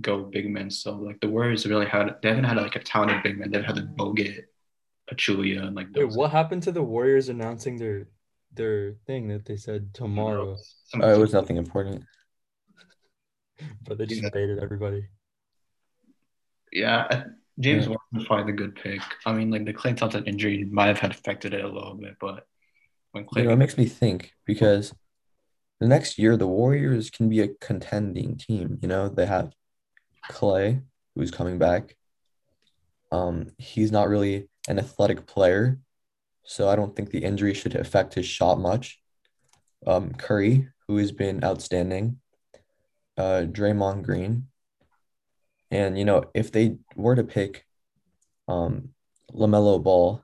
go 0.00 0.22
big 0.22 0.48
men? 0.50 0.70
So 0.70 0.94
like 0.96 1.20
the 1.20 1.28
Warriors 1.28 1.66
really 1.66 1.86
had 1.86 2.16
they 2.22 2.28
haven't 2.28 2.44
had 2.44 2.56
like 2.56 2.76
a 2.76 2.80
talented 2.80 3.22
big 3.22 3.38
man. 3.38 3.50
They've 3.50 3.64
had 3.64 3.76
like 3.76 3.94
Bogut, 3.96 4.44
Pachulia, 5.10 5.66
and 5.66 5.76
like 5.76 5.88
wait, 5.94 6.08
what 6.10 6.30
happened 6.30 6.62
to 6.64 6.72
the 6.72 6.82
Warriors 6.82 7.28
announcing 7.28 7.76
their 7.76 8.08
their 8.54 8.94
thing 9.06 9.28
that 9.28 9.44
they 9.44 9.56
said 9.56 9.92
tomorrow, 9.94 10.56
Some- 10.86 11.02
Uh, 11.02 11.08
it 11.14 11.18
was 11.18 11.32
nothing 11.32 11.56
important. 11.56 12.04
but 13.86 13.98
they 13.98 14.06
just 14.06 14.22
Yeah. 14.22 14.30
baited 14.32 14.58
everybody? 14.62 15.08
Yeah, 16.72 17.06
I- 17.10 17.24
James 17.60 17.84
Yeah. 17.84 17.90
Warren 17.90 18.00
was 18.12 18.24
probably 18.24 18.52
the 18.52 18.56
good 18.56 18.74
pick. 18.74 19.00
I 19.26 19.32
mean, 19.32 19.50
like 19.50 19.64
the 19.64 19.74
Klay 19.74 19.96
Thompson 19.96 20.24
injury 20.24 20.64
might 20.64 20.86
have 20.86 20.98
had 20.98 21.10
affected 21.10 21.54
it 21.54 21.64
a 21.64 21.68
little 21.68 21.94
bit, 21.94 22.16
but 22.20 22.46
when 23.12 23.24
Klay, 23.24 23.38
You 23.38 23.44
know, 23.44 23.52
it 23.52 23.56
makes 23.56 23.76
me 23.76 23.86
think 23.86 24.32
because 24.46 24.94
the 25.80 25.86
next 25.88 26.18
year 26.18 26.36
the 26.36 26.46
Warriors 26.46 27.10
can 27.10 27.28
be 27.28 27.40
a 27.40 27.48
contending 27.60 28.36
team. 28.36 28.78
You 28.80 28.88
know, 28.88 29.08
they 29.08 29.26
have 29.26 29.52
Klay, 30.30 30.82
who's 31.14 31.30
coming 31.30 31.58
back. 31.58 31.96
Um, 33.10 33.52
he's 33.58 33.92
not 33.92 34.08
really 34.08 34.48
an 34.68 34.78
athletic 34.78 35.26
player, 35.26 35.78
so 36.44 36.68
I 36.68 36.76
don't 36.76 36.96
think 36.96 37.10
the 37.10 37.24
injury 37.24 37.52
should 37.52 37.74
affect 37.74 38.14
his 38.14 38.24
shot 38.26 38.58
much. 38.58 39.00
Um, 39.86 40.14
Curry, 40.14 40.68
who 40.88 40.96
has 40.96 41.12
been 41.12 41.44
outstanding. 41.44 42.18
Uh, 43.18 43.44
Draymond 43.46 44.04
Green. 44.04 44.46
And 45.72 45.98
you 45.98 46.04
know, 46.04 46.24
if 46.34 46.52
they 46.52 46.76
were 46.94 47.16
to 47.16 47.24
pick 47.24 47.64
um 48.46 48.90
LaMelo 49.32 49.82
Ball, 49.82 50.22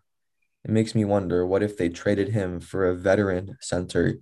it 0.65 0.71
makes 0.71 0.95
me 0.95 1.05
wonder 1.05 1.47
what 1.47 1.63
if 1.63 1.77
they 1.77 1.89
traded 1.89 2.29
him 2.29 2.61
for 2.61 2.87
a 2.87 2.95
veteran 2.95 3.57
center 3.61 4.19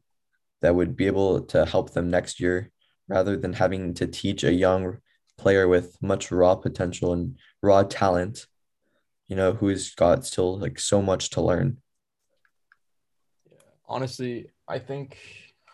that 0.62 0.74
would 0.74 0.96
be 0.96 1.06
able 1.06 1.42
to 1.42 1.66
help 1.66 1.92
them 1.92 2.08
next 2.08 2.40
year 2.40 2.70
rather 3.08 3.36
than 3.36 3.52
having 3.52 3.92
to 3.94 4.06
teach 4.06 4.44
a 4.44 4.52
young 4.52 4.98
player 5.36 5.66
with 5.68 6.00
much 6.00 6.30
raw 6.30 6.54
potential 6.54 7.12
and 7.12 7.36
raw 7.62 7.82
talent, 7.82 8.46
you 9.26 9.36
know, 9.36 9.52
who's 9.52 9.94
got 9.94 10.24
still 10.24 10.56
like 10.58 10.78
so 10.78 11.02
much 11.02 11.30
to 11.30 11.40
learn. 11.40 11.78
Honestly, 13.88 14.50
I 14.68 14.78
think 14.78 15.18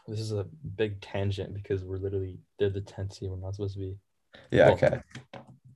this 0.08 0.20
is 0.20 0.32
a 0.32 0.46
big 0.76 1.00
tangent 1.00 1.54
because 1.54 1.84
we're 1.84 1.98
literally 1.98 2.38
they're 2.58 2.70
the 2.70 2.80
10th 2.80 3.14
seed. 3.18 3.30
We're 3.30 3.36
not 3.36 3.54
supposed 3.54 3.74
to 3.74 3.80
be. 3.80 3.96
Yeah, 4.50 4.66
Well, 4.66 4.74
okay. 4.74 5.00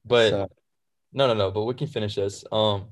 But 0.04 0.30
So, 0.30 0.48
no, 1.12 1.26
no, 1.26 1.34
no. 1.34 1.50
But 1.50 1.64
we 1.64 1.74
can 1.74 1.86
finish 1.86 2.14
this. 2.14 2.44
Um, 2.52 2.86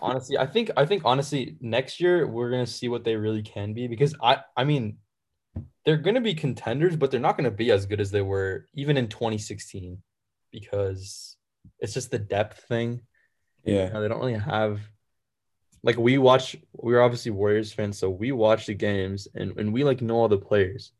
honestly, 0.00 0.38
I 0.38 0.46
think 0.46 0.70
I 0.76 0.84
think 0.86 1.02
honestly 1.04 1.56
next 1.60 2.00
year 2.00 2.26
we're 2.26 2.50
gonna 2.50 2.66
see 2.66 2.88
what 2.88 3.04
they 3.04 3.16
really 3.16 3.42
can 3.42 3.72
be 3.72 3.88
because 3.88 4.14
I 4.22 4.38
I 4.56 4.64
mean 4.64 4.98
they're 5.84 5.96
gonna 5.96 6.20
be 6.20 6.34
contenders, 6.34 6.96
but 6.96 7.10
they're 7.10 7.20
not 7.20 7.36
gonna 7.36 7.50
be 7.50 7.70
as 7.70 7.86
good 7.86 8.00
as 8.00 8.10
they 8.10 8.22
were 8.22 8.66
even 8.74 8.96
in 8.96 9.08
2016 9.08 9.98
because 10.50 11.36
it's 11.80 11.94
just 11.94 12.10
the 12.10 12.18
depth 12.18 12.64
thing. 12.68 13.00
yeah. 13.64 13.86
You 13.86 13.92
know, 13.92 14.02
they 14.02 14.08
don't 14.08 14.20
really 14.20 14.34
have 14.34 14.80
like 15.82 15.96
we 15.96 16.18
watch 16.18 16.56
we're 16.72 17.02
obviously 17.02 17.30
Warriors 17.30 17.72
fans, 17.72 17.98
so 17.98 18.08
we 18.10 18.32
watch 18.32 18.66
the 18.66 18.74
games 18.74 19.28
and, 19.34 19.58
and 19.58 19.72
we 19.72 19.84
like 19.84 20.02
know 20.02 20.16
all 20.16 20.28
the 20.28 20.38
players. 20.38 20.92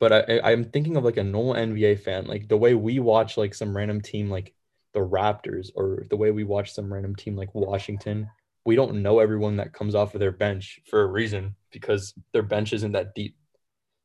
But 0.00 0.12
I, 0.12 0.38
I 0.38 0.50
I'm 0.50 0.64
thinking 0.64 0.96
of 0.96 1.04
like 1.04 1.18
a 1.18 1.24
normal 1.24 1.54
NBA 1.54 2.00
fan, 2.00 2.24
like 2.26 2.48
the 2.48 2.56
way 2.56 2.74
we 2.74 2.98
watch 2.98 3.36
like 3.36 3.54
some 3.54 3.76
random 3.76 4.00
team 4.00 4.30
like 4.30 4.54
the 4.92 5.00
Raptors 5.00 5.68
or 5.76 6.06
the 6.10 6.16
way 6.16 6.32
we 6.32 6.42
watch 6.42 6.72
some 6.72 6.92
random 6.92 7.14
team 7.14 7.36
like 7.36 7.54
Washington. 7.54 8.28
We 8.64 8.76
don't 8.76 9.02
know 9.02 9.20
everyone 9.20 9.56
that 9.56 9.72
comes 9.72 9.94
off 9.94 10.14
of 10.14 10.20
their 10.20 10.32
bench 10.32 10.80
for 10.86 11.02
a 11.02 11.06
reason 11.06 11.54
because 11.70 12.14
their 12.32 12.42
bench 12.42 12.72
isn't 12.72 12.92
that 12.92 13.14
deep. 13.14 13.36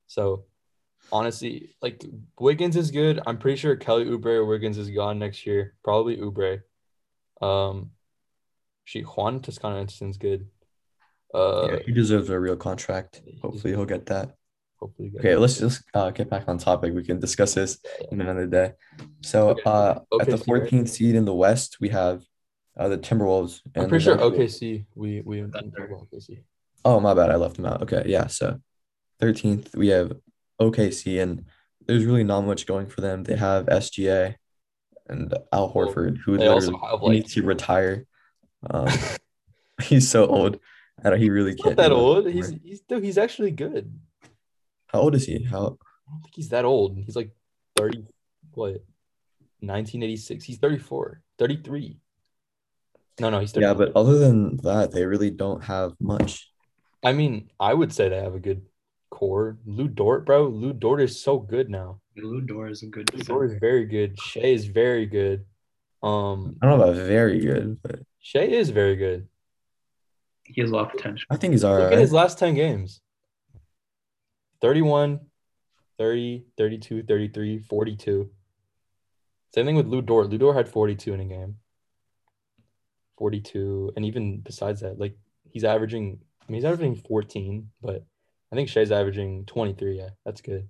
So 0.07 0.45
honestly, 1.11 1.75
like 1.81 2.03
Wiggins 2.39 2.75
is 2.75 2.91
good. 2.91 3.21
I'm 3.25 3.37
pretty 3.37 3.57
sure 3.57 3.75
Kelly 3.75 4.05
Oubre 4.05 4.27
or 4.27 4.45
Wiggins 4.45 4.77
is 4.77 4.89
gone 4.89 5.19
next 5.19 5.45
year. 5.45 5.75
Probably 5.83 6.17
Oubre. 6.17 6.61
Um, 7.41 7.91
she 8.83 9.01
Juan 9.01 9.41
Toscano 9.41 9.79
Anderson's 9.79 10.17
good. 10.17 10.47
Uh, 11.33 11.67
yeah, 11.69 11.79
he 11.85 11.91
deserves 11.91 12.29
a 12.29 12.39
real 12.39 12.55
contract. 12.55 13.21
Hopefully 13.41 13.73
he'll 13.73 13.85
get 13.85 14.05
that. 14.07 14.37
Hopefully. 14.85 15.11
Okay, 15.19 15.35
let's 15.35 15.57
just 15.59 15.83
uh, 15.93 16.11
get 16.11 16.29
back 16.29 16.43
on 16.47 16.57
topic. 16.57 16.93
We 16.93 17.03
can 17.03 17.19
discuss 17.19 17.53
this 17.53 17.79
in 18.11 18.21
another 18.21 18.47
day. 18.47 18.73
So, 19.21 19.49
Okay. 19.49 19.61
uh, 19.65 19.99
at 20.21 20.27
the 20.27 20.37
OKC, 20.37 20.47
right? 20.47 20.63
14th 20.71 20.89
seed 20.89 21.15
in 21.15 21.25
the 21.25 21.33
West, 21.33 21.77
we 21.81 21.89
have 21.89 22.23
uh, 22.77 22.87
the 22.89 22.97
Timberwolves. 22.97 23.61
I'm 23.75 23.89
pretty 23.89 24.03
sure 24.03 24.17
OKC. 24.17 24.85
We 24.95 25.21
we 25.21 25.37
didn't 25.37 25.51
talk 25.53 25.61
Thunder. 25.63 25.85
about 25.85 26.07
OKC. 26.11 26.43
Oh, 26.83 26.99
my 26.99 27.13
bad. 27.13 27.31
I 27.31 27.35
left 27.35 27.55
them 27.55 27.65
out. 27.65 27.81
Okay, 27.83 28.03
yeah. 28.05 28.27
So, 28.27 28.59
13th, 29.21 29.75
we 29.75 29.87
have 29.89 30.13
OKC, 30.61 31.21
and 31.21 31.45
there's 31.87 32.05
really 32.05 32.23
not 32.23 32.41
much 32.41 32.65
going 32.67 32.87
for 32.87 33.01
them. 33.01 33.23
They 33.23 33.35
have 33.35 33.65
SGA 33.67 34.35
and 35.07 35.33
Al 35.51 35.71
Horford, 35.73 36.17
who 36.23 36.37
they 36.37 36.47
also 36.47 36.77
have, 36.77 37.01
like- 37.01 37.11
needs 37.11 37.33
to 37.33 37.43
retire. 37.43 38.05
Um, 38.69 38.87
he's 39.81 40.09
so 40.09 40.25
old. 40.27 40.59
I 41.03 41.09
don't, 41.09 41.19
he 41.19 41.29
really 41.29 41.51
He's 41.51 41.61
can't. 41.61 41.77
not 41.77 41.83
that 41.83 41.91
old. 41.91 42.25
He's 42.27 42.49
he's 42.63 42.79
dude, 42.81 43.03
he's 43.03 43.17
actually 43.17 43.51
good. 43.51 43.93
How 44.95 45.01
old 45.01 45.15
is 45.15 45.25
he? 45.25 45.43
How? 45.43 45.77
I 46.07 46.11
don't 46.11 46.21
think 46.21 46.35
he's 46.35 46.49
that 46.49 46.63
old. 46.63 46.97
He's 46.97 47.17
like 47.17 47.31
30 47.75 48.05
what? 48.53 48.81
1986. 49.59 50.45
He's 50.45 50.57
34. 50.57 51.21
33. 51.37 51.97
No, 53.19 53.29
no, 53.29 53.41
he's 53.41 53.51
30. 53.51 53.65
Yeah, 53.65 53.73
but 53.73 53.91
other 53.93 54.17
than 54.17 54.55
that, 54.57 54.93
they 54.93 55.05
really 55.05 55.31
don't 55.31 55.65
have 55.65 55.95
much. 55.99 56.49
I 57.03 57.11
mean, 57.11 57.49
I 57.59 57.73
would 57.73 57.91
say 57.91 58.07
they 58.07 58.21
have 58.21 58.35
a 58.35 58.39
good 58.39 58.61
core. 59.09 59.57
Lu 59.65 59.89
Dort, 59.89 60.25
bro. 60.25 60.47
Lu 60.47 60.71
Dort 60.71 61.01
is 61.01 61.21
so 61.21 61.39
good 61.39 61.69
now. 61.69 61.99
Lu 62.15 62.39
Dort 62.39 62.71
is 62.71 62.83
a 62.83 62.85
good. 62.85 63.13
Lu 63.13 63.21
Dort 63.21 63.51
is 63.51 63.57
very 63.59 63.85
good. 63.85 64.17
Shai 64.17 64.43
is 64.43 64.67
very 64.67 65.07
good. 65.07 65.43
Um, 66.01 66.55
I 66.61 66.67
don't 66.67 66.79
know 66.79 66.85
about 66.85 67.05
very 67.05 67.41
good, 67.41 67.81
but 67.83 67.99
Shai 68.21 68.43
is 68.43 68.69
very 68.69 68.95
good. 68.95 69.27
He 70.45 70.61
has 70.61 70.71
a 70.71 70.73
lot 70.73 70.85
of 70.85 70.91
potential. 70.93 71.27
I 71.29 71.35
think 71.35 71.51
he's 71.51 71.65
all 71.65 71.73
Look 71.73 71.83
right. 71.89 71.93
at 71.93 71.99
his 71.99 72.13
last 72.13 72.39
10 72.39 72.53
games 72.53 73.01
31, 74.61 75.19
30, 75.97 76.45
32, 76.57 77.03
33, 77.03 77.59
42. 77.59 78.29
Same 79.53 79.65
thing 79.65 79.75
with 79.75 79.87
Lu 79.87 80.01
Dort. 80.01 80.29
Lu 80.29 80.37
Dort 80.37 80.55
had 80.55 80.67
42 80.67 81.13
in 81.13 81.19
a 81.21 81.25
game. 81.25 81.57
42. 83.17 83.93
And 83.95 84.05
even 84.05 84.41
besides 84.41 84.81
that, 84.81 84.99
like 84.99 85.17
he's 85.49 85.63
averaging, 85.63 86.19
I 86.41 86.51
mean, 86.51 86.61
he's 86.61 86.65
averaging 86.65 86.95
14, 86.95 87.69
but 87.81 88.05
I 88.51 88.55
think 88.55 88.69
Shai's 88.69 88.91
averaging 88.91 89.45
23. 89.45 89.97
Yeah, 89.97 90.09
that's 90.25 90.41
good. 90.41 90.67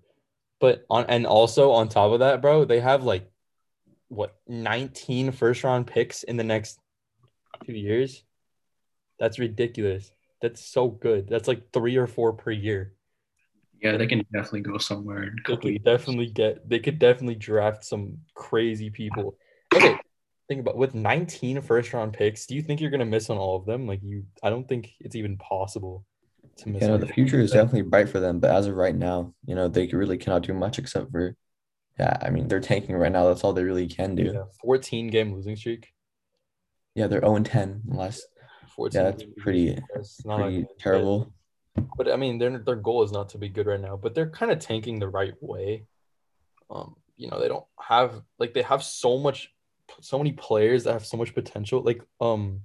But 0.59 0.85
on, 0.89 1.05
and 1.09 1.25
also 1.25 1.71
on 1.71 1.89
top 1.89 2.11
of 2.11 2.19
that, 2.19 2.41
bro, 2.41 2.65
they 2.65 2.79
have 2.79 3.03
like 3.03 3.29
what 4.07 4.35
19 4.47 5.31
first 5.31 5.63
round 5.63 5.87
picks 5.87 6.23
in 6.23 6.37
the 6.37 6.43
next 6.43 6.79
two 7.65 7.73
years. 7.73 8.23
That's 9.19 9.39
ridiculous. 9.39 10.11
That's 10.41 10.63
so 10.63 10.89
good. 10.89 11.27
That's 11.27 11.47
like 11.47 11.71
three 11.71 11.97
or 11.97 12.07
four 12.07 12.33
per 12.33 12.51
year. 12.51 12.93
Yeah, 13.85 13.97
they 13.97 14.07
can 14.07 14.25
definitely 14.33 14.61
go 14.61 14.79
somewhere. 14.79 15.31
They 15.47 15.57
could 15.57 15.83
definitely 15.83 16.25
get. 16.25 16.67
They 16.67 16.79
could 16.79 16.97
definitely 16.97 17.35
draft 17.35 17.85
some 17.85 18.17
crazy 18.33 18.89
people. 18.89 19.37
Okay, 19.75 19.95
think 20.47 20.61
about 20.61 20.75
with 20.75 20.95
19 20.95 21.61
first 21.61 21.93
round 21.93 22.13
picks. 22.13 22.47
Do 22.47 22.55
you 22.55 22.63
think 22.63 22.81
you're 22.81 22.89
gonna 22.89 23.05
miss 23.05 23.29
on 23.29 23.37
all 23.37 23.55
of 23.57 23.67
them? 23.67 23.85
Like 23.85 23.99
you, 24.01 24.25
I 24.41 24.49
don't 24.49 24.67
think 24.67 24.93
it's 24.99 25.15
even 25.15 25.37
possible 25.37 26.03
to 26.57 26.69
miss. 26.69 26.81
Yeah, 26.81 26.87
no, 26.87 26.97
the 26.97 27.05
future 27.05 27.39
is 27.39 27.51
definitely 27.51 27.83
bright 27.83 28.09
for 28.09 28.19
them, 28.19 28.39
but 28.39 28.49
as 28.49 28.65
of 28.65 28.75
right 28.75 28.95
now, 28.95 29.35
you 29.45 29.53
know, 29.53 29.67
they 29.67 29.85
really 29.85 30.17
cannot 30.17 30.41
do 30.41 30.55
much 30.55 30.79
except 30.79 31.11
for, 31.11 31.35
yeah, 31.99 32.17
I 32.23 32.31
mean, 32.31 32.47
they're 32.47 32.59
tanking 32.59 32.95
right 32.95 33.11
now. 33.11 33.27
That's 33.27 33.43
all 33.43 33.53
they 33.53 33.63
really 33.63 33.87
can 33.87 34.15
do. 34.15 34.31
Yeah, 34.33 34.45
14 34.63 35.09
game 35.09 35.31
losing 35.31 35.55
streak. 35.55 35.93
Yeah, 36.95 37.05
they're 37.05 37.21
0 37.21 37.35
and 37.35 37.45
10 37.45 37.83
last. 37.85 38.25
14 38.75 38.99
yeah, 38.99 39.11
that's 39.11 39.23
pretty, 39.37 39.79
pretty 40.25 40.65
terrible. 40.79 41.34
But 41.97 42.11
I 42.11 42.15
mean, 42.15 42.37
their 42.37 42.57
their 42.59 42.75
goal 42.75 43.03
is 43.03 43.11
not 43.11 43.29
to 43.29 43.37
be 43.37 43.49
good 43.49 43.67
right 43.67 43.79
now, 43.79 43.97
but 43.97 44.15
they're 44.15 44.29
kind 44.29 44.51
of 44.51 44.59
tanking 44.59 44.99
the 44.99 45.09
right 45.09 45.33
way. 45.41 45.85
Um, 46.69 46.95
you 47.17 47.29
know, 47.29 47.39
they 47.39 47.47
don't 47.47 47.65
have 47.79 48.21
like 48.39 48.53
they 48.53 48.61
have 48.61 48.83
so 48.83 49.17
much, 49.17 49.53
so 50.01 50.17
many 50.17 50.31
players 50.33 50.83
that 50.83 50.93
have 50.93 51.05
so 51.05 51.17
much 51.17 51.33
potential. 51.33 51.81
Like 51.81 52.01
um, 52.21 52.61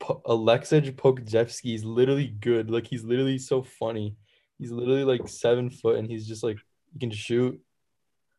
P- 0.00 0.14
Aleksej 0.26 0.92
Pokusevski 0.92 1.74
is 1.74 1.84
literally 1.84 2.28
good. 2.28 2.70
Like 2.70 2.86
he's 2.86 3.04
literally 3.04 3.38
so 3.38 3.62
funny. 3.62 4.16
He's 4.58 4.70
literally 4.70 5.04
like 5.04 5.28
seven 5.28 5.70
foot, 5.70 5.96
and 5.98 6.08
he's 6.08 6.26
just 6.26 6.42
like 6.42 6.58
he 6.92 6.98
can 6.98 7.10
shoot. 7.10 7.60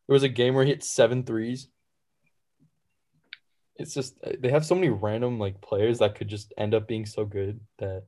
There 0.06 0.14
was 0.14 0.22
a 0.22 0.28
game 0.28 0.54
where 0.54 0.64
he 0.64 0.70
hit 0.70 0.84
seven 0.84 1.24
threes. 1.24 1.68
It's 3.76 3.94
just 3.94 4.18
they 4.38 4.50
have 4.50 4.64
so 4.64 4.74
many 4.74 4.88
random 4.88 5.38
like 5.38 5.60
players 5.60 5.98
that 5.98 6.14
could 6.14 6.28
just 6.28 6.52
end 6.56 6.74
up 6.74 6.86
being 6.86 7.06
so 7.06 7.24
good 7.24 7.60
that 7.78 8.04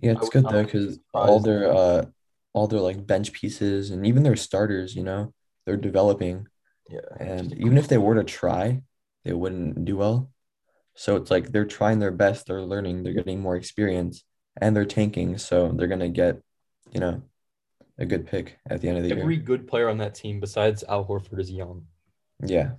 yeah, 0.00 0.12
it's 0.12 0.28
good 0.28 0.44
though 0.44 0.64
because 0.64 0.98
all 1.12 1.40
their 1.40 1.72
uh 1.72 2.04
all 2.52 2.68
their 2.68 2.80
like 2.80 3.06
bench 3.06 3.32
pieces 3.32 3.90
and 3.90 4.06
even 4.06 4.22
their 4.22 4.36
starters, 4.36 4.94
you 4.94 5.02
know, 5.02 5.32
they're 5.66 5.76
developing. 5.76 6.46
Yeah. 6.88 7.00
And 7.18 7.52
even 7.54 7.78
if 7.78 7.88
they 7.88 7.98
were 7.98 8.14
to 8.14 8.24
try, 8.24 8.82
they 9.24 9.32
wouldn't 9.32 9.84
do 9.84 9.96
well. 9.96 10.30
So 10.94 11.16
it's 11.16 11.30
like 11.30 11.50
they're 11.50 11.64
trying 11.64 11.98
their 11.98 12.12
best, 12.12 12.46
they're 12.46 12.62
learning, 12.62 13.02
they're 13.02 13.12
getting 13.12 13.40
more 13.40 13.56
experience, 13.56 14.24
and 14.60 14.76
they're 14.76 14.84
tanking. 14.84 15.38
So 15.38 15.72
they're 15.72 15.88
gonna 15.88 16.08
get, 16.08 16.40
you 16.92 17.00
know, 17.00 17.22
a 17.98 18.06
good 18.06 18.26
pick 18.26 18.58
at 18.68 18.80
the 18.80 18.88
end 18.88 18.98
of 18.98 19.02
the 19.02 19.10
Every 19.10 19.16
year. 19.16 19.24
Every 19.24 19.36
good 19.38 19.66
player 19.66 19.88
on 19.88 19.98
that 19.98 20.14
team 20.14 20.38
besides 20.40 20.84
Al 20.88 21.04
Horford 21.04 21.40
is 21.40 21.50
young. 21.50 21.86
Yeah. 22.44 22.72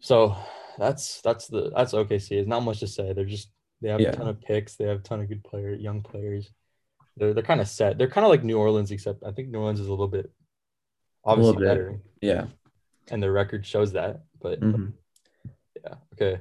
So 0.00 0.36
that's 0.78 1.20
that's 1.22 1.46
the 1.46 1.70
that's 1.74 1.94
OKC. 1.94 2.32
It's 2.32 2.48
not 2.48 2.64
much 2.64 2.80
to 2.80 2.86
say. 2.86 3.12
They're 3.12 3.24
just 3.24 3.50
they 3.82 3.90
have 3.90 4.00
yeah. 4.00 4.10
a 4.10 4.16
ton 4.16 4.28
of 4.28 4.40
picks. 4.40 4.76
They 4.76 4.86
have 4.86 5.00
a 5.00 5.02
ton 5.02 5.20
of 5.20 5.28
good 5.28 5.44
player, 5.44 5.74
young 5.74 6.02
players. 6.02 6.50
They're 7.16 7.34
they're 7.34 7.42
kind 7.42 7.60
of 7.60 7.68
set. 7.68 7.98
They're 7.98 8.08
kind 8.08 8.24
of 8.24 8.30
like 8.30 8.44
New 8.44 8.58
Orleans, 8.58 8.90
except 8.90 9.24
I 9.24 9.32
think 9.32 9.48
New 9.48 9.58
Orleans 9.58 9.80
is 9.80 9.88
a 9.88 9.90
little 9.90 10.08
bit 10.08 10.30
obviously 11.24 11.56
little 11.56 11.60
bit. 11.60 11.68
better. 11.68 12.00
Yeah, 12.20 12.46
and 13.10 13.22
their 13.22 13.32
record 13.32 13.66
shows 13.66 13.92
that. 13.92 14.22
But 14.40 14.60
mm-hmm. 14.60 14.90
yeah, 15.84 15.94
okay. 16.14 16.40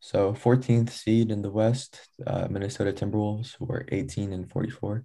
So 0.00 0.32
14th 0.32 0.90
seed 0.90 1.30
in 1.30 1.42
the 1.42 1.50
West, 1.50 2.08
uh, 2.26 2.48
Minnesota 2.50 2.92
Timberwolves, 2.92 3.54
who 3.56 3.66
are 3.66 3.86
18 3.92 4.32
and 4.32 4.50
44. 4.50 5.04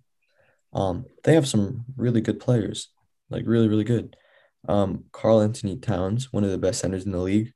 Um, 0.73 1.05
they 1.23 1.35
have 1.35 1.47
some 1.47 1.85
really 1.95 2.19
good 2.19 2.39
players, 2.39 2.89
like 3.29 3.43
really, 3.45 3.67
really 3.67 3.83
good. 3.83 4.15
Um, 4.67 5.05
Karl-Anthony 5.11 5.77
Towns, 5.77 6.33
one 6.33 6.43
of 6.43 6.49
the 6.49 6.57
best 6.57 6.79
centers 6.79 7.05
in 7.05 7.11
the 7.11 7.19
league. 7.19 7.53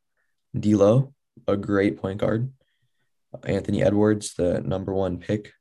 D'Lo, 0.57 1.15
a 1.47 1.57
great 1.57 1.97
point 1.97 2.19
guard. 2.19 2.51
Anthony 3.43 3.83
Edwards, 3.83 4.33
the 4.33 4.61
number 4.61 4.93
one 4.93 5.17
pick 5.19 5.53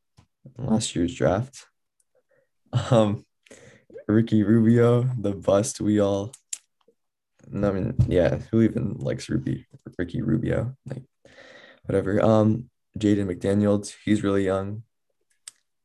last 0.59 0.95
year's 0.95 1.15
draft. 1.15 1.67
Um, 2.91 3.25
Ricky 4.07 4.43
Rubio, 4.43 5.09
the 5.19 5.33
bust 5.33 5.81
we 5.81 6.01
all. 6.01 6.33
I 7.53 7.71
mean, 7.71 7.95
yeah, 8.07 8.39
who 8.51 8.63
even 8.63 8.95
likes 8.99 9.29
Ruby, 9.29 9.67
Ricky 9.99 10.23
Rubio? 10.23 10.77
Like, 10.87 11.03
whatever. 11.85 12.23
Um, 12.23 12.71
Jaden 12.99 13.27
McDaniels, 13.27 13.95
he's 14.05 14.23
really 14.23 14.45
young. 14.45 14.83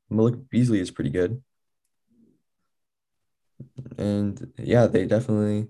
Malik 0.10 0.50
Beasley 0.50 0.80
is 0.80 0.92
pretty 0.92 1.10
good. 1.10 1.42
And 3.98 4.54
yeah, 4.58 4.88
they 4.88 5.06
definitely 5.06 5.68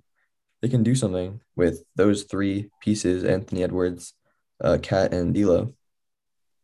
they 0.61 0.69
can 0.69 0.83
do 0.83 0.95
something 0.95 1.41
with 1.55 1.83
those 1.95 2.23
three 2.23 2.71
pieces: 2.81 3.23
Anthony 3.23 3.63
Edwards, 3.63 4.13
uh, 4.61 4.77
KAT, 4.81 5.13
and 5.13 5.33
D'Lo. 5.33 5.73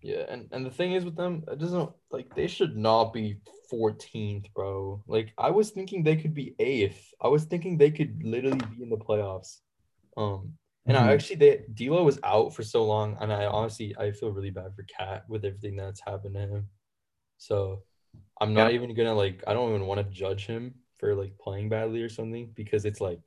Yeah, 0.02 0.26
and, 0.30 0.48
and 0.52 0.66
the 0.66 0.72
thing 0.72 0.94
is 0.94 1.06
with 1.06 1.16
them, 1.16 1.44
it 1.52 1.60
doesn't 1.60 1.92
like 2.12 2.34
they 2.36 2.48
should 2.48 2.76
not 2.76 3.14
be 3.14 3.38
14th, 3.72 4.52
bro. 4.54 5.04
Like 5.08 5.32
I 5.38 5.52
was 5.52 5.70
thinking 5.70 6.04
they 6.04 6.16
could 6.16 6.34
be 6.34 6.56
eighth. 6.60 7.14
I 7.22 7.28
was 7.28 7.44
thinking 7.44 7.78
they 7.78 7.92
could 7.92 8.24
literally 8.24 8.58
be 8.76 8.84
in 8.84 8.90
the 8.90 8.98
playoffs. 8.98 9.60
Um, 10.18 10.54
and 10.88 10.98
mm-hmm. 10.98 11.08
I 11.08 11.14
actually 11.14 11.36
they 11.36 11.62
D'Lo 11.72 12.04
was 12.04 12.20
out 12.24 12.56
for 12.56 12.64
so 12.64 12.84
long, 12.84 13.16
and 13.22 13.32
I 13.32 13.46
honestly 13.46 13.96
I 13.98 14.12
feel 14.12 14.32
really 14.32 14.50
bad 14.50 14.76
for 14.76 14.84
KAT 14.84 15.26
with 15.30 15.46
everything 15.46 15.76
that's 15.76 16.02
happened 16.02 16.34
to 16.34 16.42
him. 16.42 16.68
So 17.38 17.84
I'm 18.40 18.56
not 18.56 18.72
yeah. 18.72 18.80
even 18.80 18.96
gonna 18.96 19.14
like 19.14 19.44
I 19.46 19.54
don't 19.54 19.70
even 19.70 19.86
want 19.86 20.00
to 20.00 20.16
judge 20.16 20.48
him 20.48 20.74
for 20.98 21.14
like 21.14 21.38
playing 21.38 21.70
badly 21.70 22.02
or 22.02 22.10
something 22.10 22.52
because 22.56 22.86
it's 22.86 23.02
like 23.02 23.20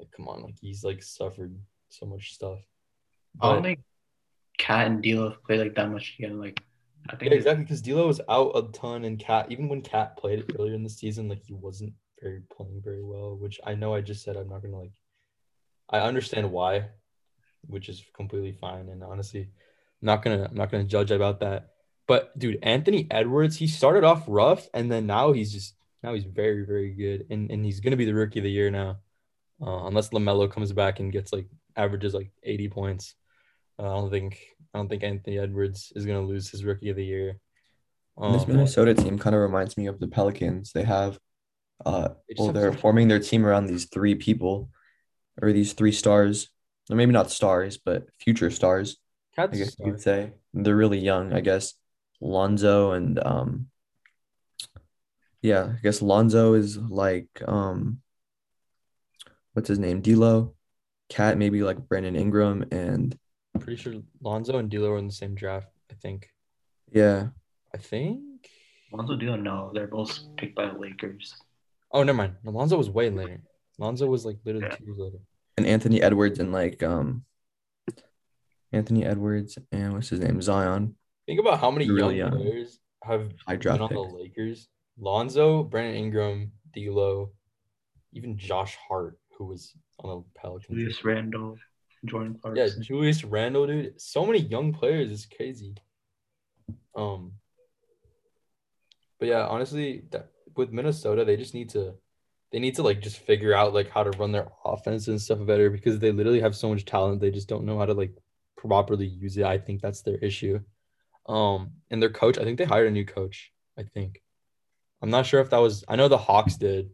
like 0.00 0.10
come 0.10 0.26
on, 0.26 0.42
like 0.42 0.56
he's 0.60 0.82
like 0.82 1.02
suffered 1.02 1.56
so 1.90 2.06
much 2.06 2.34
stuff. 2.34 2.58
But, 3.36 3.58
I 3.64 3.76
KAT 4.66 4.86
and 4.86 5.02
D'Lo 5.02 5.36
play 5.46 5.58
like 5.58 5.74
that 5.76 5.90
much 5.90 6.16
together. 6.16 6.34
Like 6.34 6.60
I 7.08 7.16
think 7.16 7.30
yeah, 7.30 7.36
exactly 7.36 7.64
because 7.64 7.82
D'Lo 7.82 8.08
was 8.08 8.20
out 8.28 8.56
a 8.56 8.62
ton, 8.72 9.04
and 9.04 9.18
KAT 9.18 9.50
even 9.50 9.68
when 9.68 9.80
KAT 9.80 10.16
played 10.16 10.40
it 10.40 10.56
earlier 10.58 10.74
in 10.74 10.82
the 10.82 10.90
season, 10.90 11.28
like 11.28 11.44
he 11.44 11.52
wasn't 11.52 11.92
very 12.20 12.42
playing 12.50 12.80
very 12.84 13.02
well. 13.04 13.36
Which 13.36 13.60
I 13.64 13.74
know 13.74 13.94
I 13.94 14.00
just 14.00 14.24
said 14.24 14.36
I'm 14.36 14.48
not 14.48 14.62
gonna 14.62 14.78
like. 14.78 14.92
I 15.88 16.00
understand 16.00 16.50
why, 16.50 16.86
which 17.68 17.88
is 17.88 18.02
completely 18.14 18.52
fine, 18.52 18.88
and 18.88 19.04
honestly, 19.04 19.42
I'm 19.42 20.06
not 20.06 20.22
gonna 20.22 20.48
I'm 20.50 20.56
not 20.56 20.72
gonna 20.72 20.84
judge 20.84 21.12
about 21.12 21.40
that. 21.40 21.70
But 22.08 22.36
dude, 22.36 22.58
Anthony 22.62 23.06
Edwards, 23.10 23.56
he 23.56 23.68
started 23.68 24.02
off 24.02 24.24
rough, 24.26 24.68
and 24.74 24.90
then 24.90 25.06
now 25.06 25.32
he's 25.32 25.52
just 25.52 25.76
now 26.02 26.12
he's 26.12 26.24
very 26.24 26.66
very 26.66 26.90
good, 26.90 27.26
and 27.30 27.52
and 27.52 27.64
he's 27.64 27.78
gonna 27.78 27.96
be 27.96 28.04
the 28.04 28.14
rookie 28.14 28.40
of 28.40 28.44
the 28.44 28.50
year 28.50 28.72
now, 28.72 28.98
uh, 29.64 29.86
unless 29.86 30.10
Lamelo 30.10 30.50
comes 30.50 30.72
back 30.72 30.98
and 30.98 31.12
gets 31.12 31.32
like 31.32 31.46
averages 31.76 32.14
like 32.14 32.32
80 32.42 32.68
points. 32.68 33.14
Uh, 33.78 33.82
I 33.82 34.00
don't 34.00 34.10
think 34.10 34.38
I 34.74 34.78
don't 34.78 34.88
think 34.88 35.02
Anthony 35.02 35.38
Edwards 35.38 35.92
is 35.94 36.06
gonna 36.06 36.22
lose 36.22 36.50
his 36.50 36.64
rookie 36.64 36.90
of 36.90 36.96
the 36.96 37.04
year. 37.04 37.38
Um, 38.18 38.32
this 38.32 38.48
Minnesota 38.48 38.94
team 38.94 39.18
kind 39.18 39.34
of 39.34 39.42
reminds 39.42 39.76
me 39.76 39.86
of 39.86 40.00
the 40.00 40.08
Pelicans. 40.08 40.72
They 40.72 40.84
have, 40.84 41.18
uh, 41.84 42.10
well, 42.38 42.52
they're 42.52 42.72
forming 42.72 43.08
their 43.08 43.18
team 43.18 43.44
around 43.44 43.66
these 43.66 43.86
three 43.86 44.14
people, 44.14 44.70
or 45.42 45.52
these 45.52 45.74
three 45.74 45.92
stars, 45.92 46.48
or 46.90 46.96
maybe 46.96 47.12
not 47.12 47.30
stars, 47.30 47.76
but 47.76 48.06
future 48.18 48.50
stars. 48.50 48.96
I 49.38 49.46
guess 49.48 49.76
you'd 49.78 50.00
say 50.00 50.32
they're 50.54 50.74
really 50.74 50.98
young. 50.98 51.34
I 51.34 51.40
guess 51.40 51.74
Lonzo 52.22 52.92
and 52.92 53.18
um, 53.18 53.66
yeah, 55.42 55.74
I 55.76 55.78
guess 55.82 56.00
Lonzo 56.00 56.54
is 56.54 56.78
like 56.78 57.28
um, 57.46 58.00
what's 59.52 59.68
his 59.68 59.78
name? 59.78 60.00
D'Lo, 60.00 60.54
KAT 61.10 61.36
maybe 61.36 61.62
like 61.62 61.86
Brandon 61.86 62.16
Ingram 62.16 62.64
and 62.72 63.16
pretty 63.66 63.82
sure 63.82 63.94
Lonzo 64.20 64.58
and 64.58 64.70
D'Lo 64.70 64.92
are 64.92 64.98
in 64.98 65.08
the 65.08 65.12
same 65.12 65.34
draft. 65.34 65.68
I 65.90 65.94
think. 65.94 66.30
Yeah. 66.92 67.28
I 67.74 67.78
think. 67.78 68.20
Lonzo 68.92 69.16
D'Lo, 69.16 69.36
no, 69.36 69.72
they're 69.74 69.88
both 69.88 70.18
picked 70.36 70.54
by 70.54 70.66
the 70.66 70.78
Lakers. 70.78 71.34
Oh, 71.90 72.04
never 72.04 72.16
mind. 72.16 72.36
No, 72.44 72.52
Lonzo 72.52 72.78
was 72.78 72.88
way 72.88 73.10
later. 73.10 73.40
Lonzo 73.78 74.06
was 74.06 74.24
like 74.24 74.38
literally 74.44 74.68
yeah. 74.70 74.76
two 74.76 74.84
years 74.84 74.98
later. 74.98 75.18
And 75.56 75.66
Anthony 75.66 76.00
Edwards 76.00 76.38
and 76.38 76.52
like 76.52 76.82
um. 76.82 77.24
Anthony 78.72 79.04
Edwards 79.04 79.58
and 79.72 79.94
what's 79.94 80.08
his 80.10 80.20
name 80.20 80.40
Zion. 80.42 80.94
Think 81.26 81.40
about 81.40 81.60
how 81.60 81.70
many 81.70 81.86
young, 81.86 82.14
young, 82.14 82.30
players 82.32 82.78
have 83.02 83.30
been 83.48 83.80
on 83.80 83.88
pick. 83.88 83.96
the 83.96 84.00
Lakers. 84.00 84.68
Lonzo, 84.98 85.62
Brandon 85.62 85.96
Ingram, 85.96 86.52
D'Lo, 86.74 87.30
even 88.12 88.36
Josh 88.38 88.76
Hart, 88.88 89.18
who 89.36 89.46
was 89.46 89.72
on 90.00 90.10
the 90.10 90.40
Pelicans. 90.40 90.66
Julius 90.68 91.04
Randle. 91.04 91.56
Jordan 92.04 92.38
Clarkson. 92.40 92.66
Yeah, 92.78 92.84
Julius 92.84 93.24
Randle, 93.24 93.66
dude. 93.66 94.00
So 94.00 94.24
many 94.26 94.40
young 94.40 94.72
players. 94.72 95.10
It's 95.10 95.26
crazy. 95.26 95.74
Um, 96.94 97.32
but 99.18 99.28
yeah, 99.28 99.46
honestly, 99.46 100.04
that, 100.10 100.30
with 100.56 100.72
Minnesota, 100.72 101.24
they 101.24 101.36
just 101.36 101.54
need 101.54 101.70
to 101.70 101.94
they 102.52 102.58
need 102.58 102.76
to 102.76 102.82
like 102.82 103.00
just 103.00 103.18
figure 103.18 103.54
out 103.54 103.74
like 103.74 103.90
how 103.90 104.02
to 104.02 104.16
run 104.18 104.32
their 104.32 104.48
offense 104.64 105.08
and 105.08 105.20
stuff 105.20 105.44
better 105.44 105.68
because 105.68 105.98
they 105.98 106.12
literally 106.12 106.40
have 106.40 106.56
so 106.56 106.68
much 106.68 106.84
talent. 106.84 107.20
They 107.20 107.30
just 107.30 107.48
don't 107.48 107.64
know 107.64 107.78
how 107.78 107.86
to 107.86 107.94
like 107.94 108.14
properly 108.56 109.06
use 109.06 109.36
it. 109.36 109.44
I 109.44 109.58
think 109.58 109.82
that's 109.82 110.02
their 110.02 110.16
issue. 110.16 110.60
Um, 111.26 111.72
and 111.90 112.00
their 112.00 112.10
coach, 112.10 112.38
I 112.38 112.44
think 112.44 112.58
they 112.58 112.64
hired 112.64 112.88
a 112.88 112.92
new 112.92 113.04
coach. 113.04 113.52
I 113.78 113.82
think. 113.82 114.22
I'm 115.02 115.10
not 115.10 115.26
sure 115.26 115.40
if 115.40 115.50
that 115.50 115.58
was. 115.58 115.84
I 115.88 115.96
know 115.96 116.08
the 116.08 116.18
Hawks 116.18 116.56
did. 116.56 116.90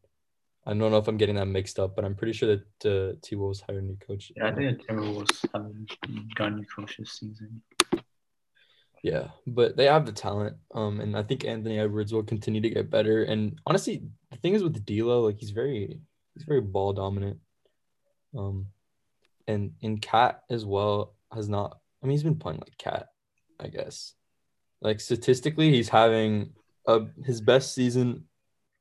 I 0.64 0.70
don't 0.70 0.78
know 0.78 0.98
if 0.98 1.08
I'm 1.08 1.16
getting 1.16 1.34
that 1.36 1.46
mixed 1.46 1.78
up, 1.78 1.96
but 1.96 2.04
I'm 2.04 2.14
pretty 2.14 2.32
sure 2.32 2.56
that 2.56 2.86
uh, 2.88 3.16
T 3.22 3.34
Wolves 3.34 3.60
hired 3.60 3.82
a 3.82 3.86
new 3.86 3.96
coach. 3.96 4.30
Yeah, 4.36 4.48
I 4.48 4.54
think 4.54 4.78
the 4.78 4.84
Timberwolves 4.84 5.44
haven't 5.52 6.34
got 6.34 6.52
a 6.52 6.56
new 6.56 6.64
coach 6.64 6.96
this 6.98 7.12
season. 7.12 7.62
Yeah, 9.02 9.28
but 9.46 9.76
they 9.76 9.86
have 9.86 10.06
the 10.06 10.12
talent. 10.12 10.56
Um, 10.72 11.00
and 11.00 11.16
I 11.16 11.24
think 11.24 11.44
Anthony 11.44 11.80
Edwards 11.80 12.12
will 12.12 12.22
continue 12.22 12.60
to 12.60 12.70
get 12.70 12.90
better. 12.90 13.24
And 13.24 13.58
honestly, 13.66 14.04
the 14.30 14.36
thing 14.36 14.54
is 14.54 14.62
with 14.62 14.84
D'Lo, 14.86 15.22
like 15.22 15.38
he's 15.38 15.50
very, 15.50 16.00
he's 16.34 16.44
very 16.44 16.60
ball 16.60 16.92
dominant. 16.92 17.38
Um, 18.38 18.66
and 19.48 19.72
in 19.80 19.98
KAT 19.98 20.42
as 20.48 20.64
well 20.64 21.14
has 21.32 21.48
not. 21.48 21.78
I 22.02 22.06
mean, 22.06 22.12
he's 22.12 22.22
been 22.22 22.38
playing 22.38 22.60
like 22.60 22.78
KAT, 22.78 23.08
I 23.58 23.66
guess. 23.66 24.14
Like 24.80 25.00
statistically, 25.00 25.70
he's 25.70 25.88
having 25.88 26.52
a 26.86 27.00
his 27.24 27.40
best 27.40 27.74
season, 27.74 28.24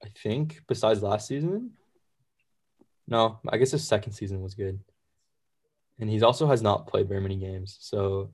I 0.04 0.10
think, 0.22 0.62
besides 0.68 1.04
last 1.04 1.28
season. 1.28 1.72
No, 3.08 3.40
I 3.48 3.58
guess 3.58 3.72
his 3.72 3.88
second 3.88 4.14
season 4.14 4.42
was 4.42 4.56
good. 4.56 4.80
And 6.00 6.10
he's 6.10 6.24
also 6.24 6.48
has 6.48 6.62
not 6.62 6.88
played 6.88 7.08
very 7.08 7.22
many 7.22 7.36
games, 7.36 7.78
so 7.80 8.32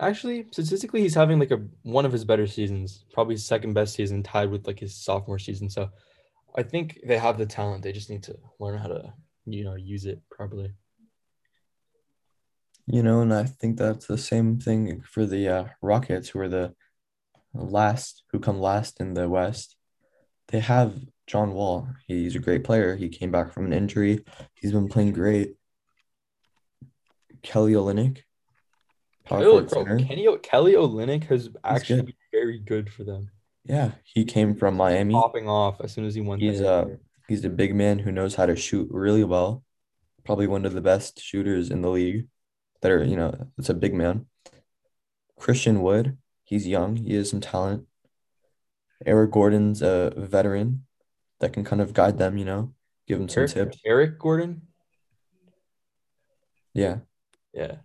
Actually, 0.00 0.46
statistically, 0.50 1.02
he's 1.02 1.14
having 1.14 1.38
like 1.38 1.50
a 1.50 1.62
one 1.82 2.06
of 2.06 2.12
his 2.12 2.24
better 2.24 2.46
seasons, 2.46 3.04
probably 3.12 3.34
his 3.34 3.44
second 3.44 3.74
best 3.74 3.94
season, 3.94 4.22
tied 4.22 4.50
with 4.50 4.66
like 4.66 4.80
his 4.80 4.96
sophomore 4.96 5.38
season. 5.38 5.68
So, 5.68 5.90
I 6.56 6.62
think 6.62 7.00
they 7.04 7.18
have 7.18 7.36
the 7.36 7.44
talent. 7.44 7.82
They 7.82 7.92
just 7.92 8.08
need 8.08 8.22
to 8.24 8.36
learn 8.58 8.78
how 8.78 8.88
to, 8.88 9.12
you 9.44 9.62
know, 9.62 9.74
use 9.74 10.06
it 10.06 10.20
properly. 10.30 10.72
You 12.86 13.02
know, 13.02 13.20
and 13.20 13.32
I 13.32 13.44
think 13.44 13.76
that's 13.76 14.06
the 14.06 14.16
same 14.16 14.58
thing 14.58 15.02
for 15.02 15.26
the 15.26 15.48
uh, 15.48 15.64
Rockets, 15.82 16.30
who 16.30 16.40
are 16.40 16.48
the 16.48 16.74
last, 17.54 18.24
who 18.32 18.38
come 18.38 18.60
last 18.60 19.00
in 19.00 19.14
the 19.14 19.28
West. 19.28 19.76
They 20.48 20.60
have 20.60 20.94
John 21.26 21.52
Wall. 21.52 21.88
He's 22.06 22.34
a 22.34 22.40
great 22.40 22.64
player. 22.64 22.96
He 22.96 23.08
came 23.08 23.30
back 23.30 23.52
from 23.52 23.66
an 23.66 23.72
injury. 23.72 24.24
He's 24.54 24.72
been 24.72 24.88
playing 24.88 25.12
great. 25.12 25.54
Kelly 27.42 27.72
Olynyk, 27.72 28.18
Kelly, 29.24 29.62
bro, 29.62 29.84
Kenny 29.84 30.26
Kelly 30.42 30.74
Olynyk 30.74 31.24
has 31.24 31.48
actually 31.64 32.02
been 32.02 32.14
very 32.32 32.58
good 32.58 32.92
for 32.92 33.04
them. 33.04 33.30
Yeah, 33.64 33.92
he 34.02 34.24
came 34.24 34.54
from 34.54 34.76
Miami. 34.76 35.14
Popping 35.14 35.48
off 35.48 35.80
as 35.80 35.92
soon 35.92 36.04
as 36.04 36.14
he 36.14 36.20
won. 36.20 36.40
He's 36.40 36.60
a 36.60 36.98
he's 37.28 37.44
a 37.44 37.50
big 37.50 37.74
man 37.74 37.98
who 37.98 38.12
knows 38.12 38.34
how 38.34 38.46
to 38.46 38.56
shoot 38.56 38.88
really 38.90 39.24
well. 39.24 39.62
Probably 40.24 40.46
one 40.46 40.66
of 40.66 40.74
the 40.74 40.80
best 40.80 41.20
shooters 41.22 41.70
in 41.70 41.82
the 41.82 41.90
league. 41.90 42.26
That 42.82 42.90
are 42.90 43.04
you 43.04 43.16
know 43.16 43.48
it's 43.58 43.68
a 43.68 43.74
big 43.74 43.94
man. 43.94 44.26
Christian 45.38 45.80
Wood, 45.80 46.18
he's 46.50 46.66
young. 46.66 46.96
He 46.96 47.14
has 47.14 47.30
some 47.30 47.40
talent. 47.40 47.86
Eric 49.06 49.30
Gordon's 49.30 49.80
a 49.80 50.12
veteran 50.16 50.84
that 51.38 51.54
can 51.54 51.64
kind 51.64 51.80
of 51.80 51.94
guide 51.94 52.18
them. 52.18 52.36
You 52.36 52.44
know, 52.44 52.74
give 53.08 53.18
them 53.18 53.28
some 53.28 53.42
Eric, 53.42 53.52
tips. 53.52 53.78
Eric 53.86 54.18
Gordon. 54.18 54.62
Yeah. 56.74 56.98
Yeah. 57.54 57.76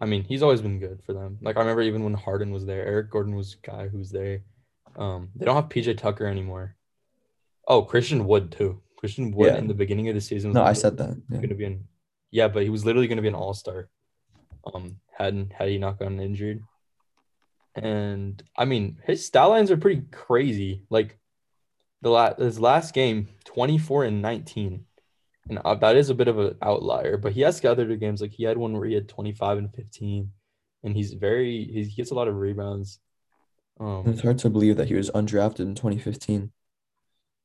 I 0.00 0.06
mean, 0.06 0.22
he's 0.22 0.42
always 0.42 0.62
been 0.62 0.78
good 0.78 1.02
for 1.04 1.12
them. 1.12 1.38
Like 1.42 1.56
I 1.56 1.60
remember 1.60 1.82
even 1.82 2.04
when 2.04 2.14
Harden 2.14 2.52
was 2.52 2.64
there, 2.64 2.86
Eric 2.86 3.10
Gordon 3.10 3.34
was 3.34 3.56
a 3.62 3.66
guy 3.66 3.88
who 3.88 3.98
was 3.98 4.10
there. 4.10 4.42
Um, 4.96 5.30
they 5.34 5.44
don't 5.44 5.56
have 5.56 5.68
PJ 5.68 5.98
Tucker 5.98 6.26
anymore. 6.26 6.76
Oh, 7.66 7.82
Christian 7.82 8.24
Wood 8.24 8.52
too. 8.52 8.80
Christian 8.96 9.32
Wood 9.32 9.52
yeah. 9.52 9.58
in 9.58 9.66
the 9.66 9.74
beginning 9.74 10.08
of 10.08 10.14
the 10.14 10.20
season. 10.20 10.52
no, 10.52 10.62
I 10.62 10.72
said 10.72 10.96
that. 10.98 11.20
Yeah. 11.30 11.36
Going 11.36 11.48
to 11.50 11.54
be 11.54 11.64
an, 11.64 11.84
yeah, 12.30 12.48
but 12.48 12.62
he 12.62 12.70
was 12.70 12.84
literally 12.84 13.08
going 13.08 13.16
to 13.16 13.22
be 13.22 13.28
an 13.28 13.34
All 13.34 13.54
Star. 13.54 13.88
Um, 14.64 14.96
hadn't 15.16 15.52
had 15.52 15.68
he 15.68 15.78
not 15.78 15.98
gotten 15.98 16.20
injured. 16.20 16.62
And 17.74 18.42
I 18.56 18.64
mean, 18.64 18.98
his 19.04 19.24
stat 19.24 19.48
lines 19.48 19.70
are 19.70 19.76
pretty 19.76 20.02
crazy. 20.10 20.82
Like 20.90 21.18
the 22.02 22.10
last 22.10 22.38
his 22.38 22.60
last 22.60 22.94
game, 22.94 23.28
twenty 23.44 23.78
four 23.78 24.04
and 24.04 24.22
nineteen 24.22 24.86
and 25.48 25.58
uh, 25.64 25.74
that 25.76 25.96
is 25.96 26.10
a 26.10 26.14
bit 26.14 26.28
of 26.28 26.38
an 26.38 26.56
outlier. 26.62 27.16
But 27.16 27.32
he 27.32 27.40
has 27.42 27.64
other 27.64 27.96
games 27.96 28.20
like 28.20 28.32
he 28.32 28.44
had 28.44 28.58
one 28.58 28.74
where 28.74 28.86
he 28.86 28.94
had 28.94 29.08
25 29.08 29.58
and 29.58 29.74
15, 29.74 30.30
and 30.84 30.96
he's 30.96 31.14
very 31.14 31.64
he 31.64 31.84
gets 31.84 32.10
a 32.10 32.14
lot 32.14 32.28
of 32.28 32.36
rebounds. 32.36 33.00
Um, 33.80 34.04
it's 34.06 34.22
hard 34.22 34.38
to 34.38 34.50
believe 34.50 34.76
that 34.76 34.88
he 34.88 34.94
was 34.94 35.10
undrafted 35.10 35.60
in 35.60 35.74
2015. 35.74 36.50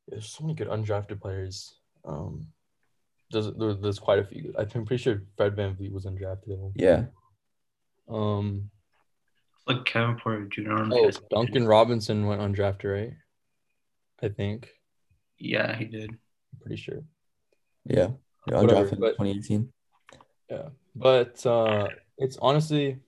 There's 0.08 0.28
so 0.28 0.44
many 0.44 0.56
good 0.56 0.68
undrafted 0.68 1.22
players. 1.22 1.76
Um, 2.04 2.48
there's 3.34 3.80
there's 3.80 4.00
quite 4.00 4.20
a 4.20 4.26
few. 4.26 4.54
I'm 4.58 4.86
pretty 4.86 5.02
sure 5.02 5.24
Fred 5.38 5.56
Van 5.56 5.76
VanVleet 5.76 5.92
was 5.92 6.06
undrafted. 6.06 6.72
Yeah. 6.76 7.06
Um. 8.10 8.70
Like 9.68 9.86
Kevin 9.86 10.18
Porter 10.18 10.46
Jr. 10.46 10.74
Oh, 10.92 11.10
Duncan 11.30 11.66
Robinson 11.66 12.26
went 12.26 12.42
undrafted, 12.42 12.94
right? 12.94 13.14
I 14.22 14.30
think. 14.30 14.70
Yeah, 15.38 15.76
he 15.76 15.86
did. 15.86 16.10
I'm 16.10 16.60
pretty 16.62 16.82
sure. 16.82 17.04
Yeah. 17.86 18.10
Yeah, 18.48 18.56
undrafted 18.56 19.00
but, 19.00 19.18
2018. 19.18 19.72
Yeah. 20.50 20.70
But 20.96 21.46
uh 21.46 21.88
it's 22.18 22.38
honestly 22.42 23.00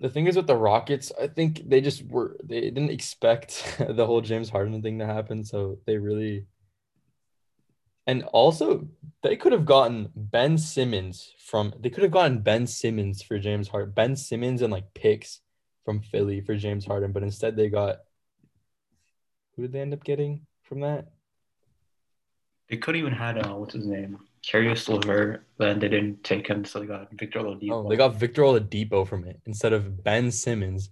the 0.00 0.08
thing 0.08 0.26
is 0.26 0.36
with 0.36 0.46
the 0.46 0.56
Rockets, 0.56 1.12
I 1.20 1.28
think 1.28 1.68
they 1.68 1.80
just 1.80 2.04
were 2.06 2.36
they 2.42 2.60
didn't 2.60 2.90
expect 2.90 3.76
the 3.88 4.06
whole 4.06 4.20
James 4.20 4.48
Harden 4.48 4.80
thing 4.82 4.98
to 4.98 5.06
happen. 5.06 5.44
So 5.44 5.78
they 5.86 5.98
really 5.98 6.46
and 8.06 8.22
also 8.24 8.86
they 9.22 9.36
could 9.36 9.52
have 9.52 9.64
gotten 9.64 10.10
Ben 10.14 10.58
Simmons 10.58 11.32
from 11.38 11.72
they 11.80 11.90
could 11.90 12.02
have 12.02 12.12
gotten 12.12 12.40
Ben 12.40 12.66
Simmons 12.66 13.22
for 13.22 13.38
James 13.38 13.68
Harden, 13.68 13.92
Ben 13.92 14.16
Simmons 14.16 14.62
and 14.62 14.72
like 14.72 14.92
picks 14.94 15.40
from 15.84 16.00
Philly 16.00 16.40
for 16.40 16.56
James 16.56 16.84
Harden, 16.84 17.12
but 17.12 17.22
instead 17.22 17.56
they 17.56 17.68
got 17.68 18.00
who 19.56 19.62
did 19.62 19.72
they 19.72 19.80
end 19.80 19.94
up 19.94 20.04
getting 20.04 20.46
from 20.62 20.80
that? 20.80 21.06
They 22.68 22.76
could 22.76 22.96
even 22.96 23.12
had 23.12 23.38
uh, 23.38 23.54
what's 23.54 23.74
his 23.74 23.86
name, 23.86 24.18
Caris 24.42 24.88
LeVert, 24.88 25.46
but 25.58 25.80
they 25.80 25.88
didn't 25.88 26.24
take 26.24 26.46
him, 26.46 26.64
so 26.64 26.80
they 26.80 26.86
got 26.86 27.12
Victor 27.12 27.40
Oladipo. 27.40 27.70
Oh, 27.72 27.88
they 27.88 27.96
got 27.96 28.16
Victor 28.16 28.42
Oladipo 28.42 29.06
from 29.06 29.24
it 29.24 29.40
instead 29.46 29.72
of 29.72 30.02
Ben 30.02 30.30
Simmons 30.30 30.90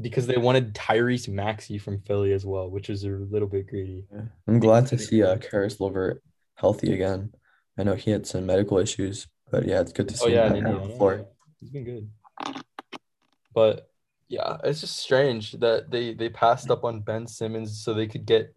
because 0.00 0.26
they 0.26 0.36
wanted 0.36 0.74
Tyrese 0.74 1.28
Maxey 1.28 1.78
from 1.78 2.00
Philly 2.00 2.32
as 2.32 2.44
well, 2.44 2.70
which 2.70 2.90
is 2.90 3.04
a 3.04 3.08
little 3.08 3.48
bit 3.48 3.66
greedy. 3.66 4.04
Yeah. 4.12 4.22
I'm 4.46 4.58
glad 4.58 4.86
to 4.88 4.98
see 4.98 5.22
uh, 5.22 5.38
Caris 5.38 5.80
LeVert 5.80 6.22
healthy 6.54 6.92
again. 6.92 7.32
I 7.78 7.84
know 7.84 7.94
he 7.94 8.10
had 8.10 8.26
some 8.26 8.46
medical 8.46 8.78
issues, 8.78 9.26
but 9.50 9.66
yeah, 9.66 9.80
it's 9.80 9.92
good 9.92 10.08
to 10.08 10.14
oh, 10.14 10.26
see 10.26 10.36
oh, 10.36 10.44
yeah, 10.44 10.52
him 10.52 10.66
on 10.66 10.88
the 10.88 10.96
floor. 10.96 11.26
He's 11.60 11.70
been 11.70 11.84
good. 11.84 12.10
But 13.54 13.90
yeah, 14.28 14.58
it's 14.64 14.80
just 14.80 14.98
strange 14.98 15.52
that 15.52 15.90
they 15.90 16.14
they 16.14 16.28
passed 16.28 16.70
up 16.70 16.84
on 16.84 17.00
Ben 17.00 17.26
Simmons 17.26 17.82
so 17.82 17.94
they 17.94 18.06
could 18.06 18.26
get 18.26 18.54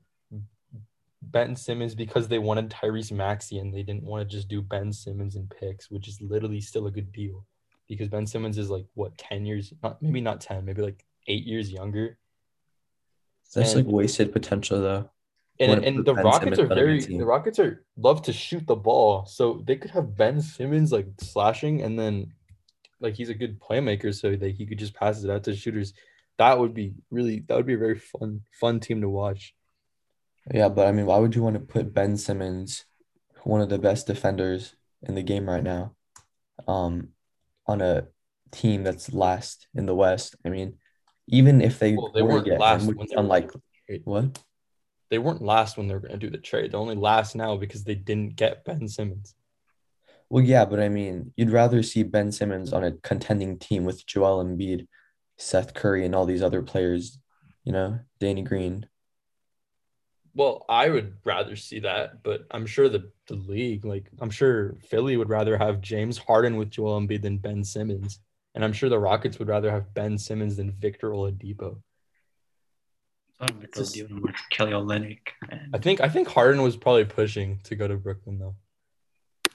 Ben 1.22 1.56
Simmons 1.56 1.96
because 1.96 2.28
they 2.28 2.40
wanted 2.40 2.70
Tyrese 2.70 3.12
Maxey 3.12 3.60
and 3.60 3.74
they 3.74 3.84
didn't 3.84 4.04
want 4.04 4.28
to 4.28 4.36
just 4.36 4.48
do 4.48 4.62
Ben 4.62 4.92
Simmons 4.92 5.36
and 5.36 5.50
picks, 5.50 5.90
which 5.90 6.08
is 6.08 6.22
literally 6.22 6.62
still 6.62 6.88
a 6.88 6.92
good 6.92 7.12
deal 7.12 7.46
because 7.88 8.08
Ben 8.08 8.26
Simmons 8.26 8.58
is 8.58 8.70
like 8.70 8.86
what 8.96 9.18
10 9.18 9.46
years, 9.46 9.74
not 9.84 10.02
maybe 10.02 10.22
not 10.22 10.42
10, 10.42 10.66
maybe 10.66 10.82
like 10.82 11.06
eight 11.32 11.46
years 11.46 11.72
younger. 11.72 12.18
That's 13.54 13.74
and, 13.74 13.86
like 13.86 13.94
wasted 13.94 14.32
potential 14.32 14.82
though. 14.82 15.10
And, 15.60 15.86
and 15.86 16.06
the 16.06 16.14
ben 16.14 16.26
Rockets 16.26 16.58
Simmons 16.58 16.60
are 16.60 16.76
very 16.76 17.00
the 17.00 17.26
Rockets 17.26 17.60
are 17.60 17.84
love 17.98 18.22
to 18.24 18.34
shoot 18.34 18.66
the 18.66 18.76
ball. 18.76 19.26
So 19.26 19.64
they 19.66 19.76
could 19.76 19.92
have 19.92 20.18
Ben 20.18 20.42
Simmons 20.42 20.92
like 20.92 21.08
slashing 21.20 21.82
and 21.82 22.00
then 22.00 22.34
like 23.00 23.16
he's 23.16 23.30
a 23.30 23.34
good 23.34 23.60
playmaker, 23.60 24.14
so 24.14 24.36
that 24.36 24.52
he 24.52 24.66
could 24.66 24.80
just 24.80 24.94
pass 24.94 25.24
it 25.24 25.30
out 25.30 25.44
to 25.46 25.56
shooters. 25.56 25.94
That 26.38 26.60
would 26.60 26.74
be 26.74 26.94
really 27.10 27.44
that 27.48 27.58
would 27.58 27.66
be 27.66 27.74
a 27.74 27.80
very 27.80 28.00
fun, 28.00 28.42
fun 28.60 28.80
team 28.80 29.02
to 29.02 29.10
watch. 29.10 29.54
Yeah, 30.52 30.70
but 30.70 30.88
I 30.88 30.92
mean, 30.92 31.06
why 31.06 31.18
would 31.18 31.36
you 31.36 31.44
want 31.44 31.56
to 31.56 31.60
put 31.60 31.94
Ben 31.94 32.18
Simmons, 32.18 32.86
one 33.44 33.62
of 33.62 33.70
the 33.70 33.78
best 33.78 34.08
defenders 34.08 34.76
in 35.04 35.16
the 35.16 35.24
game 35.24 35.48
right 35.48 35.64
now, 35.64 35.96
um, 36.68 37.10
on 37.68 37.82
a 37.82 38.08
team 38.52 38.84
that's 38.84 39.14
last 39.14 39.68
in 39.76 39.86
the 39.86 39.96
West? 39.96 40.36
I 40.46 40.50
mean, 40.50 40.78
even 41.32 41.62
if 41.62 41.80
they, 41.80 41.96
well, 41.96 42.12
they 42.14 42.22
weren't 42.22 42.48
last 42.60 42.84
him, 42.88 42.96
when 42.96 43.08
unlikely. 43.16 43.62
What? 44.04 44.40
They 45.10 45.18
weren't 45.18 45.42
last 45.42 45.78
when 45.78 45.88
they 45.88 45.94
were 45.94 46.00
going 46.00 46.14
to 46.14 46.18
do 46.18 46.30
the 46.30 46.38
trade. 46.38 46.72
They're 46.72 46.80
only 46.80 46.96
last 46.96 47.36
now 47.36 47.58
because 47.58 47.84
they 47.84 47.96
didn't 47.96 48.36
get 48.36 48.64
Ben 48.64 48.88
Simmons. 48.88 49.34
Well, 50.30 50.44
yeah, 50.44 50.64
but 50.64 50.80
I 50.80 50.88
mean, 50.88 51.34
you'd 51.36 51.50
rather 51.50 51.84
see 51.84 52.04
Ben 52.04 52.32
Simmons 52.32 52.72
on 52.72 52.84
a 52.84 52.94
contending 52.94 53.60
team 53.60 53.84
with 53.84 54.06
Joel 54.06 54.44
Embiid, 54.44 54.88
Seth 55.38 55.74
Curry, 55.74 56.06
and 56.06 56.16
all 56.16 56.26
these 56.26 56.44
other 56.44 56.62
players, 56.62 57.20
you 57.66 57.74
know, 57.74 58.00
Danny 58.20 58.42
Green. 58.42 58.88
Well, 60.34 60.66
I 60.70 60.88
would 60.88 61.18
rather 61.26 61.58
see 61.58 61.80
that, 61.80 62.24
but 62.24 62.46
I'm 62.52 62.66
sure 62.66 62.88
the, 62.88 63.12
the 63.28 63.36
league, 63.36 63.84
like 63.84 64.10
I'm 64.22 64.30
sure 64.30 64.78
Philly 64.88 65.18
would 65.18 65.28
rather 65.28 65.58
have 65.58 65.82
James 65.82 66.18
Harden 66.18 66.56
with 66.56 66.70
Joel 66.70 67.02
Embiid 67.02 67.22
than 67.22 67.38
Ben 67.38 67.66
Simmons. 67.66 68.22
And 68.54 68.64
I'm 68.64 68.74
sure 68.74 68.90
the 68.90 69.00
Rockets 69.00 69.40
would 69.40 69.48
rather 69.48 69.72
have 69.72 69.94
Ben 69.94 70.18
Simmons 70.18 70.58
than 70.58 70.72
Victor 70.72 71.12
Oladipo. 71.12 71.82
Just, 73.74 73.96
dealing 73.96 74.22
with 74.22 74.36
Kelly 74.52 74.72
Olynyk. 74.72 75.20
And... 75.50 75.74
I 75.74 75.80
think 75.80 76.00
I 76.02 76.10
think 76.10 76.28
Harden 76.28 76.62
was 76.62 76.78
probably 76.78 77.06
pushing 77.06 77.60
to 77.64 77.76
go 77.76 77.88
to 77.88 77.96
Brooklyn 77.96 78.38
though. 78.38 78.56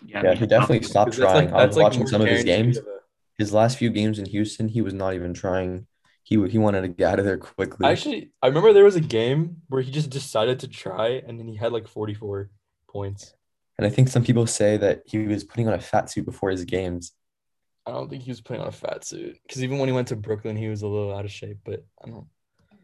Yeah, 0.04 0.22
yeah 0.24 0.34
he 0.34 0.46
definitely 0.46 0.82
stopped 0.82 1.12
trying. 1.12 1.50
Like, 1.50 1.54
I 1.54 1.66
was 1.66 1.76
like 1.76 1.84
watching 1.84 2.06
some 2.06 2.20
of 2.20 2.28
his 2.28 2.44
games. 2.44 2.78
His 3.38 3.52
last 3.52 3.76
few 3.76 3.90
games 3.90 4.18
in 4.18 4.26
Houston, 4.26 4.68
he 4.68 4.80
was 4.80 4.94
not 4.94 5.14
even 5.14 5.34
trying. 5.34 5.86
He 6.24 6.34
he 6.48 6.58
wanted 6.58 6.80
to 6.82 6.88
get 6.88 7.12
out 7.12 7.18
of 7.18 7.24
there 7.24 7.38
quickly. 7.38 7.86
Actually, 7.86 8.32
I 8.42 8.48
remember 8.48 8.72
there 8.72 8.84
was 8.84 8.96
a 8.96 9.00
game 9.00 9.58
where 9.68 9.82
he 9.82 9.92
just 9.92 10.10
decided 10.10 10.60
to 10.60 10.68
try, 10.68 11.22
and 11.26 11.38
then 11.38 11.46
he 11.46 11.56
had 11.56 11.72
like 11.72 11.86
44 11.86 12.50
points. 12.88 13.34
And 13.78 13.86
I 13.86 13.90
think 13.90 14.08
some 14.08 14.24
people 14.24 14.46
say 14.46 14.76
that 14.78 15.02
he 15.06 15.18
was 15.18 15.44
putting 15.44 15.68
on 15.68 15.74
a 15.74 15.80
fat 15.80 16.10
suit 16.10 16.24
before 16.24 16.50
his 16.50 16.64
games. 16.64 17.12
I 17.86 17.92
don't 17.92 18.10
think 18.10 18.24
he 18.24 18.30
was 18.30 18.40
putting 18.40 18.60
on 18.60 18.68
a 18.68 18.72
fat 18.72 19.04
suit 19.04 19.38
because 19.46 19.62
even 19.62 19.78
when 19.78 19.88
he 19.88 19.94
went 19.94 20.08
to 20.08 20.16
Brooklyn, 20.16 20.56
he 20.56 20.68
was 20.68 20.82
a 20.82 20.88
little 20.88 21.14
out 21.14 21.24
of 21.24 21.30
shape. 21.30 21.58
But 21.64 21.84
I 22.04 22.08
don't. 22.08 22.26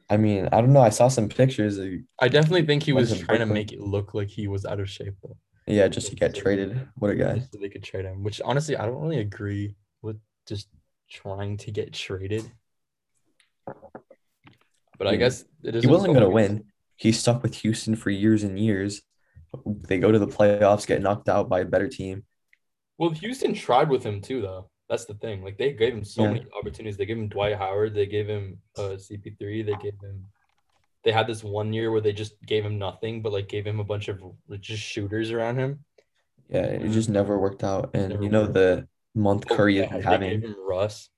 I 0.08 0.16
mean, 0.16 0.48
I 0.52 0.60
don't 0.60 0.72
know. 0.72 0.82
I 0.82 0.90
saw 0.90 1.08
some 1.08 1.28
pictures. 1.28 1.80
I 2.20 2.28
definitely 2.28 2.66
think 2.66 2.82
he 2.82 2.92
was 2.92 3.08
trying 3.08 3.26
Brooklyn. 3.26 3.48
to 3.48 3.54
make 3.54 3.72
it 3.72 3.80
look 3.80 4.14
like 4.14 4.28
he 4.28 4.46
was 4.46 4.64
out 4.64 4.78
of 4.78 4.88
shape, 4.88 5.14
though. 5.22 5.36
Yeah, 5.66 5.88
just 5.88 6.08
to 6.08 6.16
get 6.16 6.34
traded. 6.34 6.88
What 6.96 7.10
a 7.10 7.14
guy. 7.14 7.38
So 7.38 7.58
they 7.60 7.68
could 7.68 7.82
trade 7.82 8.04
him, 8.04 8.22
which 8.22 8.40
honestly, 8.44 8.76
I 8.76 8.86
don't 8.86 9.00
really 9.00 9.20
agree 9.20 9.74
with 10.02 10.18
just 10.46 10.68
trying 11.10 11.56
to 11.58 11.70
get 11.70 11.92
traded. 11.92 12.50
But 13.66 15.06
I 15.06 15.12
hmm. 15.14 15.18
guess 15.18 15.44
it 15.62 15.76
is. 15.76 15.84
He 15.84 15.90
wasn't 15.90 16.14
going 16.14 16.24
to 16.24 16.30
win. 16.30 16.64
He 16.96 17.10
stuck 17.10 17.42
with 17.42 17.54
Houston 17.56 17.96
for 17.96 18.10
years 18.10 18.44
and 18.44 18.58
years. 18.58 19.02
They 19.66 19.98
go 19.98 20.12
to 20.12 20.18
the 20.18 20.26
playoffs, 20.26 20.86
get 20.86 21.02
knocked 21.02 21.28
out 21.28 21.48
by 21.48 21.60
a 21.60 21.64
better 21.64 21.88
team. 21.88 22.24
Well, 22.98 23.10
Houston 23.10 23.54
tried 23.54 23.88
with 23.88 24.04
him 24.04 24.20
too, 24.20 24.42
though. 24.42 24.70
That's 24.92 25.06
the 25.06 25.14
thing. 25.14 25.42
Like 25.42 25.56
they 25.56 25.72
gave 25.72 25.94
him 25.94 26.04
so 26.04 26.24
yeah. 26.24 26.32
many 26.32 26.46
opportunities. 26.54 26.98
They 26.98 27.06
gave 27.06 27.16
him 27.16 27.28
Dwight 27.28 27.56
Howard. 27.56 27.94
They 27.94 28.04
gave 28.04 28.28
him 28.28 28.58
uh, 28.76 28.98
CP3. 29.00 29.64
They 29.64 29.74
gave 29.82 29.94
him. 30.02 30.26
They 31.02 31.12
had 31.12 31.26
this 31.26 31.42
one 31.42 31.72
year 31.72 31.90
where 31.90 32.02
they 32.02 32.12
just 32.12 32.34
gave 32.44 32.62
him 32.62 32.78
nothing, 32.78 33.22
but 33.22 33.32
like 33.32 33.48
gave 33.48 33.66
him 33.66 33.80
a 33.80 33.84
bunch 33.84 34.08
of 34.08 34.22
just 34.60 34.82
shooters 34.82 35.30
around 35.30 35.56
him. 35.56 35.82
Yeah, 36.50 36.66
it 36.66 36.90
just 36.90 37.08
never 37.08 37.38
worked 37.38 37.64
out. 37.64 37.92
And 37.94 38.10
never 38.10 38.22
you 38.22 38.28
know 38.28 38.44
the 38.44 38.86
month 39.14 39.44
oh, 39.48 39.56
Curry 39.56 39.80
oh, 39.80 39.96
yeah, 39.96 40.10
having 40.10 40.54
Russ. 40.58 41.08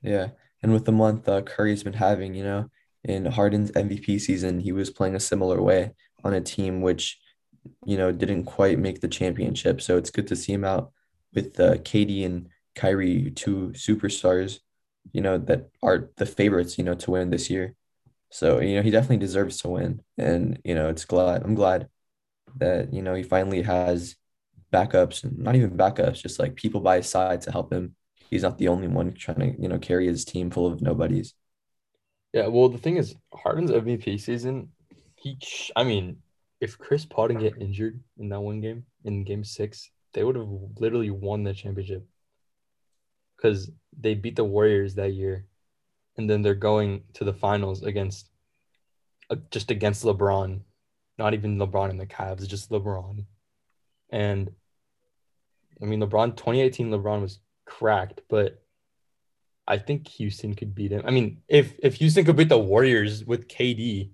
Yeah, 0.00 0.28
and 0.62 0.72
with 0.72 0.84
the 0.84 0.92
month 0.92 1.28
uh, 1.28 1.42
Curry's 1.42 1.82
been 1.82 1.94
having, 1.94 2.36
you 2.36 2.44
know, 2.44 2.70
in 3.02 3.26
Harden's 3.26 3.72
MVP 3.72 4.20
season, 4.20 4.60
he 4.60 4.70
was 4.70 4.90
playing 4.90 5.16
a 5.16 5.20
similar 5.20 5.60
way 5.60 5.90
on 6.22 6.34
a 6.34 6.40
team 6.40 6.82
which, 6.82 7.18
you 7.84 7.98
know, 7.98 8.12
didn't 8.12 8.44
quite 8.44 8.78
make 8.78 9.00
the 9.00 9.08
championship. 9.08 9.80
So 9.80 9.96
it's 9.96 10.10
good 10.10 10.28
to 10.28 10.36
see 10.36 10.52
him 10.52 10.64
out 10.64 10.92
with 11.34 11.58
uh, 11.58 11.78
KD 11.78 12.24
and 12.24 12.48
Kyrie, 12.74 13.30
two 13.30 13.72
superstars, 13.74 14.60
you 15.12 15.20
know, 15.20 15.38
that 15.38 15.70
are 15.82 16.10
the 16.16 16.26
favorites, 16.26 16.78
you 16.78 16.84
know, 16.84 16.94
to 16.94 17.10
win 17.12 17.30
this 17.30 17.50
year. 17.50 17.74
So, 18.30 18.60
you 18.60 18.76
know, 18.76 18.82
he 18.82 18.90
definitely 18.90 19.18
deserves 19.18 19.60
to 19.62 19.68
win. 19.68 20.02
And, 20.18 20.60
you 20.64 20.74
know, 20.74 20.88
it's 20.88 21.04
glad 21.04 21.42
I'm 21.42 21.54
glad 21.54 21.88
that, 22.56 22.92
you 22.92 23.02
know, 23.02 23.14
he 23.14 23.22
finally 23.22 23.62
has 23.62 24.16
backups 24.72 25.24
and 25.24 25.38
not 25.38 25.56
even 25.56 25.76
backups, 25.76 26.22
just 26.22 26.38
like 26.38 26.56
people 26.56 26.80
by 26.80 26.96
his 26.96 27.08
side 27.08 27.42
to 27.42 27.52
help 27.52 27.72
him. 27.72 27.94
He's 28.30 28.42
not 28.42 28.58
the 28.58 28.68
only 28.68 28.88
one 28.88 29.12
trying 29.14 29.40
to, 29.40 29.62
you 29.62 29.68
know, 29.68 29.78
carry 29.78 30.06
his 30.06 30.24
team 30.24 30.50
full 30.50 30.66
of 30.66 30.82
nobodies. 30.82 31.34
Yeah, 32.34 32.48
well, 32.48 32.68
the 32.68 32.78
thing 32.78 32.98
is, 32.98 33.14
Harden's 33.32 33.70
MVP 33.70 34.18
season, 34.18 34.68
he, 35.16 35.38
I 35.74 35.84
mean, 35.84 36.18
if 36.60 36.76
Chris 36.76 37.06
Paul 37.06 37.28
didn't 37.28 37.42
get 37.42 37.62
injured 37.62 38.00
in 38.18 38.28
that 38.28 38.40
one 38.40 38.60
game, 38.60 38.84
in 39.04 39.24
game 39.24 39.44
six, 39.44 39.90
they 40.12 40.24
would 40.24 40.36
have 40.36 40.48
literally 40.78 41.10
won 41.10 41.44
the 41.44 41.54
championship 41.54 42.06
because 43.38 43.70
they 43.98 44.14
beat 44.14 44.36
the 44.36 44.44
Warriors 44.44 44.96
that 44.96 45.12
year, 45.12 45.46
and 46.16 46.28
then 46.28 46.42
they're 46.42 46.54
going 46.54 47.04
to 47.14 47.24
the 47.24 47.32
finals 47.32 47.82
against, 47.82 48.28
uh, 49.30 49.36
just 49.50 49.70
against 49.70 50.04
LeBron, 50.04 50.60
not 51.18 51.34
even 51.34 51.58
LeBron 51.58 51.90
and 51.90 52.00
the 52.00 52.06
Cavs, 52.06 52.46
just 52.46 52.70
LeBron, 52.70 53.24
and 54.10 54.50
I 55.80 55.84
mean 55.84 56.00
LeBron 56.00 56.36
2018 56.36 56.90
LeBron 56.90 57.22
was 57.22 57.38
cracked, 57.66 58.22
but 58.28 58.62
I 59.66 59.78
think 59.78 60.08
Houston 60.08 60.54
could 60.54 60.74
beat 60.74 60.92
him. 60.92 61.02
I 61.04 61.10
mean, 61.10 61.42
if 61.46 61.74
if 61.82 61.96
Houston 61.96 62.24
could 62.24 62.36
beat 62.36 62.48
the 62.48 62.58
Warriors 62.58 63.24
with 63.24 63.48
KD, 63.48 64.10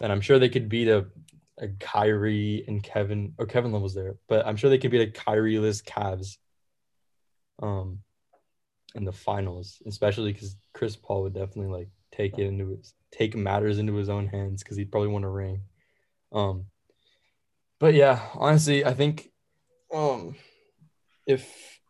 then 0.00 0.10
I'm 0.10 0.22
sure 0.22 0.38
they 0.38 0.48
could 0.48 0.68
beat 0.68 0.88
a, 0.88 1.06
a 1.58 1.68
Kyrie 1.80 2.64
and 2.66 2.82
Kevin 2.82 3.34
or 3.38 3.46
Kevin 3.46 3.72
Love 3.72 3.82
was 3.82 3.94
there, 3.94 4.16
but 4.28 4.46
I'm 4.46 4.56
sure 4.56 4.70
they 4.70 4.78
could 4.78 4.90
beat 4.90 5.08
a 5.08 5.10
Kyrie-less 5.10 5.82
Cavs. 5.82 6.38
Um, 7.62 8.00
in 8.96 9.04
the 9.04 9.12
finals, 9.12 9.80
especially 9.86 10.32
because 10.32 10.56
Chris 10.72 10.96
Paul 10.96 11.22
would 11.22 11.34
definitely 11.34 11.72
like 11.72 11.88
take 12.10 12.38
it 12.38 12.46
into 12.46 12.70
his 12.70 12.94
take 13.12 13.36
matters 13.36 13.78
into 13.78 13.94
his 13.94 14.08
own 14.08 14.26
hands 14.26 14.62
because 14.62 14.76
he'd 14.76 14.90
probably 14.90 15.08
want 15.08 15.24
a 15.24 15.28
ring. 15.28 15.60
Um, 16.32 16.66
but 17.78 17.94
yeah, 17.94 18.20
honestly, 18.34 18.84
I 18.84 18.94
think 18.94 19.30
um, 19.92 20.34
if 21.26 21.80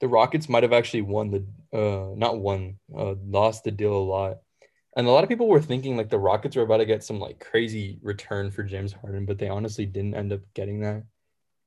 the 0.00 0.08
Rockets 0.08 0.48
might 0.48 0.62
have 0.62 0.72
actually 0.72 1.02
won 1.02 1.30
the 1.30 1.46
uh 1.76 2.14
not 2.16 2.38
won 2.38 2.78
uh 2.96 3.14
lost 3.24 3.64
the 3.64 3.70
deal 3.70 3.92
a 3.92 3.98
lot. 3.98 4.38
And 4.96 5.06
a 5.06 5.10
lot 5.10 5.24
of 5.24 5.28
people 5.28 5.48
were 5.48 5.60
thinking 5.60 5.96
like 5.96 6.08
the 6.08 6.18
Rockets 6.18 6.56
were 6.56 6.62
about 6.62 6.78
to 6.78 6.86
get 6.86 7.04
some 7.04 7.20
like 7.20 7.38
crazy 7.38 7.98
return 8.02 8.50
for 8.50 8.62
James 8.62 8.94
Harden, 8.94 9.26
but 9.26 9.38
they 9.38 9.48
honestly 9.48 9.84
didn't 9.84 10.14
end 10.14 10.32
up 10.32 10.40
getting 10.54 10.80
that. 10.80 11.02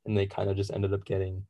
And 0.06 0.18
they 0.18 0.26
kind 0.26 0.50
of 0.50 0.58
just 0.58 0.72
ended 0.74 0.94
up 0.94 1.06
getting 1.06 1.46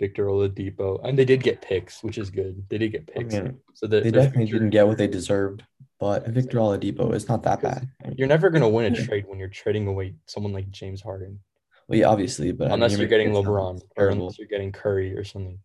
Victor 0.00 0.26
Oladipo, 0.26 1.00
and 1.04 1.18
they 1.18 1.24
did 1.24 1.42
get 1.42 1.62
picks, 1.62 2.02
which 2.02 2.18
is 2.18 2.30
good. 2.30 2.64
They 2.68 2.78
did 2.78 2.92
get 2.92 3.06
picks, 3.06 3.34
I 3.34 3.42
mean, 3.42 3.60
so 3.74 3.86
they 3.86 4.10
definitely 4.10 4.46
didn't 4.46 4.70
get 4.70 4.86
what 4.86 4.98
they 4.98 5.06
deserved. 5.06 5.62
But 6.00 6.26
Victor 6.26 6.58
Oladipo 6.58 7.14
is 7.14 7.28
not 7.28 7.44
that 7.44 7.62
bad. 7.62 7.88
You're 8.16 8.28
never 8.28 8.50
gonna 8.50 8.68
win 8.68 8.92
a 8.92 9.04
trade 9.04 9.24
when 9.28 9.38
you're 9.38 9.48
trading 9.48 9.86
away 9.86 10.14
someone 10.26 10.52
like 10.52 10.70
James 10.70 11.00
Harden. 11.00 11.38
Well, 11.86 11.98
yeah, 11.98 12.08
obviously, 12.08 12.50
but 12.52 12.72
unless 12.72 12.92
I 12.92 12.94
mean, 12.94 13.00
you're 13.00 13.08
getting 13.08 13.32
LeBron 13.32 13.80
or 13.96 14.08
unless 14.08 14.38
you're 14.38 14.48
getting 14.48 14.72
Curry 14.72 15.16
or 15.16 15.22
something. 15.22 15.58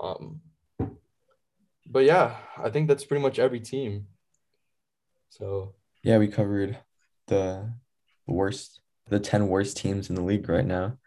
Um, 0.00 0.40
but 1.86 2.04
yeah, 2.04 2.36
I 2.56 2.70
think 2.70 2.88
that's 2.88 3.04
pretty 3.04 3.22
much 3.22 3.38
every 3.38 3.60
team. 3.60 4.06
So 5.30 5.74
yeah, 6.02 6.18
we 6.18 6.28
covered 6.28 6.78
the 7.26 7.72
worst, 8.26 8.80
the 9.08 9.18
ten 9.20 9.48
worst 9.48 9.76
teams 9.76 10.08
in 10.08 10.14
the 10.14 10.22
league 10.22 10.48
right 10.48 10.66
now. 10.66 10.98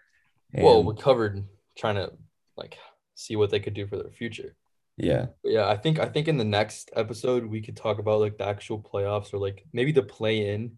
And 0.54 0.64
well, 0.64 0.84
we 0.84 0.96
covered 0.96 1.44
trying 1.78 1.96
to 1.96 2.12
like 2.58 2.78
see 3.16 3.36
what 3.36 3.50
they 3.50 3.60
could 3.60 3.74
do 3.74 3.88
for 3.88 3.98
their 3.98 4.12
future. 4.12 4.56
Yeah. 4.98 5.28
But 5.44 5.52
yeah, 5.52 5.68
I 5.68 5.78
think 5.78 6.00
I 6.00 6.06
think 6.06 6.28
in 6.28 6.38
the 6.38 6.46
next 6.46 6.92
episode 6.96 7.46
we 7.46 7.62
could 7.62 7.76
talk 7.76 8.00
about 8.00 8.22
like 8.22 8.38
the 8.38 8.46
actual 8.46 8.80
playoffs 8.80 9.34
or 9.34 9.38
like 9.40 9.66
maybe 9.74 9.92
the 9.92 10.04
play 10.04 10.54
in. 10.54 10.78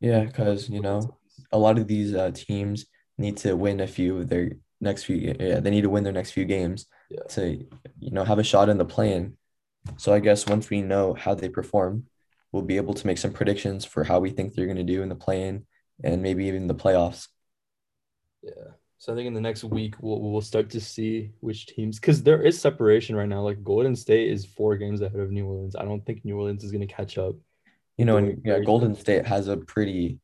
Yeah, 0.00 0.24
because 0.24 0.68
you 0.68 0.80
know 0.80 1.18
a 1.52 1.58
lot 1.58 1.78
of 1.78 1.86
these 1.86 2.14
uh, 2.14 2.30
teams 2.32 2.86
need 3.18 3.36
to 3.38 3.54
win 3.54 3.80
a 3.80 3.86
few 3.86 4.18
of 4.18 4.28
their 4.28 4.52
next 4.80 5.04
few. 5.04 5.16
Yeah, 5.38 5.60
they 5.60 5.70
need 5.70 5.82
to 5.82 5.90
win 5.90 6.04
their 6.04 6.12
next 6.12 6.30
few 6.30 6.46
games 6.46 6.86
yeah. 7.10 7.22
to 7.30 7.66
you 7.98 8.10
know 8.10 8.24
have 8.24 8.38
a 8.38 8.44
shot 8.44 8.68
in 8.68 8.78
the 8.78 8.84
play 8.84 9.12
in. 9.12 9.36
So 9.96 10.12
I 10.12 10.20
guess 10.20 10.46
once 10.46 10.70
we 10.70 10.82
know 10.82 11.14
how 11.14 11.34
they 11.34 11.48
perform, 11.48 12.06
we'll 12.52 12.62
be 12.62 12.76
able 12.76 12.94
to 12.94 13.06
make 13.06 13.18
some 13.18 13.32
predictions 13.32 13.84
for 13.84 14.04
how 14.04 14.20
we 14.20 14.30
think 14.30 14.54
they're 14.54 14.66
going 14.66 14.76
to 14.76 14.82
do 14.82 15.02
in 15.02 15.08
the 15.08 15.14
play 15.14 15.48
in 15.48 15.66
and 16.02 16.22
maybe 16.22 16.46
even 16.46 16.66
the 16.66 16.74
playoffs. 16.74 17.28
Yeah. 18.42 18.72
So 19.00 19.14
I 19.14 19.16
think 19.16 19.26
in 19.26 19.32
the 19.32 19.40
next 19.40 19.64
week 19.64 19.94
we'll 20.02 20.20
we'll 20.20 20.42
start 20.42 20.68
to 20.70 20.80
see 20.80 21.30
which 21.40 21.66
teams 21.66 21.98
because 21.98 22.22
there 22.22 22.42
is 22.42 22.60
separation 22.60 23.16
right 23.16 23.28
now. 23.28 23.40
Like 23.40 23.64
Golden 23.64 23.96
State 23.96 24.30
is 24.30 24.44
four 24.44 24.76
games 24.76 25.00
ahead 25.00 25.20
of 25.20 25.30
New 25.30 25.46
Orleans. 25.46 25.74
I 25.74 25.86
don't 25.86 26.04
think 26.04 26.22
New 26.22 26.36
Orleans 26.36 26.62
is 26.62 26.70
going 26.70 26.86
to 26.86 26.94
catch 26.94 27.16
up. 27.16 27.34
You 27.96 28.04
know, 28.04 28.18
and 28.18 28.42
yeah, 28.44 28.58
Golden 28.58 28.94
State 28.94 29.24
has 29.24 29.48
a 29.48 29.56
pretty 29.56 30.18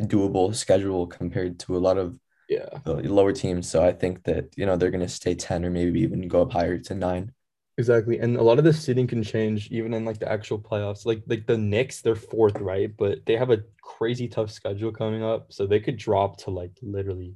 doable 0.00 0.54
schedule 0.54 1.06
compared 1.06 1.58
to 1.60 1.76
a 1.76 1.84
lot 1.86 1.98
of 1.98 2.18
yeah 2.48 2.78
lower 2.86 3.34
teams. 3.34 3.68
So 3.68 3.84
I 3.84 3.92
think 3.92 4.24
that 4.24 4.56
you 4.56 4.64
know 4.64 4.76
they're 4.76 4.90
going 4.90 5.06
to 5.06 5.08
stay 5.08 5.34
ten 5.34 5.62
or 5.66 5.70
maybe 5.70 6.00
even 6.00 6.26
go 6.28 6.40
up 6.40 6.52
higher 6.52 6.78
to 6.78 6.94
nine. 6.94 7.30
Exactly, 7.76 8.20
and 8.20 8.38
a 8.38 8.42
lot 8.42 8.56
of 8.56 8.64
the 8.64 8.72
seeding 8.72 9.06
can 9.06 9.22
change 9.22 9.68
even 9.70 9.92
in 9.92 10.06
like 10.06 10.18
the 10.18 10.32
actual 10.32 10.58
playoffs. 10.58 11.04
Like 11.04 11.24
like 11.26 11.46
the 11.46 11.58
Knicks, 11.58 12.00
they're 12.00 12.16
fourth, 12.16 12.58
right? 12.58 12.90
But 12.96 13.26
they 13.26 13.36
have 13.36 13.50
a 13.50 13.64
crazy 13.82 14.28
tough 14.28 14.50
schedule 14.50 14.92
coming 14.92 15.22
up, 15.22 15.52
so 15.52 15.66
they 15.66 15.80
could 15.80 15.98
drop 15.98 16.38
to 16.38 16.50
like 16.50 16.72
literally 16.80 17.34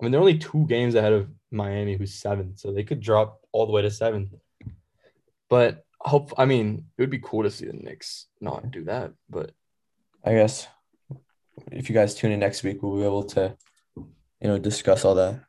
I 0.00 0.04
mean, 0.04 0.12
they're 0.12 0.20
only 0.20 0.38
two 0.38 0.66
games 0.66 0.94
ahead 0.94 1.12
of 1.12 1.28
Miami, 1.50 1.96
who's 1.96 2.14
seventh, 2.14 2.58
so 2.58 2.72
they 2.72 2.84
could 2.84 3.00
drop 3.00 3.40
all 3.52 3.66
the 3.66 3.72
way 3.72 3.82
to 3.82 3.90
seventh. 3.90 4.34
But 5.48 5.84
hope 5.98 6.34
I 6.36 6.44
mean 6.44 6.84
it 6.96 7.02
would 7.02 7.10
be 7.10 7.18
cool 7.18 7.42
to 7.42 7.50
see 7.50 7.66
the 7.66 7.72
Knicks 7.72 8.26
not 8.40 8.70
do 8.70 8.84
that. 8.84 9.12
But 9.30 9.52
I 10.24 10.32
guess 10.32 10.66
if 11.72 11.88
you 11.88 11.94
guys 11.94 12.14
tune 12.14 12.32
in 12.32 12.40
next 12.40 12.62
week, 12.62 12.82
we'll 12.82 12.96
be 12.96 13.04
able 13.04 13.24
to, 13.24 13.56
you 13.96 14.04
know, 14.48 14.58
discuss 14.58 15.04
all 15.04 15.14
that. 15.14 15.40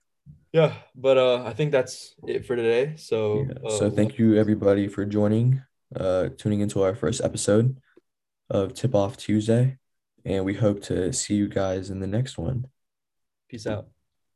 Yeah, 0.53 0.73
but 0.95 1.17
uh, 1.17 1.43
I 1.43 1.53
think 1.53 1.71
that's 1.71 2.15
it 2.25 2.45
for 2.45 2.55
today. 2.55 2.95
So, 2.95 3.45
yeah. 3.47 3.69
so 3.69 3.87
uh, 3.87 3.89
thank 3.89 4.17
you 4.17 4.37
everybody 4.37 4.87
for 4.87 5.05
joining, 5.05 5.61
uh, 5.95 6.29
tuning 6.37 6.61
into 6.61 6.81
our 6.83 6.95
first 6.95 7.21
episode 7.21 7.77
of 8.49 8.73
Tipoff 8.73 9.17
Tuesday, 9.17 9.77
and 10.23 10.45
we 10.45 10.53
hope 10.53 10.81
to 10.83 11.11
see 11.11 11.35
you 11.35 11.49
guys 11.49 11.89
in 11.89 11.99
the 11.99 12.07
next 12.07 12.37
one. 12.37 12.65
Peace 13.49 13.67
out. 13.67 13.87